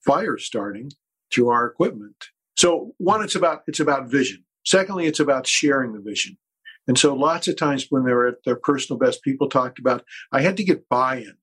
fire 0.05 0.39
starting 0.39 0.91
through 1.33 1.49
our 1.49 1.67
equipment. 1.67 2.17
So 2.57 2.93
one, 2.99 3.23
it's 3.23 3.35
about 3.35 3.63
it's 3.67 3.81
about 3.81 4.09
vision. 4.09 4.44
Secondly, 4.65 5.07
it's 5.07 5.21
about 5.21 5.47
sharing 5.47 5.93
the 5.93 6.01
vision. 6.01 6.37
And 6.87 6.99
so 6.99 7.15
lots 7.15 7.49
of 7.49 7.57
times 7.57 7.87
when 7.91 8.05
they're 8.05 8.27
at 8.27 8.45
their 8.45 8.57
personal 8.57 8.99
best, 8.99 9.23
people 9.23 9.49
talked 9.49 9.79
about 9.79 10.05
I 10.33 10.43
had 10.43 10.57
to 10.59 10.65
get 10.65 10.89
buy-in. 10.89 11.35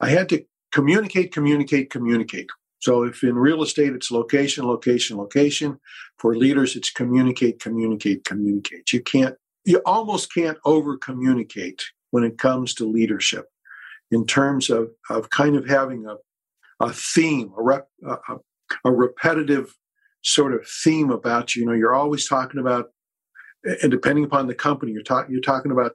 I 0.00 0.08
had 0.10 0.28
to 0.30 0.44
communicate, 0.72 1.32
communicate, 1.32 1.90
communicate. 1.90 2.48
So 2.80 3.04
if 3.04 3.22
in 3.22 3.36
real 3.36 3.62
estate 3.62 3.94
it's 3.94 4.10
location, 4.10 4.66
location, 4.66 5.16
location, 5.16 5.78
for 6.18 6.36
leaders 6.36 6.76
it's 6.76 6.90
communicate, 6.90 7.60
communicate, 7.60 8.24
communicate. 8.24 8.92
You 8.92 9.02
can't 9.02 9.36
you 9.64 9.82
almost 9.84 10.32
can't 10.32 10.58
over 10.64 10.96
communicate 10.96 11.82
when 12.10 12.22
it 12.22 12.38
comes 12.38 12.72
to 12.74 12.84
leadership 12.88 13.46
in 14.10 14.24
terms 14.24 14.70
of, 14.70 14.90
of 15.10 15.28
kind 15.30 15.56
of 15.56 15.68
having 15.68 16.06
a, 16.06 16.16
a 16.84 16.92
theme, 16.92 17.52
a, 17.58 17.62
rep, 17.62 17.88
a, 18.06 18.36
a 18.84 18.92
repetitive 18.92 19.74
sort 20.26 20.52
of 20.52 20.66
theme 20.84 21.10
about 21.10 21.54
you. 21.54 21.62
You 21.62 21.68
know, 21.68 21.74
you're 21.74 21.94
always 21.94 22.28
talking 22.28 22.60
about, 22.60 22.86
and 23.82 23.90
depending 23.90 24.24
upon 24.24 24.48
the 24.48 24.54
company, 24.54 24.92
you're 24.92 25.02
talking 25.02 25.32
you're 25.32 25.40
talking 25.40 25.72
about 25.72 25.92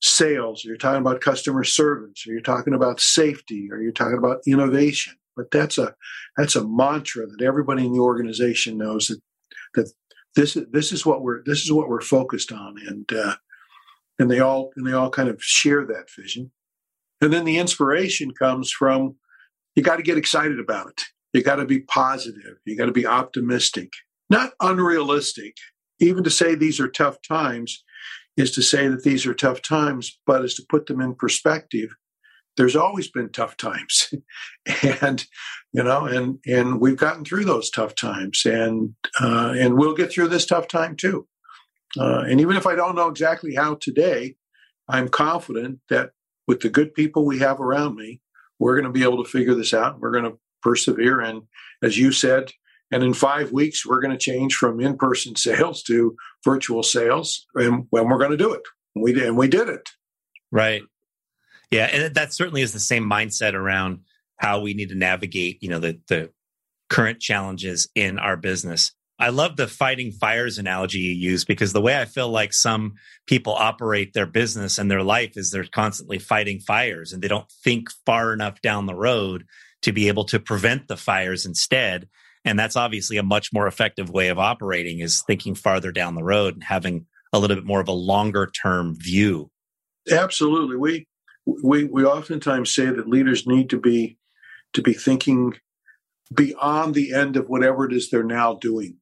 sales, 0.00 0.64
or 0.64 0.68
you're 0.68 0.78
talking 0.78 1.00
about 1.00 1.20
customer 1.20 1.64
service, 1.64 2.24
or 2.26 2.32
you're 2.32 2.40
talking 2.40 2.74
about 2.74 3.00
safety, 3.00 3.68
or 3.70 3.80
you're 3.80 3.92
talking 3.92 4.18
about 4.18 4.38
innovation. 4.46 5.14
But 5.36 5.50
that's 5.50 5.78
a 5.78 5.94
that's 6.36 6.56
a 6.56 6.66
mantra 6.66 7.26
that 7.26 7.44
everybody 7.44 7.86
in 7.86 7.92
the 7.92 8.00
organization 8.00 8.78
knows 8.78 9.08
that 9.08 9.20
that 9.74 9.92
this 10.34 10.56
is 10.56 10.66
this 10.72 10.92
is 10.92 11.04
what 11.04 11.22
we're 11.22 11.42
this 11.44 11.62
is 11.62 11.70
what 11.70 11.88
we're 11.88 12.00
focused 12.00 12.52
on, 12.52 12.76
and 12.86 13.12
uh, 13.12 13.36
and 14.18 14.30
they 14.30 14.40
all 14.40 14.70
and 14.76 14.86
they 14.86 14.92
all 14.92 15.10
kind 15.10 15.28
of 15.28 15.42
share 15.42 15.84
that 15.86 16.06
vision. 16.16 16.50
And 17.20 17.32
then 17.32 17.44
the 17.44 17.58
inspiration 17.58 18.32
comes 18.32 18.70
from 18.70 19.16
you 19.74 19.82
got 19.82 19.96
to 19.96 20.02
get 20.02 20.18
excited 20.18 20.58
about 20.58 20.88
it. 20.88 21.02
You 21.32 21.42
got 21.42 21.56
to 21.56 21.66
be 21.66 21.80
positive. 21.80 22.56
You 22.64 22.76
got 22.76 22.86
to 22.86 22.92
be 22.92 23.06
optimistic, 23.06 23.92
not 24.30 24.52
unrealistic, 24.60 25.56
even 26.00 26.24
to 26.24 26.30
say 26.30 26.54
these 26.54 26.80
are 26.80 26.88
tough 26.88 27.18
times 27.26 27.84
is 28.38 28.52
to 28.52 28.62
say 28.62 28.86
that 28.88 29.02
these 29.02 29.26
are 29.26 29.34
tough 29.34 29.60
times, 29.60 30.18
but 30.24 30.44
is 30.44 30.54
to 30.54 30.64
put 30.68 30.86
them 30.86 31.00
in 31.00 31.14
perspective. 31.14 31.90
There's 32.56 32.76
always 32.76 33.10
been 33.10 33.30
tough 33.30 33.56
times, 33.56 34.12
and 35.00 35.24
you 35.72 35.82
know, 35.82 36.06
and 36.06 36.38
and 36.46 36.80
we've 36.80 36.96
gotten 36.96 37.24
through 37.24 37.44
those 37.44 37.70
tough 37.70 37.94
times, 37.94 38.42
and 38.44 38.94
uh, 39.20 39.54
and 39.56 39.76
we'll 39.76 39.94
get 39.94 40.10
through 40.10 40.28
this 40.28 40.46
tough 40.46 40.68
time 40.68 40.96
too. 40.96 41.26
Uh, 41.98 42.20
and 42.20 42.40
even 42.40 42.56
if 42.56 42.66
I 42.66 42.74
don't 42.74 42.96
know 42.96 43.08
exactly 43.08 43.54
how 43.54 43.76
today, 43.80 44.36
I'm 44.88 45.08
confident 45.08 45.80
that 45.88 46.10
with 46.46 46.60
the 46.60 46.68
good 46.68 46.94
people 46.94 47.24
we 47.24 47.38
have 47.38 47.60
around 47.60 47.96
me, 47.96 48.20
we're 48.58 48.74
going 48.74 48.92
to 48.92 48.98
be 48.98 49.04
able 49.04 49.22
to 49.22 49.30
figure 49.30 49.54
this 49.54 49.74
out. 49.74 50.00
We're 50.00 50.12
going 50.12 50.24
to 50.24 50.38
persevere, 50.68 51.20
and 51.20 51.42
as 51.82 51.96
you 51.96 52.12
said, 52.12 52.52
and 52.90 53.02
in 53.02 53.14
five 53.14 53.52
weeks, 53.52 53.86
we're 53.86 54.00
going 54.00 54.16
to 54.16 54.18
change 54.18 54.54
from 54.54 54.80
in 54.80 54.96
person 54.96 55.36
sales 55.36 55.82
to 55.84 56.16
virtual 56.44 56.82
sales. 56.82 57.46
And 57.54 57.86
when 57.90 58.08
we're 58.08 58.18
going 58.18 58.30
to 58.30 58.36
do 58.36 58.52
it, 58.52 58.62
we 58.94 59.12
did, 59.12 59.24
and 59.24 59.36
we 59.36 59.48
did 59.48 59.68
it. 59.68 59.88
Right. 60.50 60.82
Yeah. 61.70 61.84
And 61.84 62.14
that 62.14 62.32
certainly 62.32 62.62
is 62.62 62.72
the 62.72 62.80
same 62.80 63.08
mindset 63.08 63.52
around 63.52 64.00
how 64.36 64.60
we 64.60 64.72
need 64.72 64.88
to 64.88 64.94
navigate, 64.94 65.62
you 65.62 65.68
know, 65.68 65.78
the, 65.78 66.00
the 66.08 66.30
current 66.88 67.20
challenges 67.20 67.88
in 67.94 68.18
our 68.18 68.36
business. 68.36 68.92
I 69.20 69.30
love 69.30 69.56
the 69.56 69.66
fighting 69.66 70.12
fires 70.12 70.58
analogy 70.58 71.00
you 71.00 71.10
use 71.10 71.44
because 71.44 71.72
the 71.72 71.80
way 71.82 72.00
I 72.00 72.04
feel 72.04 72.30
like 72.30 72.52
some 72.52 72.94
people 73.26 73.52
operate 73.52 74.14
their 74.14 74.26
business 74.26 74.78
and 74.78 74.88
their 74.88 75.02
life 75.02 75.32
is 75.36 75.50
they're 75.50 75.64
constantly 75.64 76.20
fighting 76.20 76.60
fires 76.60 77.12
and 77.12 77.20
they 77.20 77.28
don't 77.28 77.50
think 77.64 77.88
far 78.06 78.32
enough 78.32 78.62
down 78.62 78.86
the 78.86 78.94
road 78.94 79.44
to 79.82 79.92
be 79.92 80.08
able 80.08 80.24
to 80.24 80.40
prevent 80.40 80.88
the 80.88 80.96
fires 80.96 81.46
instead. 81.46 82.08
And 82.44 82.58
that's 82.58 82.76
obviously 82.76 83.16
a 83.16 83.22
much 83.22 83.52
more 83.52 83.66
effective 83.66 84.10
way 84.10 84.28
of 84.28 84.38
operating 84.38 85.00
is 85.00 85.22
thinking 85.22 85.54
farther 85.54 85.92
down 85.92 86.14
the 86.14 86.24
road 86.24 86.54
and 86.54 86.64
having 86.64 87.06
a 87.32 87.38
little 87.38 87.56
bit 87.56 87.66
more 87.66 87.80
of 87.80 87.88
a 87.88 87.92
longer 87.92 88.46
term 88.46 88.96
view. 88.96 89.50
Absolutely. 90.10 90.76
We 90.76 91.06
we 91.62 91.84
we 91.84 92.04
oftentimes 92.04 92.74
say 92.74 92.86
that 92.86 93.08
leaders 93.08 93.46
need 93.46 93.70
to 93.70 93.78
be 93.78 94.18
to 94.72 94.82
be 94.82 94.92
thinking 94.92 95.54
beyond 96.34 96.94
the 96.94 97.14
end 97.14 97.36
of 97.36 97.48
whatever 97.48 97.86
it 97.86 97.92
is 97.92 98.10
they're 98.10 98.22
now 98.22 98.54
doing. 98.54 98.96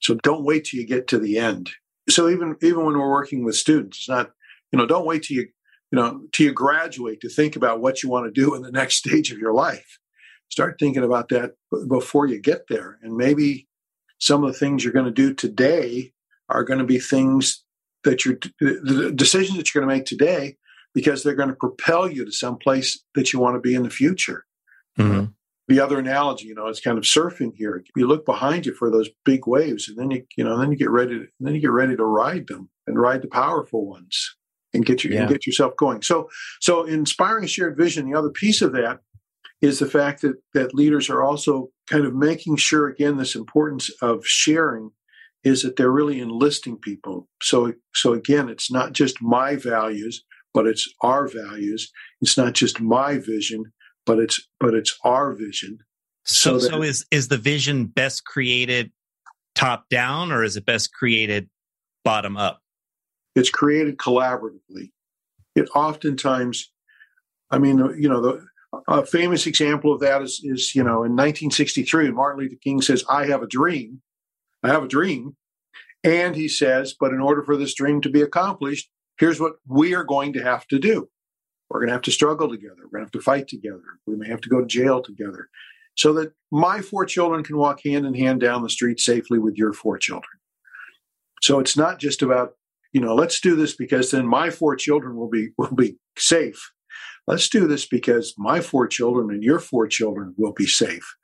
So 0.00 0.14
don't 0.22 0.44
wait 0.44 0.64
till 0.64 0.80
you 0.80 0.86
get 0.86 1.08
to 1.08 1.18
the 1.18 1.38
end. 1.38 1.70
So 2.08 2.28
even 2.28 2.56
even 2.62 2.84
when 2.84 2.98
we're 2.98 3.10
working 3.10 3.44
with 3.44 3.56
students, 3.56 3.98
it's 3.98 4.08
not, 4.08 4.30
you 4.72 4.78
know, 4.78 4.86
don't 4.86 5.06
wait 5.06 5.24
till 5.24 5.38
you, 5.38 5.48
you 5.90 5.98
know, 5.98 6.22
till 6.32 6.46
you 6.46 6.52
graduate 6.52 7.20
to 7.20 7.28
think 7.28 7.56
about 7.56 7.80
what 7.80 8.02
you 8.02 8.08
want 8.08 8.26
to 8.26 8.40
do 8.40 8.54
in 8.54 8.62
the 8.62 8.72
next 8.72 8.94
stage 9.06 9.30
of 9.32 9.38
your 9.38 9.52
life 9.52 9.98
start 10.50 10.76
thinking 10.78 11.04
about 11.04 11.28
that 11.28 11.52
before 11.88 12.26
you 12.26 12.40
get 12.40 12.62
there. 12.68 12.98
And 13.02 13.16
maybe 13.16 13.68
some 14.18 14.44
of 14.44 14.52
the 14.52 14.58
things 14.58 14.84
you're 14.84 14.92
going 14.92 15.06
to 15.06 15.10
do 15.10 15.32
today 15.32 16.12
are 16.48 16.64
going 16.64 16.80
to 16.80 16.84
be 16.84 16.98
things 16.98 17.64
that 18.04 18.24
you're, 18.24 18.38
the 18.60 19.12
decisions 19.14 19.56
that 19.56 19.72
you're 19.72 19.82
going 19.82 19.88
to 19.88 19.96
make 19.96 20.06
today, 20.06 20.56
because 20.92 21.22
they're 21.22 21.34
going 21.34 21.48
to 21.48 21.54
propel 21.54 22.10
you 22.10 22.24
to 22.24 22.32
some 22.32 22.58
place 22.58 23.02
that 23.14 23.32
you 23.32 23.38
want 23.38 23.54
to 23.54 23.60
be 23.60 23.74
in 23.74 23.84
the 23.84 23.90
future. 23.90 24.44
Mm-hmm. 24.98 25.26
The 25.68 25.78
other 25.78 26.00
analogy, 26.00 26.46
you 26.46 26.54
know, 26.54 26.66
it's 26.66 26.80
kind 26.80 26.98
of 26.98 27.04
surfing 27.04 27.52
here. 27.54 27.84
You 27.94 28.08
look 28.08 28.26
behind 28.26 28.66
you 28.66 28.74
for 28.74 28.90
those 28.90 29.08
big 29.24 29.46
waves, 29.46 29.88
and 29.88 29.96
then 29.96 30.10
you, 30.10 30.24
you 30.36 30.42
know, 30.42 30.58
then 30.58 30.72
you 30.72 30.76
get 30.76 30.90
ready 30.90 31.20
to, 31.20 31.26
then 31.38 31.54
you 31.54 31.60
get 31.60 31.70
ready 31.70 31.94
to 31.94 32.04
ride 32.04 32.48
them 32.48 32.70
and 32.88 32.98
ride 32.98 33.22
the 33.22 33.28
powerful 33.28 33.86
ones 33.86 34.34
and 34.72 34.86
get 34.86 35.04
you 35.04 35.10
yeah. 35.10 35.20
and 35.20 35.28
get 35.28 35.46
yourself 35.46 35.76
going. 35.76 36.02
So, 36.02 36.28
so 36.60 36.84
inspiring 36.84 37.46
shared 37.46 37.76
vision. 37.76 38.10
The 38.10 38.18
other 38.18 38.30
piece 38.30 38.62
of 38.62 38.72
that 38.72 39.00
is 39.62 39.78
the 39.78 39.86
fact 39.86 40.22
that 40.22 40.36
that 40.54 40.74
leaders 40.74 41.10
are 41.10 41.22
also 41.22 41.68
kind 41.88 42.04
of 42.04 42.14
making 42.14 42.56
sure 42.56 42.88
again 42.88 43.16
this 43.16 43.34
importance 43.34 43.90
of 44.02 44.26
sharing 44.26 44.90
is 45.42 45.62
that 45.62 45.76
they're 45.76 45.90
really 45.90 46.20
enlisting 46.20 46.76
people 46.76 47.28
so 47.42 47.72
so 47.94 48.12
again 48.12 48.48
it's 48.48 48.70
not 48.70 48.92
just 48.92 49.22
my 49.22 49.56
values 49.56 50.24
but 50.54 50.66
it's 50.66 50.88
our 51.02 51.28
values 51.28 51.90
it's 52.20 52.36
not 52.36 52.54
just 52.54 52.80
my 52.80 53.18
vision 53.18 53.64
but 54.06 54.18
it's 54.18 54.40
but 54.58 54.74
it's 54.74 54.98
our 55.04 55.32
vision 55.32 55.78
so 56.24 56.58
so, 56.58 56.70
so 56.70 56.82
is 56.82 57.06
is 57.10 57.28
the 57.28 57.38
vision 57.38 57.86
best 57.86 58.24
created 58.24 58.90
top 59.54 59.88
down 59.88 60.32
or 60.32 60.44
is 60.44 60.56
it 60.56 60.64
best 60.64 60.92
created 60.92 61.48
bottom 62.04 62.36
up 62.36 62.60
it's 63.34 63.50
created 63.50 63.96
collaboratively 63.96 64.90
it 65.54 65.68
oftentimes 65.74 66.72
i 67.50 67.58
mean 67.58 67.80
uh, 67.80 67.90
you 67.90 68.08
know 68.08 68.20
the 68.20 68.44
a 68.88 69.04
famous 69.04 69.46
example 69.46 69.92
of 69.92 70.00
that 70.00 70.22
is, 70.22 70.40
is 70.44 70.74
you 70.74 70.82
know, 70.82 71.02
in 71.04 71.16
1963, 71.16 72.10
Martin 72.12 72.40
Luther 72.40 72.56
King 72.62 72.80
says, 72.80 73.04
I 73.08 73.26
have 73.26 73.42
a 73.42 73.46
dream. 73.46 74.00
I 74.62 74.68
have 74.68 74.84
a 74.84 74.88
dream. 74.88 75.36
And 76.04 76.36
he 76.36 76.48
says, 76.48 76.94
but 76.98 77.12
in 77.12 77.20
order 77.20 77.42
for 77.42 77.56
this 77.56 77.74
dream 77.74 78.00
to 78.02 78.10
be 78.10 78.22
accomplished, 78.22 78.90
here's 79.18 79.40
what 79.40 79.54
we 79.66 79.94
are 79.94 80.04
going 80.04 80.32
to 80.34 80.42
have 80.42 80.66
to 80.68 80.78
do. 80.78 81.08
We're 81.68 81.80
going 81.80 81.88
to 81.88 81.94
have 81.94 82.02
to 82.02 82.12
struggle 82.12 82.48
together. 82.48 82.76
We're 82.84 82.98
going 82.98 83.02
to 83.02 83.06
have 83.06 83.12
to 83.12 83.20
fight 83.20 83.48
together. 83.48 83.82
We 84.06 84.16
may 84.16 84.28
have 84.28 84.40
to 84.42 84.48
go 84.48 84.60
to 84.60 84.66
jail 84.66 85.02
together 85.02 85.48
so 85.96 86.12
that 86.14 86.32
my 86.50 86.80
four 86.80 87.04
children 87.04 87.44
can 87.44 87.56
walk 87.56 87.80
hand 87.84 88.06
in 88.06 88.14
hand 88.14 88.40
down 88.40 88.62
the 88.62 88.70
street 88.70 89.00
safely 89.00 89.38
with 89.38 89.56
your 89.56 89.72
four 89.72 89.98
children. 89.98 90.30
So 91.42 91.58
it's 91.58 91.76
not 91.76 91.98
just 91.98 92.22
about, 92.22 92.54
you 92.92 93.00
know, 93.00 93.14
let's 93.14 93.40
do 93.40 93.56
this 93.56 93.76
because 93.76 94.10
then 94.10 94.26
my 94.26 94.50
four 94.50 94.76
children 94.76 95.16
will 95.16 95.30
be 95.30 95.50
will 95.58 95.74
be 95.74 95.96
safe 96.16 96.72
let's 97.30 97.48
do 97.48 97.66
this 97.66 97.86
because 97.86 98.34
my 98.36 98.60
four 98.60 98.88
children 98.88 99.30
and 99.30 99.42
your 99.42 99.60
four 99.60 99.86
children 99.86 100.34
will 100.36 100.52
be 100.52 100.66
safe. 100.66 101.14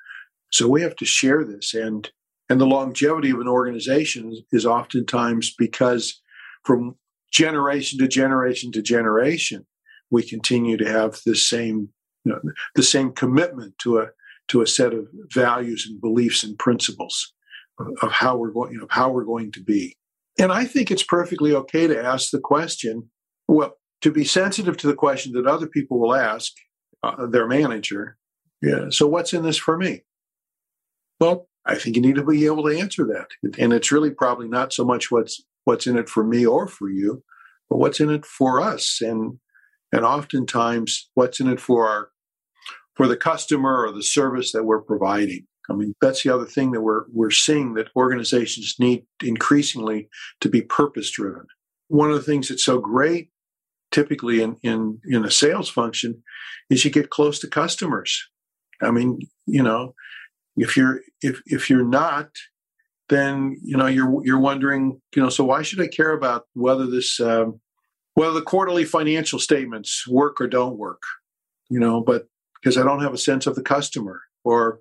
So 0.53 0.69
we 0.69 0.83
have 0.83 0.97
to 0.97 1.05
share 1.05 1.45
this. 1.45 1.75
And, 1.75 2.09
and 2.49 2.61
the 2.61 2.67
longevity 2.67 3.31
of 3.31 3.41
an 3.41 3.49
organization 3.49 4.33
is 4.53 4.65
oftentimes 4.65 5.53
because 5.59 6.23
from 6.65 6.95
generation 7.33 7.99
to 7.99 8.07
generation 8.07 8.71
to 8.73 8.83
generation, 8.83 9.67
we 10.11 10.23
continue 10.23 10.77
to 10.77 10.89
have 10.89 11.19
the 11.27 11.35
same, 11.35 11.89
you 12.25 12.33
know, 12.33 12.41
the 12.77 12.85
same 12.85 13.13
commitment 13.13 13.77
to 13.79 13.99
a, 13.99 14.07
to 14.49 14.63
a 14.63 14.67
set 14.67 14.95
of 14.95 15.09
values 15.35 15.87
and 15.91 16.01
beliefs 16.01 16.45
and 16.45 16.57
principles 16.57 17.33
of 18.01 18.13
how 18.13 18.37
we're 18.37 18.53
going, 18.53 18.73
you 18.73 18.79
know, 18.79 18.87
how 18.91 19.11
we're 19.11 19.25
going 19.25 19.51
to 19.51 19.63
be. 19.63 19.97
And 20.39 20.53
I 20.53 20.65
think 20.65 20.91
it's 20.91 21.03
perfectly 21.03 21.55
okay 21.55 21.87
to 21.87 22.05
ask 22.05 22.31
the 22.31 22.41
question, 22.41 23.11
well, 23.49 23.77
to 24.03 24.11
be 24.11 24.25
sensitive 24.25 24.77
to 24.79 24.87
the 24.87 24.95
question 24.95 25.33
that 25.33 25.47
other 25.47 25.67
people 25.67 25.99
will 25.99 26.15
ask 26.15 26.53
uh, 27.03 27.27
their 27.27 27.47
manager. 27.47 28.19
Yeah. 28.63 28.87
So 28.91 29.07
what's 29.07 29.33
in 29.33 29.43
this 29.43 29.57
for 29.57 29.77
me? 29.77 30.03
Well, 31.21 31.49
I 31.65 31.77
think 31.77 31.97
you 31.97 32.03
need 32.03 32.17
to 32.17 32.25
be 32.25 32.47
able 32.47 32.65
to 32.65 32.79
answer 32.79 33.05
that. 33.07 33.29
And 33.59 33.73
it's 33.73 33.91
really 33.91 34.11
probably 34.11 34.49
not 34.49 34.73
so 34.73 34.85
much 34.85 35.11
what's 35.11 35.43
what's 35.65 35.87
in 35.87 35.99
it 35.99 36.09
for 36.09 36.23
me 36.23 36.47
or 36.47 36.69
for 36.69 36.89
you, 36.89 37.25
but 37.69 37.79
what's 37.79 37.99
in 37.99 38.11
it 38.11 38.25
for 38.25 38.61
us 38.61 39.01
and 39.01 39.39
and 39.93 40.05
oftentimes 40.05 41.11
what's 41.15 41.41
in 41.41 41.49
it 41.49 41.61
for 41.61 41.89
our 41.89 42.11
for 42.95 43.09
the 43.09 43.17
customer 43.17 43.85
or 43.85 43.93
the 43.93 44.03
service 44.03 44.53
that 44.53 44.65
we're 44.65 44.81
providing. 44.81 45.47
I 45.71 45.75
mean, 45.75 45.95
that's 46.01 46.23
the 46.23 46.33
other 46.35 46.47
thing 46.47 46.73
that 46.73 46.81
we're 46.81 47.05
we're 47.13 47.31
seeing 47.31 47.75
that 47.75 47.89
organizations 47.97 48.77
need 48.79 49.05
increasingly 49.23 50.09
to 50.41 50.49
be 50.49 50.63
purpose 50.63 51.11
driven. 51.11 51.47
One 51.89 52.11
of 52.11 52.17
the 52.17 52.23
things 52.23 52.49
that's 52.49 52.65
so 52.65 52.79
great 52.79 53.31
typically 53.93 54.43
in, 54.43 54.57
in, 54.63 54.99
in 55.09 55.25
a 55.25 55.31
sales 55.31 55.69
function 55.69 56.23
is 56.69 56.85
you 56.85 56.91
get 56.91 57.11
close 57.11 57.39
to 57.41 57.49
customers. 57.49 58.29
I 58.83 58.91
mean, 58.91 59.21
you 59.47 59.63
know, 59.63 59.95
if 60.57 60.77
you're, 60.77 61.01
if, 61.23 61.41
if 61.47 61.71
you're 61.71 61.87
not, 61.87 62.29
then, 63.09 63.57
you 63.63 63.77
know, 63.77 63.87
you're, 63.87 64.25
you're 64.25 64.41
wondering, 64.41 65.01
you 65.15 65.23
know, 65.23 65.29
so 65.29 65.45
why 65.45 65.63
should 65.63 65.81
I 65.81 65.87
care 65.87 66.13
about 66.13 66.45
whether 66.55 66.87
this, 66.87 67.21
um, 67.21 67.61
whether 68.15 68.35
the 68.35 68.43
quarterly 68.43 68.85
financial 68.85 69.39
statements 69.39 70.07
work 70.09 70.41
or 70.41 70.49
don't 70.49 70.77
work, 70.77 71.03
you 71.71 71.79
know, 71.79 72.01
but 72.01 72.27
because 72.61 72.77
I 72.77 72.83
don't 72.83 73.03
have 73.03 73.15
a 73.15 73.19
sense 73.19 73.47
of 73.47 73.55
the 73.55 73.63
customer 73.63 74.23
or 74.45 74.81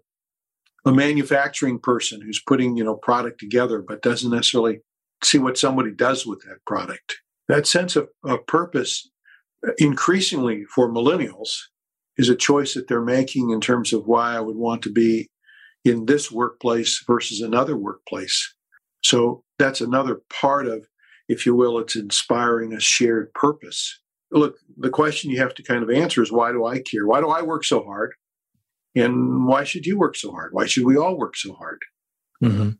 a 0.85 0.91
manufacturing 0.91 1.79
person 1.79 2.21
who's 2.21 2.41
putting, 2.45 2.77
you 2.77 2.83
know, 2.83 2.95
product 2.95 3.39
together, 3.39 3.83
but 3.85 4.01
doesn't 4.01 4.31
necessarily 4.31 4.79
see 5.23 5.39
what 5.39 5.57
somebody 5.57 5.91
does 5.91 6.25
with 6.25 6.41
that 6.41 6.57
product 6.65 7.15
that 7.47 7.67
sense 7.67 7.95
of, 7.95 8.09
of 8.23 8.45
purpose 8.47 9.09
uh, 9.67 9.71
increasingly 9.77 10.63
for 10.73 10.91
millennials 10.91 11.49
is 12.17 12.29
a 12.29 12.35
choice 12.35 12.73
that 12.73 12.87
they're 12.87 13.01
making 13.01 13.49
in 13.49 13.61
terms 13.61 13.93
of 13.93 14.05
why 14.05 14.35
I 14.35 14.39
would 14.39 14.55
want 14.55 14.81
to 14.83 14.91
be 14.91 15.29
in 15.83 16.05
this 16.05 16.31
workplace 16.31 17.03
versus 17.05 17.41
another 17.41 17.77
workplace. 17.77 18.53
So 19.03 19.43
that's 19.59 19.81
another 19.81 20.21
part 20.29 20.65
of, 20.65 20.87
if 21.27 21.45
you 21.45 21.55
will, 21.55 21.77
it's 21.77 21.95
inspiring 21.95 22.73
a 22.73 22.79
shared 22.79 23.33
purpose. 23.33 23.99
Look, 24.31 24.55
the 24.77 24.89
question 24.89 25.29
you 25.29 25.39
have 25.39 25.53
to 25.55 25.63
kind 25.63 25.83
of 25.83 25.89
answer 25.89 26.23
is 26.23 26.31
why 26.31 26.51
do 26.51 26.65
I 26.65 26.79
care? 26.79 27.05
Why 27.05 27.19
do 27.19 27.29
I 27.29 27.41
work 27.41 27.63
so 27.63 27.83
hard? 27.83 28.13
And 28.95 29.45
why 29.45 29.63
should 29.63 29.85
you 29.85 29.97
work 29.97 30.15
so 30.15 30.31
hard? 30.31 30.51
Why 30.53 30.65
should 30.65 30.85
we 30.85 30.97
all 30.97 31.17
work 31.17 31.35
so 31.35 31.53
hard? 31.53 31.79
Mm-hmm. 32.43 32.71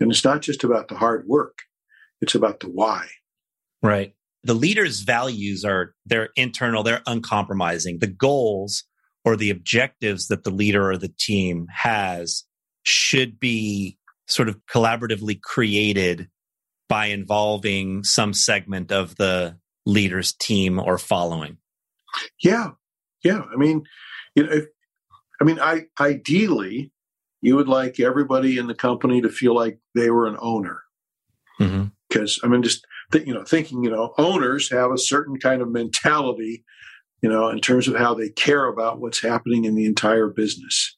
And 0.00 0.10
it's 0.10 0.24
not 0.24 0.40
just 0.40 0.64
about 0.64 0.88
the 0.88 0.94
hard 0.96 1.26
work, 1.26 1.58
it's 2.20 2.34
about 2.34 2.60
the 2.60 2.68
why. 2.68 3.08
Right. 3.82 4.14
The 4.42 4.54
leader's 4.54 5.00
values 5.00 5.64
are 5.64 5.94
they're 6.06 6.30
internal, 6.36 6.82
they're 6.82 7.02
uncompromising. 7.06 7.98
The 7.98 8.06
goals 8.06 8.84
or 9.24 9.36
the 9.36 9.50
objectives 9.50 10.28
that 10.28 10.44
the 10.44 10.50
leader 10.50 10.90
or 10.90 10.96
the 10.96 11.12
team 11.18 11.66
has 11.70 12.44
should 12.82 13.38
be 13.38 13.98
sort 14.26 14.48
of 14.48 14.58
collaboratively 14.66 15.42
created 15.42 16.28
by 16.88 17.06
involving 17.06 18.02
some 18.02 18.32
segment 18.32 18.90
of 18.90 19.16
the 19.16 19.58
leader's 19.84 20.32
team 20.32 20.78
or 20.78 20.96
following. 20.96 21.58
Yeah. 22.42 22.70
Yeah. 23.22 23.42
I 23.52 23.56
mean, 23.56 23.82
you 24.34 24.44
know, 24.44 24.52
if, 24.52 24.66
I 25.40 25.44
mean, 25.44 25.58
I 25.60 25.86
ideally, 25.98 26.92
you 27.40 27.56
would 27.56 27.68
like 27.68 27.98
everybody 27.98 28.58
in 28.58 28.66
the 28.66 28.74
company 28.74 29.20
to 29.22 29.28
feel 29.28 29.54
like 29.54 29.78
they 29.94 30.10
were 30.10 30.26
an 30.26 30.36
owner. 30.40 30.82
Because 31.58 32.36
mm-hmm. 32.38 32.46
I 32.46 32.48
mean, 32.48 32.62
just 32.62 32.86
th- 33.12 33.26
you 33.26 33.34
know, 33.34 33.44
thinking 33.44 33.82
you 33.82 33.90
know, 33.90 34.14
owners 34.18 34.70
have 34.70 34.90
a 34.90 34.98
certain 34.98 35.38
kind 35.38 35.62
of 35.62 35.70
mentality, 35.70 36.64
you 37.22 37.28
know, 37.28 37.48
in 37.48 37.60
terms 37.60 37.88
of 37.88 37.96
how 37.96 38.14
they 38.14 38.28
care 38.30 38.66
about 38.66 39.00
what's 39.00 39.22
happening 39.22 39.64
in 39.64 39.74
the 39.74 39.86
entire 39.86 40.28
business, 40.28 40.96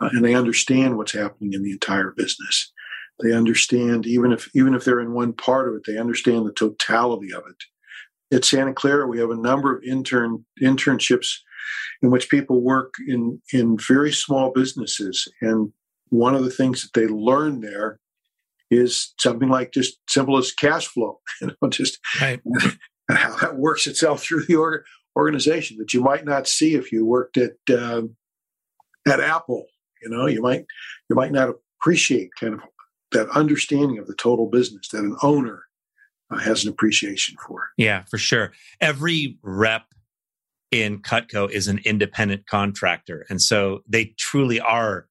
uh, 0.00 0.10
and 0.12 0.24
they 0.24 0.34
understand 0.34 0.96
what's 0.96 1.12
happening 1.12 1.52
in 1.52 1.62
the 1.62 1.72
entire 1.72 2.12
business. 2.16 2.72
They 3.20 3.32
understand 3.32 4.06
even 4.06 4.32
if 4.32 4.48
even 4.54 4.74
if 4.74 4.84
they're 4.84 5.00
in 5.00 5.12
one 5.12 5.32
part 5.32 5.68
of 5.68 5.74
it, 5.74 5.82
they 5.86 5.98
understand 5.98 6.46
the 6.46 6.52
totality 6.52 7.32
of 7.32 7.42
it. 7.48 8.34
At 8.34 8.44
Santa 8.44 8.72
Clara, 8.72 9.06
we 9.06 9.18
have 9.18 9.30
a 9.30 9.36
number 9.36 9.76
of 9.76 9.84
intern 9.84 10.44
internships 10.60 11.38
in 12.02 12.10
which 12.10 12.30
people 12.30 12.62
work 12.62 12.94
in 13.06 13.40
in 13.52 13.76
very 13.78 14.12
small 14.12 14.52
businesses. 14.52 15.28
And 15.40 15.72
one 16.10 16.34
of 16.34 16.44
the 16.44 16.50
things 16.50 16.82
that 16.82 16.98
they 16.98 17.06
learn 17.06 17.60
there 17.60 17.98
is 18.70 19.12
something 19.18 19.48
like 19.48 19.72
just 19.72 19.98
simple 20.08 20.38
as 20.38 20.52
cash 20.52 20.86
flow 20.86 21.20
you 21.40 21.48
know 21.48 21.68
just 21.68 21.98
right. 22.20 22.40
how 23.10 23.36
that 23.36 23.56
works 23.56 23.86
itself 23.86 24.22
through 24.22 24.44
the 24.46 24.56
org- 24.56 24.82
organization 25.14 25.76
that 25.76 25.92
you 25.92 26.00
might 26.00 26.24
not 26.24 26.48
see 26.48 26.74
if 26.74 26.90
you 26.90 27.04
worked 27.04 27.36
at 27.36 27.52
uh, 27.68 28.00
at 29.06 29.20
apple 29.20 29.66
you 30.02 30.08
know 30.08 30.26
you 30.26 30.40
might 30.40 30.64
you 31.10 31.16
might 31.16 31.32
not 31.32 31.50
appreciate 31.78 32.30
kind 32.40 32.54
of 32.54 32.60
that 33.12 33.28
understanding 33.30 33.98
of 33.98 34.06
the 34.06 34.14
total 34.14 34.46
business 34.48 34.88
that 34.88 35.02
an 35.04 35.16
owner 35.22 35.64
uh, 36.30 36.38
has 36.38 36.64
an 36.64 36.70
appreciation 36.70 37.36
for. 37.46 37.68
Yeah 37.76 38.04
for 38.10 38.18
sure. 38.18 38.52
Every 38.80 39.38
rep 39.42 39.86
in 40.72 41.00
Cutco 41.00 41.48
is 41.48 41.68
an 41.68 41.78
independent 41.84 42.46
contractor. 42.46 43.24
And 43.28 43.40
so 43.40 43.80
they 43.86 44.14
truly 44.18 44.58
are 44.58 45.06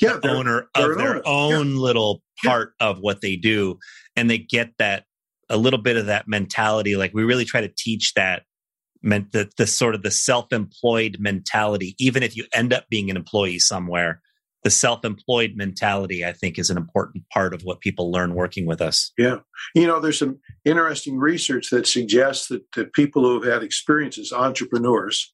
yeah, 0.00 0.18
the 0.20 0.28
owner 0.30 0.66
of 0.74 0.98
their 0.98 1.16
owner. 1.16 1.22
own 1.24 1.70
yeah. 1.70 1.78
little 1.80 2.22
part 2.44 2.74
yeah. 2.80 2.88
of 2.88 2.98
what 2.98 3.20
they 3.20 3.36
do. 3.36 3.78
And 4.16 4.28
they 4.28 4.38
get 4.38 4.72
that 4.78 5.04
a 5.48 5.56
little 5.56 5.80
bit 5.80 5.96
of 5.96 6.06
that 6.06 6.26
mentality. 6.26 6.96
Like 6.96 7.14
we 7.14 7.22
really 7.22 7.44
try 7.44 7.60
to 7.60 7.72
teach 7.78 8.12
that 8.14 8.42
meant 9.02 9.32
the, 9.32 9.48
the 9.56 9.66
sort 9.66 9.94
of 9.94 10.02
the 10.02 10.10
self-employed 10.10 11.18
mentality, 11.20 11.94
even 11.98 12.22
if 12.22 12.36
you 12.36 12.44
end 12.52 12.72
up 12.72 12.86
being 12.90 13.08
an 13.08 13.16
employee 13.16 13.58
somewhere, 13.58 14.20
the 14.64 14.70
self-employed 14.70 15.52
mentality, 15.54 16.24
I 16.24 16.32
think, 16.32 16.58
is 16.58 16.70
an 16.70 16.76
important 16.76 17.28
part 17.28 17.54
of 17.54 17.62
what 17.62 17.80
people 17.80 18.10
learn 18.10 18.34
working 18.34 18.66
with 18.66 18.80
us. 18.80 19.12
Yeah, 19.16 19.38
you 19.74 19.86
know, 19.86 20.00
there's 20.00 20.18
some 20.18 20.40
interesting 20.64 21.18
research 21.18 21.70
that 21.70 21.86
suggests 21.86 22.48
that, 22.48 22.64
that 22.74 22.94
people 22.94 23.22
who 23.22 23.40
have 23.40 23.52
had 23.52 23.62
experience 23.62 24.18
as 24.18 24.32
entrepreneurs, 24.32 25.32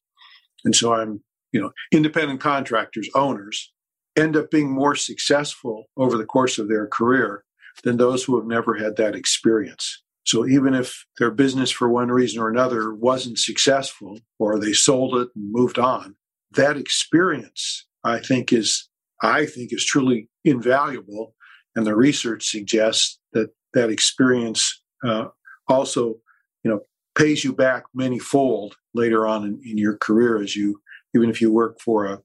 and 0.65 0.75
so 0.75 0.93
I'm, 0.93 1.23
you 1.51 1.59
know, 1.59 1.71
independent 1.91 2.41
contractors, 2.41 3.09
owners, 3.15 3.71
end 4.15 4.35
up 4.35 4.51
being 4.51 4.71
more 4.71 4.95
successful 4.95 5.85
over 5.97 6.17
the 6.17 6.25
course 6.25 6.59
of 6.59 6.67
their 6.67 6.87
career 6.87 7.43
than 7.83 7.97
those 7.97 8.23
who 8.23 8.37
have 8.37 8.45
never 8.45 8.75
had 8.75 8.97
that 8.97 9.15
experience. 9.15 10.03
So 10.23 10.45
even 10.45 10.73
if 10.73 11.05
their 11.17 11.31
business 11.31 11.71
for 11.71 11.89
one 11.89 12.09
reason 12.09 12.41
or 12.41 12.49
another 12.49 12.93
wasn't 12.93 13.39
successful 13.39 14.19
or 14.37 14.59
they 14.59 14.73
sold 14.73 15.15
it 15.15 15.29
and 15.35 15.51
moved 15.51 15.79
on, 15.79 16.15
that 16.51 16.77
experience 16.77 17.87
I 18.03 18.19
think 18.19 18.51
is 18.53 18.89
I 19.21 19.45
think 19.45 19.71
is 19.71 19.85
truly 19.85 20.29
invaluable. 20.43 21.35
And 21.75 21.85
the 21.85 21.95
research 21.95 22.47
suggests 22.47 23.19
that 23.33 23.49
that 23.73 23.89
experience 23.89 24.81
uh, 25.05 25.27
also, 25.67 26.15
you 26.63 26.71
know, 26.71 26.81
pays 27.15 27.43
you 27.43 27.53
back 27.53 27.83
many 27.93 28.19
fold 28.19 28.75
later 28.93 29.25
on 29.25 29.43
in, 29.43 29.61
in 29.65 29.77
your 29.77 29.97
career 29.97 30.41
as 30.41 30.55
you, 30.55 30.81
even 31.15 31.29
if 31.29 31.41
you 31.41 31.51
work 31.51 31.79
for 31.79 32.05
a 32.05 32.19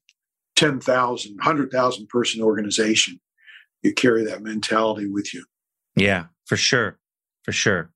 10,000, 0.56 1.36
100,000 1.36 2.08
person 2.08 2.42
organization, 2.42 3.20
you 3.82 3.92
carry 3.92 4.24
that 4.24 4.42
mentality 4.42 5.06
with 5.08 5.32
you. 5.34 5.44
Yeah, 5.94 6.26
for 6.46 6.56
sure. 6.56 6.98
For 7.44 7.52
sure. 7.52 7.90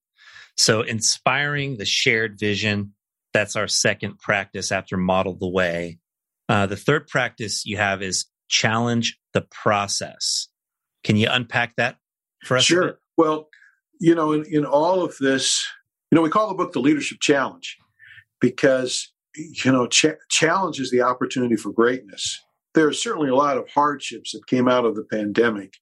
So 0.56 0.82
inspiring 0.82 1.78
the 1.78 1.84
shared 1.84 2.38
vision, 2.38 2.94
that's 3.32 3.56
our 3.56 3.68
second 3.68 4.18
practice 4.18 4.70
after 4.72 4.96
model 4.96 5.34
the 5.34 5.48
way. 5.48 5.98
Uh, 6.48 6.66
the 6.66 6.76
third 6.76 7.06
practice 7.08 7.64
you 7.64 7.76
have 7.76 8.02
is 8.02 8.26
challenge 8.50 9.18
the 9.32 9.40
process. 9.40 10.48
Can 11.04 11.16
you 11.16 11.28
unpack 11.30 11.76
that 11.76 11.96
for 12.44 12.58
us? 12.58 12.64
Sure. 12.64 12.98
Well, 13.16 13.48
you 14.00 14.14
know, 14.14 14.32
in, 14.32 14.44
in 14.44 14.64
all 14.66 15.02
of 15.02 15.16
this, 15.18 15.64
you 16.10 16.16
know, 16.16 16.22
we 16.22 16.30
call 16.30 16.48
the 16.48 16.54
book 16.54 16.72
the 16.72 16.80
Leadership 16.80 17.18
Challenge 17.20 17.78
because, 18.40 19.12
you 19.36 19.72
know, 19.72 19.86
ch- 19.86 20.18
challenge 20.28 20.80
is 20.80 20.90
the 20.90 21.02
opportunity 21.02 21.56
for 21.56 21.72
greatness. 21.72 22.40
There 22.74 22.86
are 22.86 22.92
certainly 22.92 23.30
a 23.30 23.36
lot 23.36 23.56
of 23.56 23.68
hardships 23.68 24.32
that 24.32 24.46
came 24.46 24.68
out 24.68 24.84
of 24.84 24.94
the 24.94 25.04
pandemic, 25.04 25.74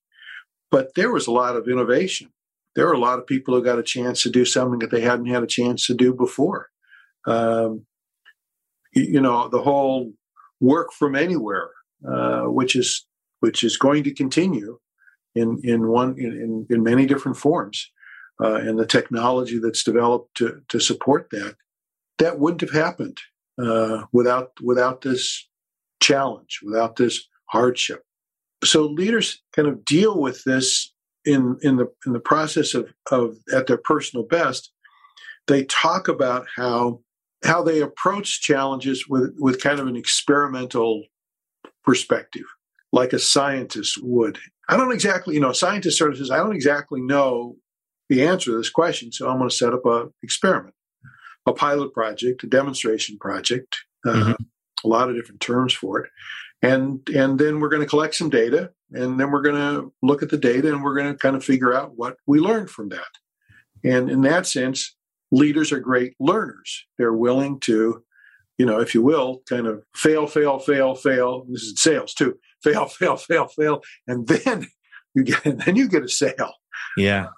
but 0.70 0.94
there 0.94 1.12
was 1.12 1.26
a 1.26 1.32
lot 1.32 1.56
of 1.56 1.68
innovation. 1.68 2.30
There 2.76 2.86
were 2.86 2.92
a 2.92 2.98
lot 2.98 3.18
of 3.18 3.26
people 3.26 3.54
who 3.54 3.64
got 3.64 3.78
a 3.78 3.82
chance 3.82 4.22
to 4.22 4.30
do 4.30 4.44
something 4.44 4.78
that 4.80 4.90
they 4.90 5.00
hadn't 5.00 5.26
had 5.26 5.42
a 5.42 5.48
chance 5.48 5.86
to 5.86 5.94
do 5.94 6.14
before. 6.14 6.68
Um, 7.26 7.86
you 8.94 9.20
know, 9.20 9.48
the 9.48 9.62
whole 9.62 10.12
work 10.60 10.92
from 10.92 11.14
anywhere 11.14 11.70
uh, 12.06 12.42
which 12.42 12.76
is 12.76 13.06
which 13.40 13.62
is 13.62 13.76
going 13.76 14.04
to 14.04 14.14
continue 14.14 14.78
in 15.34 15.60
in 15.62 15.88
one 15.88 16.14
in, 16.18 16.66
in 16.68 16.82
many 16.82 17.06
different 17.06 17.36
forms, 17.36 17.90
uh, 18.42 18.54
and 18.54 18.78
the 18.78 18.86
technology 18.86 19.58
that's 19.58 19.84
developed 19.84 20.36
to 20.36 20.60
to 20.68 20.80
support 20.80 21.28
that 21.30 21.56
that 22.18 22.38
wouldn't 22.38 22.60
have 22.60 22.72
happened 22.72 23.18
uh, 23.62 24.04
without 24.12 24.52
without 24.62 25.00
this 25.00 25.48
challenge, 26.00 26.60
without 26.62 26.96
this 26.96 27.26
hardship. 27.46 28.04
So 28.64 28.86
leaders 28.86 29.42
kind 29.54 29.68
of 29.68 29.84
deal 29.84 30.20
with 30.20 30.44
this 30.44 30.92
in 31.24 31.58
in 31.62 31.76
the 31.76 31.86
in 32.06 32.12
the 32.12 32.20
process 32.20 32.74
of 32.74 32.92
of 33.10 33.36
at 33.52 33.66
their 33.66 33.78
personal 33.78 34.26
best. 34.26 34.72
They 35.46 35.64
talk 35.64 36.08
about 36.08 36.46
how 36.56 37.00
how 37.44 37.62
they 37.62 37.80
approach 37.80 38.40
challenges 38.40 39.06
with 39.08 39.34
with 39.38 39.62
kind 39.62 39.78
of 39.80 39.86
an 39.86 39.96
experimental 39.96 41.04
perspective, 41.88 42.44
like 42.92 43.14
a 43.14 43.18
scientist 43.18 43.98
would. 44.02 44.38
I 44.68 44.76
don't 44.76 44.92
exactly, 44.92 45.34
you 45.34 45.40
know, 45.40 45.48
a 45.48 45.54
scientist 45.54 45.96
sort 45.96 46.10
of 46.10 46.18
says, 46.18 46.30
I 46.30 46.36
don't 46.36 46.54
exactly 46.54 47.00
know 47.00 47.56
the 48.10 48.26
answer 48.26 48.50
to 48.50 48.58
this 48.58 48.68
question, 48.68 49.10
so 49.10 49.26
I'm 49.26 49.38
going 49.38 49.48
to 49.48 49.56
set 49.56 49.72
up 49.72 49.86
an 49.86 50.12
experiment, 50.22 50.74
a 51.46 51.54
pilot 51.54 51.94
project, 51.94 52.44
a 52.44 52.46
demonstration 52.46 53.16
project, 53.16 53.74
uh, 54.06 54.12
mm-hmm. 54.12 54.32
a 54.84 54.86
lot 54.88 55.08
of 55.08 55.16
different 55.16 55.40
terms 55.40 55.72
for 55.72 56.00
it. 56.00 56.10
And, 56.60 57.08
and 57.08 57.38
then 57.38 57.58
we're 57.58 57.70
going 57.70 57.80
to 57.80 57.88
collect 57.88 58.16
some 58.16 58.28
data 58.28 58.70
and 58.92 59.18
then 59.18 59.30
we're 59.30 59.40
going 59.40 59.56
to 59.56 59.90
look 60.02 60.22
at 60.22 60.28
the 60.28 60.36
data 60.36 60.68
and 60.68 60.84
we're 60.84 60.94
going 60.94 61.10
to 61.10 61.18
kind 61.18 61.36
of 61.36 61.44
figure 61.44 61.72
out 61.72 61.96
what 61.96 62.16
we 62.26 62.38
learned 62.38 62.68
from 62.68 62.90
that. 62.90 63.00
And 63.82 64.10
in 64.10 64.20
that 64.22 64.46
sense, 64.46 64.94
leaders 65.32 65.72
are 65.72 65.80
great 65.80 66.16
learners. 66.20 66.84
They're 66.98 67.14
willing 67.14 67.60
to 67.60 68.04
you 68.58 68.66
know, 68.66 68.80
if 68.80 68.94
you 68.94 69.02
will, 69.02 69.42
kind 69.48 69.66
of 69.66 69.82
fail, 69.94 70.26
fail, 70.26 70.58
fail, 70.58 70.94
fail. 70.94 71.46
This 71.48 71.62
is 71.62 71.80
sales 71.80 72.12
too. 72.14 72.38
Fail, 72.64 72.86
fail, 72.86 73.16
fail, 73.16 73.46
fail, 73.46 73.82
and 74.08 74.26
then 74.26 74.66
you 75.14 75.22
get 75.22 75.44
then 75.44 75.76
you 75.76 75.86
get 75.88 76.02
a 76.02 76.08
sale. 76.08 76.54
Yeah, 76.96 77.28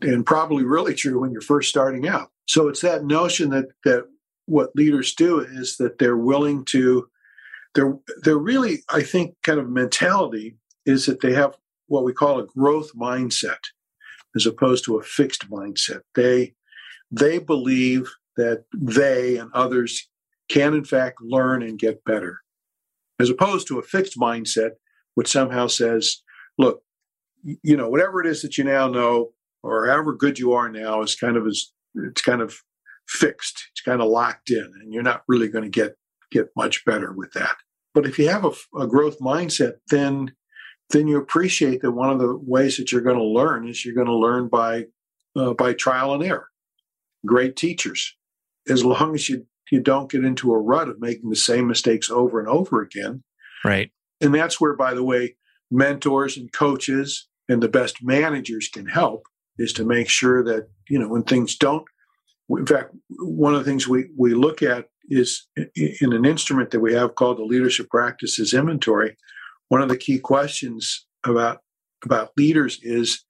and 0.00 0.24
probably 0.24 0.62
really 0.62 0.94
true 0.94 1.20
when 1.20 1.32
you're 1.32 1.40
first 1.40 1.68
starting 1.68 2.06
out. 2.06 2.28
So 2.46 2.68
it's 2.68 2.80
that 2.82 3.04
notion 3.04 3.50
that 3.50 3.70
that 3.84 4.04
what 4.46 4.70
leaders 4.76 5.16
do 5.16 5.40
is 5.40 5.78
that 5.78 5.98
they're 5.98 6.16
willing 6.16 6.64
to 6.66 7.08
they're 7.74 7.98
they're 8.22 8.38
really 8.38 8.84
I 8.88 9.02
think 9.02 9.34
kind 9.42 9.58
of 9.58 9.68
mentality 9.68 10.58
is 10.86 11.06
that 11.06 11.22
they 11.22 11.32
have 11.32 11.56
what 11.88 12.04
we 12.04 12.12
call 12.12 12.38
a 12.38 12.46
growth 12.46 12.90
mindset 12.94 13.58
as 14.36 14.46
opposed 14.46 14.84
to 14.84 14.96
a 14.96 15.02
fixed 15.02 15.50
mindset. 15.50 16.02
They 16.14 16.54
they 17.10 17.38
believe 17.38 18.08
that 18.36 18.64
they 18.72 19.36
and 19.36 19.50
others 19.52 20.08
can 20.52 20.74
in 20.74 20.84
fact 20.84 21.18
learn 21.22 21.62
and 21.62 21.78
get 21.78 22.04
better, 22.04 22.40
as 23.18 23.30
opposed 23.30 23.66
to 23.68 23.78
a 23.78 23.82
fixed 23.82 24.18
mindset, 24.18 24.72
which 25.14 25.28
somehow 25.28 25.66
says, 25.66 26.22
look, 26.58 26.82
you 27.42 27.76
know, 27.76 27.88
whatever 27.88 28.20
it 28.20 28.26
is 28.26 28.42
that 28.42 28.58
you 28.58 28.64
now 28.64 28.88
know, 28.88 29.30
or 29.62 29.86
however 29.86 30.12
good 30.12 30.38
you 30.38 30.52
are 30.52 30.68
now, 30.68 31.02
is 31.02 31.14
kind 31.16 31.36
of 31.36 31.46
as 31.46 31.72
it's 31.94 32.22
kind 32.22 32.40
of 32.40 32.56
fixed, 33.08 33.68
it's 33.72 33.80
kind 33.80 34.00
of 34.00 34.08
locked 34.08 34.50
in, 34.50 34.70
and 34.80 34.92
you're 34.92 35.02
not 35.02 35.22
really 35.26 35.48
going 35.48 35.64
to 35.64 35.70
get 35.70 35.96
get 36.30 36.48
much 36.56 36.84
better 36.84 37.12
with 37.12 37.32
that. 37.32 37.56
But 37.94 38.06
if 38.06 38.18
you 38.18 38.28
have 38.28 38.44
a, 38.44 38.52
a 38.78 38.86
growth 38.86 39.18
mindset, 39.18 39.74
then 39.88 40.32
then 40.90 41.08
you 41.08 41.18
appreciate 41.18 41.80
that 41.82 41.92
one 41.92 42.10
of 42.10 42.18
the 42.18 42.36
ways 42.36 42.76
that 42.76 42.92
you're 42.92 43.00
going 43.00 43.18
to 43.18 43.24
learn 43.24 43.68
is 43.68 43.84
you're 43.84 43.94
going 43.94 44.06
to 44.06 44.16
learn 44.16 44.48
by 44.48 44.84
uh, 45.36 45.54
by 45.54 45.72
trial 45.72 46.14
and 46.14 46.22
error. 46.22 46.48
Great 47.24 47.56
teachers, 47.56 48.16
as 48.68 48.84
long 48.84 49.14
as 49.14 49.28
you 49.28 49.46
you 49.72 49.80
don't 49.80 50.10
get 50.10 50.22
into 50.22 50.52
a 50.52 50.58
rut 50.58 50.88
of 50.88 51.00
making 51.00 51.30
the 51.30 51.36
same 51.36 51.66
mistakes 51.66 52.10
over 52.10 52.38
and 52.38 52.46
over 52.46 52.82
again. 52.82 53.24
Right. 53.64 53.90
And 54.20 54.34
that's 54.34 54.60
where, 54.60 54.76
by 54.76 54.92
the 54.92 55.02
way, 55.02 55.36
mentors 55.70 56.36
and 56.36 56.52
coaches 56.52 57.26
and 57.48 57.62
the 57.62 57.68
best 57.68 57.96
managers 58.02 58.68
can 58.68 58.86
help 58.86 59.24
is 59.58 59.72
to 59.72 59.84
make 59.84 60.10
sure 60.10 60.44
that 60.44 60.68
you 60.88 60.98
know 60.98 61.08
when 61.08 61.22
things 61.22 61.56
don't 61.56 61.84
in 62.50 62.66
fact 62.66 62.94
one 63.18 63.54
of 63.54 63.64
the 63.64 63.70
things 63.70 63.88
we 63.88 64.10
we 64.16 64.34
look 64.34 64.62
at 64.62 64.86
is 65.08 65.46
in 65.74 66.12
an 66.12 66.24
instrument 66.24 66.70
that 66.70 66.80
we 66.80 66.92
have 66.92 67.14
called 67.14 67.38
the 67.38 67.44
leadership 67.44 67.88
practices 67.88 68.54
inventory 68.54 69.16
one 69.68 69.82
of 69.82 69.88
the 69.88 69.96
key 69.96 70.18
questions 70.18 71.06
about 71.24 71.60
about 72.04 72.30
leaders 72.36 72.78
is 72.82 73.24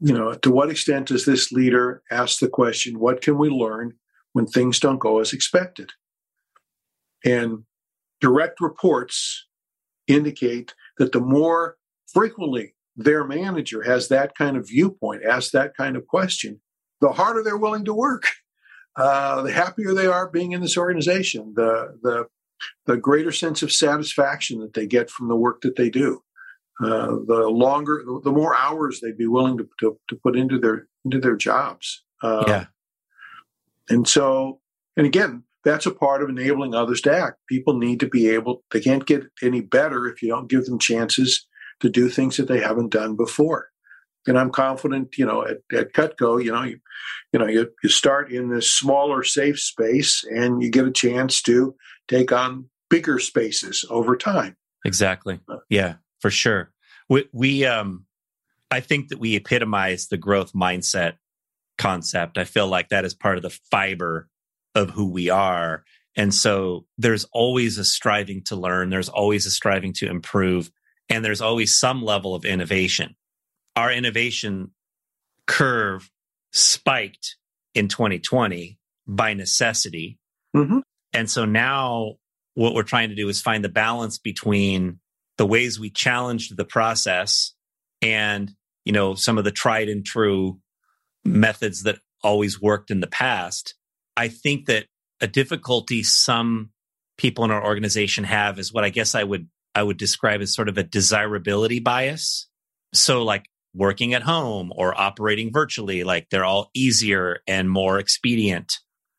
you 0.00 0.12
know 0.12 0.34
to 0.34 0.50
what 0.50 0.70
extent 0.70 1.08
does 1.08 1.24
this 1.24 1.52
leader 1.52 2.02
ask 2.10 2.40
the 2.40 2.48
question 2.48 2.98
what 2.98 3.20
can 3.20 3.38
we 3.38 3.48
learn 3.48 3.94
when 4.34 4.46
things 4.46 4.78
don't 4.78 4.98
go 4.98 5.20
as 5.20 5.32
expected 5.32 5.92
and 7.24 7.64
direct 8.20 8.60
reports 8.60 9.46
indicate 10.06 10.74
that 10.98 11.12
the 11.12 11.20
more 11.20 11.76
frequently 12.12 12.74
their 12.96 13.24
manager 13.24 13.82
has 13.82 14.08
that 14.08 14.36
kind 14.36 14.56
of 14.56 14.68
viewpoint, 14.68 15.24
asks 15.24 15.50
that 15.52 15.76
kind 15.76 15.96
of 15.96 16.06
question, 16.06 16.60
the 17.00 17.12
harder 17.12 17.42
they're 17.42 17.56
willing 17.56 17.84
to 17.86 17.94
work. 17.94 18.26
Uh, 18.96 19.42
the 19.42 19.50
happier 19.50 19.92
they 19.92 20.06
are 20.06 20.30
being 20.30 20.52
in 20.52 20.60
this 20.60 20.76
organization, 20.76 21.52
the 21.56 21.98
the 22.02 22.26
the 22.86 22.96
greater 22.96 23.32
sense 23.32 23.60
of 23.60 23.72
satisfaction 23.72 24.60
that 24.60 24.74
they 24.74 24.86
get 24.86 25.10
from 25.10 25.26
the 25.26 25.34
work 25.34 25.60
that 25.62 25.74
they 25.74 25.90
do. 25.90 26.22
Uh, 26.80 27.16
the 27.26 27.48
longer, 27.48 28.04
the 28.22 28.30
more 28.30 28.54
hours 28.56 29.00
they'd 29.00 29.18
be 29.18 29.26
willing 29.26 29.58
to, 29.58 29.68
to, 29.80 29.98
to 30.08 30.16
put 30.16 30.36
into 30.36 30.58
their 30.58 30.86
into 31.04 31.18
their 31.18 31.34
jobs. 31.34 32.04
Uh, 32.22 32.44
yeah. 32.46 32.64
And 33.88 34.08
so, 34.08 34.60
and 34.96 35.06
again, 35.06 35.44
that's 35.64 35.86
a 35.86 35.90
part 35.90 36.22
of 36.22 36.28
enabling 36.28 36.74
others 36.74 37.00
to 37.02 37.12
act. 37.12 37.38
People 37.48 37.78
need 37.78 38.00
to 38.00 38.08
be 38.08 38.28
able. 38.28 38.62
They 38.70 38.80
can't 38.80 39.06
get 39.06 39.24
any 39.42 39.60
better 39.60 40.06
if 40.06 40.22
you 40.22 40.28
don't 40.28 40.50
give 40.50 40.66
them 40.66 40.78
chances 40.78 41.46
to 41.80 41.88
do 41.88 42.08
things 42.08 42.36
that 42.36 42.48
they 42.48 42.60
haven't 42.60 42.92
done 42.92 43.16
before. 43.16 43.68
And 44.26 44.38
I'm 44.38 44.50
confident, 44.50 45.16
you 45.18 45.26
know, 45.26 45.44
at, 45.44 45.58
at 45.76 45.92
Cutco, 45.92 46.42
you 46.42 46.52
know, 46.52 46.62
you, 46.62 46.78
you 47.32 47.38
know, 47.38 47.46
you, 47.46 47.70
you 47.82 47.88
start 47.90 48.32
in 48.32 48.48
this 48.48 48.72
smaller, 48.72 49.22
safe 49.22 49.60
space 49.60 50.24
and 50.24 50.62
you 50.62 50.70
get 50.70 50.86
a 50.86 50.92
chance 50.92 51.42
to 51.42 51.74
take 52.08 52.32
on 52.32 52.70
bigger 52.88 53.18
spaces 53.18 53.84
over 53.90 54.16
time. 54.16 54.56
Exactly. 54.84 55.40
Uh, 55.48 55.58
yeah, 55.68 55.96
for 56.20 56.30
sure. 56.30 56.72
We, 57.08 57.26
we 57.32 57.66
um, 57.66 58.06
I 58.70 58.80
think 58.80 59.08
that 59.08 59.18
we 59.18 59.36
epitomize 59.36 60.08
the 60.08 60.16
growth 60.16 60.52
mindset 60.52 61.14
concept. 61.78 62.38
I 62.38 62.44
feel 62.44 62.66
like 62.66 62.88
that 62.88 63.04
is 63.04 63.14
part 63.14 63.36
of 63.36 63.42
the 63.42 63.58
fiber 63.70 64.28
of 64.74 64.90
who 64.90 65.10
we 65.10 65.30
are. 65.30 65.84
And 66.16 66.32
so 66.32 66.86
there's 66.98 67.24
always 67.32 67.78
a 67.78 67.84
striving 67.84 68.42
to 68.44 68.56
learn. 68.56 68.90
There's 68.90 69.08
always 69.08 69.46
a 69.46 69.50
striving 69.50 69.92
to 69.94 70.08
improve 70.08 70.70
and 71.08 71.24
there's 71.24 71.40
always 71.40 71.78
some 71.78 72.02
level 72.02 72.34
of 72.34 72.44
innovation. 72.44 73.14
Our 73.76 73.92
innovation 73.92 74.70
curve 75.46 76.10
spiked 76.52 77.36
in 77.74 77.88
2020 77.88 78.78
by 79.06 79.34
necessity. 79.34 80.18
Mm-hmm. 80.56 80.78
And 81.12 81.30
so 81.30 81.44
now 81.44 82.14
what 82.54 82.74
we're 82.74 82.84
trying 82.84 83.10
to 83.10 83.14
do 83.14 83.28
is 83.28 83.42
find 83.42 83.64
the 83.64 83.68
balance 83.68 84.18
between 84.18 85.00
the 85.36 85.46
ways 85.46 85.78
we 85.78 85.90
challenged 85.90 86.56
the 86.56 86.64
process 86.64 87.52
and, 88.00 88.52
you 88.84 88.92
know, 88.92 89.14
some 89.14 89.36
of 89.36 89.44
the 89.44 89.50
tried 89.50 89.88
and 89.88 90.04
true 90.04 90.60
methods 91.24 91.82
that 91.84 91.98
always 92.22 92.60
worked 92.60 92.90
in 92.90 93.00
the 93.00 93.06
past. 93.06 93.74
I 94.16 94.28
think 94.28 94.66
that 94.66 94.86
a 95.20 95.26
difficulty 95.26 96.02
some 96.02 96.70
people 97.16 97.44
in 97.44 97.50
our 97.50 97.64
organization 97.64 98.24
have 98.24 98.58
is 98.58 98.72
what 98.72 98.84
I 98.84 98.90
guess 98.90 99.14
I 99.14 99.24
would 99.24 99.48
I 99.74 99.82
would 99.82 99.96
describe 99.96 100.40
as 100.40 100.54
sort 100.54 100.68
of 100.68 100.78
a 100.78 100.82
desirability 100.82 101.80
bias. 101.80 102.48
So, 102.92 103.22
like 103.22 103.46
working 103.74 104.14
at 104.14 104.22
home 104.22 104.72
or 104.74 104.98
operating 104.98 105.52
virtually, 105.52 106.04
like 106.04 106.28
they're 106.30 106.44
all 106.44 106.70
easier 106.74 107.40
and 107.46 107.68
more 107.68 107.98
expedient. 107.98 108.78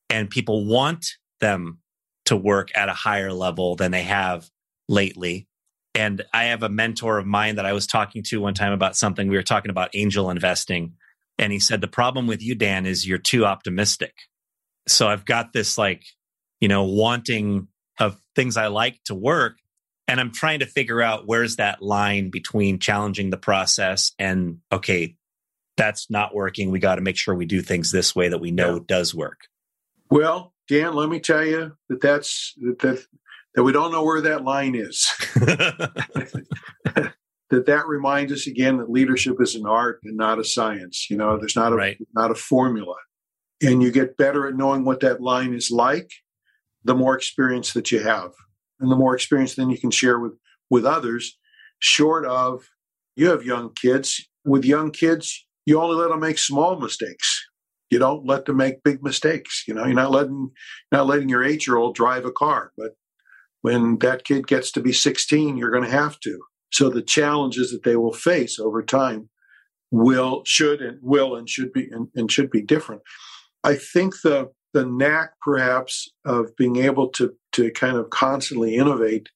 And 0.09 0.29
people 0.29 0.65
want 0.65 1.05
them 1.41 1.79
to 2.25 2.37
work 2.37 2.69
at 2.73 2.89
a 2.89 2.93
higher 2.93 3.33
level 3.33 3.75
than 3.75 3.91
they 3.91 4.03
have 4.03 4.49
lately. 4.87 5.47
And 5.93 6.23
I 6.33 6.45
have 6.45 6.63
a 6.63 6.69
mentor 6.69 7.17
of 7.17 7.25
mine 7.25 7.55
that 7.55 7.65
I 7.65 7.73
was 7.73 7.87
talking 7.87 8.23
to 8.23 8.41
one 8.41 8.53
time 8.53 8.73
about 8.73 8.95
something. 8.95 9.27
We 9.27 9.35
were 9.35 9.43
talking 9.43 9.71
about 9.71 9.91
angel 9.93 10.29
investing. 10.29 10.93
And 11.37 11.51
he 11.51 11.59
said, 11.59 11.81
The 11.81 11.87
problem 11.87 12.27
with 12.27 12.41
you, 12.41 12.55
Dan, 12.55 12.85
is 12.85 13.07
you're 13.07 13.17
too 13.17 13.45
optimistic. 13.45 14.13
So 14.87 15.07
I've 15.07 15.25
got 15.25 15.53
this 15.53 15.77
like, 15.77 16.03
you 16.59 16.67
know, 16.67 16.83
wanting 16.83 17.67
of 17.99 18.17
things 18.35 18.57
I 18.57 18.67
like 18.67 18.99
to 19.05 19.15
work, 19.15 19.57
and 20.07 20.19
I'm 20.19 20.31
trying 20.31 20.59
to 20.59 20.65
figure 20.65 21.01
out 21.01 21.27
where's 21.27 21.55
that 21.55 21.81
line 21.81 22.29
between 22.29 22.79
challenging 22.79 23.29
the 23.29 23.37
process 23.37 24.11
and, 24.19 24.59
okay, 24.71 25.15
that's 25.77 26.09
not 26.09 26.33
working. 26.33 26.71
We 26.71 26.79
got 26.79 26.95
to 26.95 27.01
make 27.01 27.17
sure 27.17 27.35
we 27.35 27.45
do 27.45 27.61
things 27.61 27.91
this 27.91 28.15
way 28.15 28.29
that 28.29 28.39
we 28.39 28.51
know 28.51 28.75
yeah. 28.75 28.83
does 28.87 29.13
work. 29.13 29.47
Well, 30.09 30.53
Dan, 30.67 30.93
let 30.93 31.09
me 31.09 31.19
tell 31.19 31.45
you 31.45 31.75
that 31.89 32.01
that's 32.01 32.53
that 32.61 32.79
that, 32.79 33.05
that 33.55 33.63
we 33.63 33.71
don't 33.71 33.91
know 33.91 34.03
where 34.03 34.21
that 34.21 34.43
line 34.43 34.75
is. 34.75 35.11
that 37.55 37.65
that 37.67 37.87
reminds 37.87 38.33
us 38.33 38.47
again 38.47 38.77
that 38.77 38.91
leadership 38.91 39.37
is 39.39 39.55
an 39.55 39.65
art 39.65 40.01
and 40.03 40.17
not 40.17 40.39
a 40.39 40.43
science. 40.43 41.07
You 41.09 41.15
know, 41.15 41.37
there's 41.37 41.55
not 41.55 41.71
a 41.71 41.75
right. 41.75 41.97
not 42.13 42.29
a 42.31 42.35
formula, 42.35 42.95
and 43.63 43.81
you 43.81 43.91
get 43.91 44.17
better 44.17 44.45
at 44.45 44.55
knowing 44.55 44.83
what 44.83 44.99
that 44.99 45.21
line 45.21 45.53
is 45.53 45.71
like 45.71 46.11
the 46.83 46.95
more 46.95 47.15
experience 47.15 47.73
that 47.73 47.91
you 47.91 48.03
have. 48.03 48.31
And 48.79 48.91
the 48.91 48.95
more 48.97 49.15
experience 49.15 49.55
then 49.55 49.69
you 49.69 49.79
can 49.79 49.89
share 49.91 50.19
with 50.19 50.33
with 50.69 50.85
others 50.85 51.37
short 51.79 52.25
of 52.25 52.67
you 53.15 53.29
have 53.29 53.43
young 53.43 53.73
kids. 53.73 54.27
With 54.43 54.65
young 54.65 54.91
kids 54.91 55.45
you 55.65 55.81
only 55.81 55.95
let 55.95 56.09
them 56.09 56.19
make 56.19 56.37
small 56.37 56.77
mistakes. 56.77 57.41
You 57.89 57.99
don't 57.99 58.25
let 58.25 58.45
them 58.45 58.57
make 58.57 58.83
big 58.83 59.01
mistakes. 59.01 59.63
You 59.65 59.75
know 59.75 59.85
you're 59.85 59.95
not 59.95 60.11
letting 60.11 60.51
you're 60.91 60.99
not 60.99 61.07
letting 61.07 61.29
your 61.29 61.43
eight 61.43 61.65
year 61.65 61.77
old 61.77 61.95
drive 61.95 62.25
a 62.25 62.31
car. 62.33 62.73
But 62.77 62.95
when 63.61 63.97
that 63.99 64.25
kid 64.25 64.45
gets 64.45 64.71
to 64.73 64.81
be 64.81 64.91
16 64.91 65.57
you're 65.57 65.71
going 65.71 65.85
to 65.85 65.89
have 65.89 66.19
to 66.19 66.39
so 66.71 66.89
the 66.89 67.01
challenges 67.01 67.71
that 67.71 67.83
they 67.83 67.95
will 67.95 68.13
face 68.13 68.59
over 68.59 68.81
time 68.81 69.29
will 69.91 70.41
should 70.45 70.81
and 70.81 70.97
will 71.01 71.35
and 71.35 71.49
should 71.49 71.71
be 71.71 71.87
and, 71.91 72.07
and 72.15 72.31
should 72.31 72.49
be 72.49 72.61
different 72.61 73.01
i 73.63 73.75
think 73.75 74.13
the 74.23 74.49
the 74.75 74.85
knack 74.85 75.31
perhaps 75.41 76.09
of 76.25 76.53
being 76.57 76.75
able 76.75 77.07
to 77.07 77.33
to 77.53 77.71
kind 77.71 77.95
of 77.95 78.09
constantly 78.09 78.75
innovate 78.75 79.29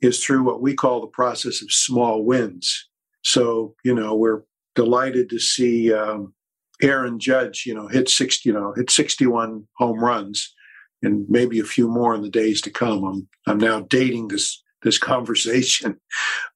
is 0.00 0.24
through 0.24 0.44
what 0.44 0.62
we 0.62 0.74
call 0.74 1.00
the 1.00 1.08
process 1.08 1.60
of 1.60 1.72
small 1.72 2.24
wins. 2.24 2.88
So 3.22 3.74
you 3.84 3.92
know 3.92 4.14
we're 4.14 4.42
delighted 4.76 5.28
to 5.30 5.40
see 5.40 5.92
um, 5.92 6.32
Aaron 6.80 7.18
Judge 7.18 7.64
you 7.66 7.74
know 7.74 7.88
hit 7.88 8.08
sixty 8.08 8.48
you 8.48 8.52
know 8.52 8.74
hit 8.76 8.88
sixty 8.90 9.26
one 9.26 9.66
home 9.76 9.98
runs 9.98 10.54
and 11.02 11.26
maybe 11.28 11.58
a 11.58 11.64
few 11.64 11.88
more 11.88 12.14
in 12.14 12.22
the 12.22 12.30
days 12.30 12.60
to 12.62 12.70
come. 12.70 13.04
I'm 13.04 13.28
I'm 13.48 13.58
now 13.58 13.80
dating 13.80 14.28
this 14.28 14.62
this 14.86 14.98
conversation. 14.98 16.00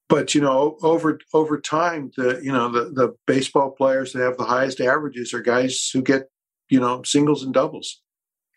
But 0.09 0.35
you 0.35 0.41
know, 0.41 0.77
over 0.83 1.19
over 1.33 1.57
time, 1.57 2.11
the 2.17 2.41
you 2.43 2.51
know 2.51 2.69
the 2.69 2.89
the 2.89 3.15
baseball 3.27 3.71
players 3.71 4.11
that 4.11 4.21
have 4.21 4.35
the 4.35 4.43
highest 4.43 4.81
averages 4.81 5.33
are 5.33 5.39
guys 5.41 5.89
who 5.93 6.01
get 6.01 6.23
you 6.69 6.81
know 6.81 7.01
singles 7.03 7.43
and 7.43 7.53
doubles. 7.53 8.01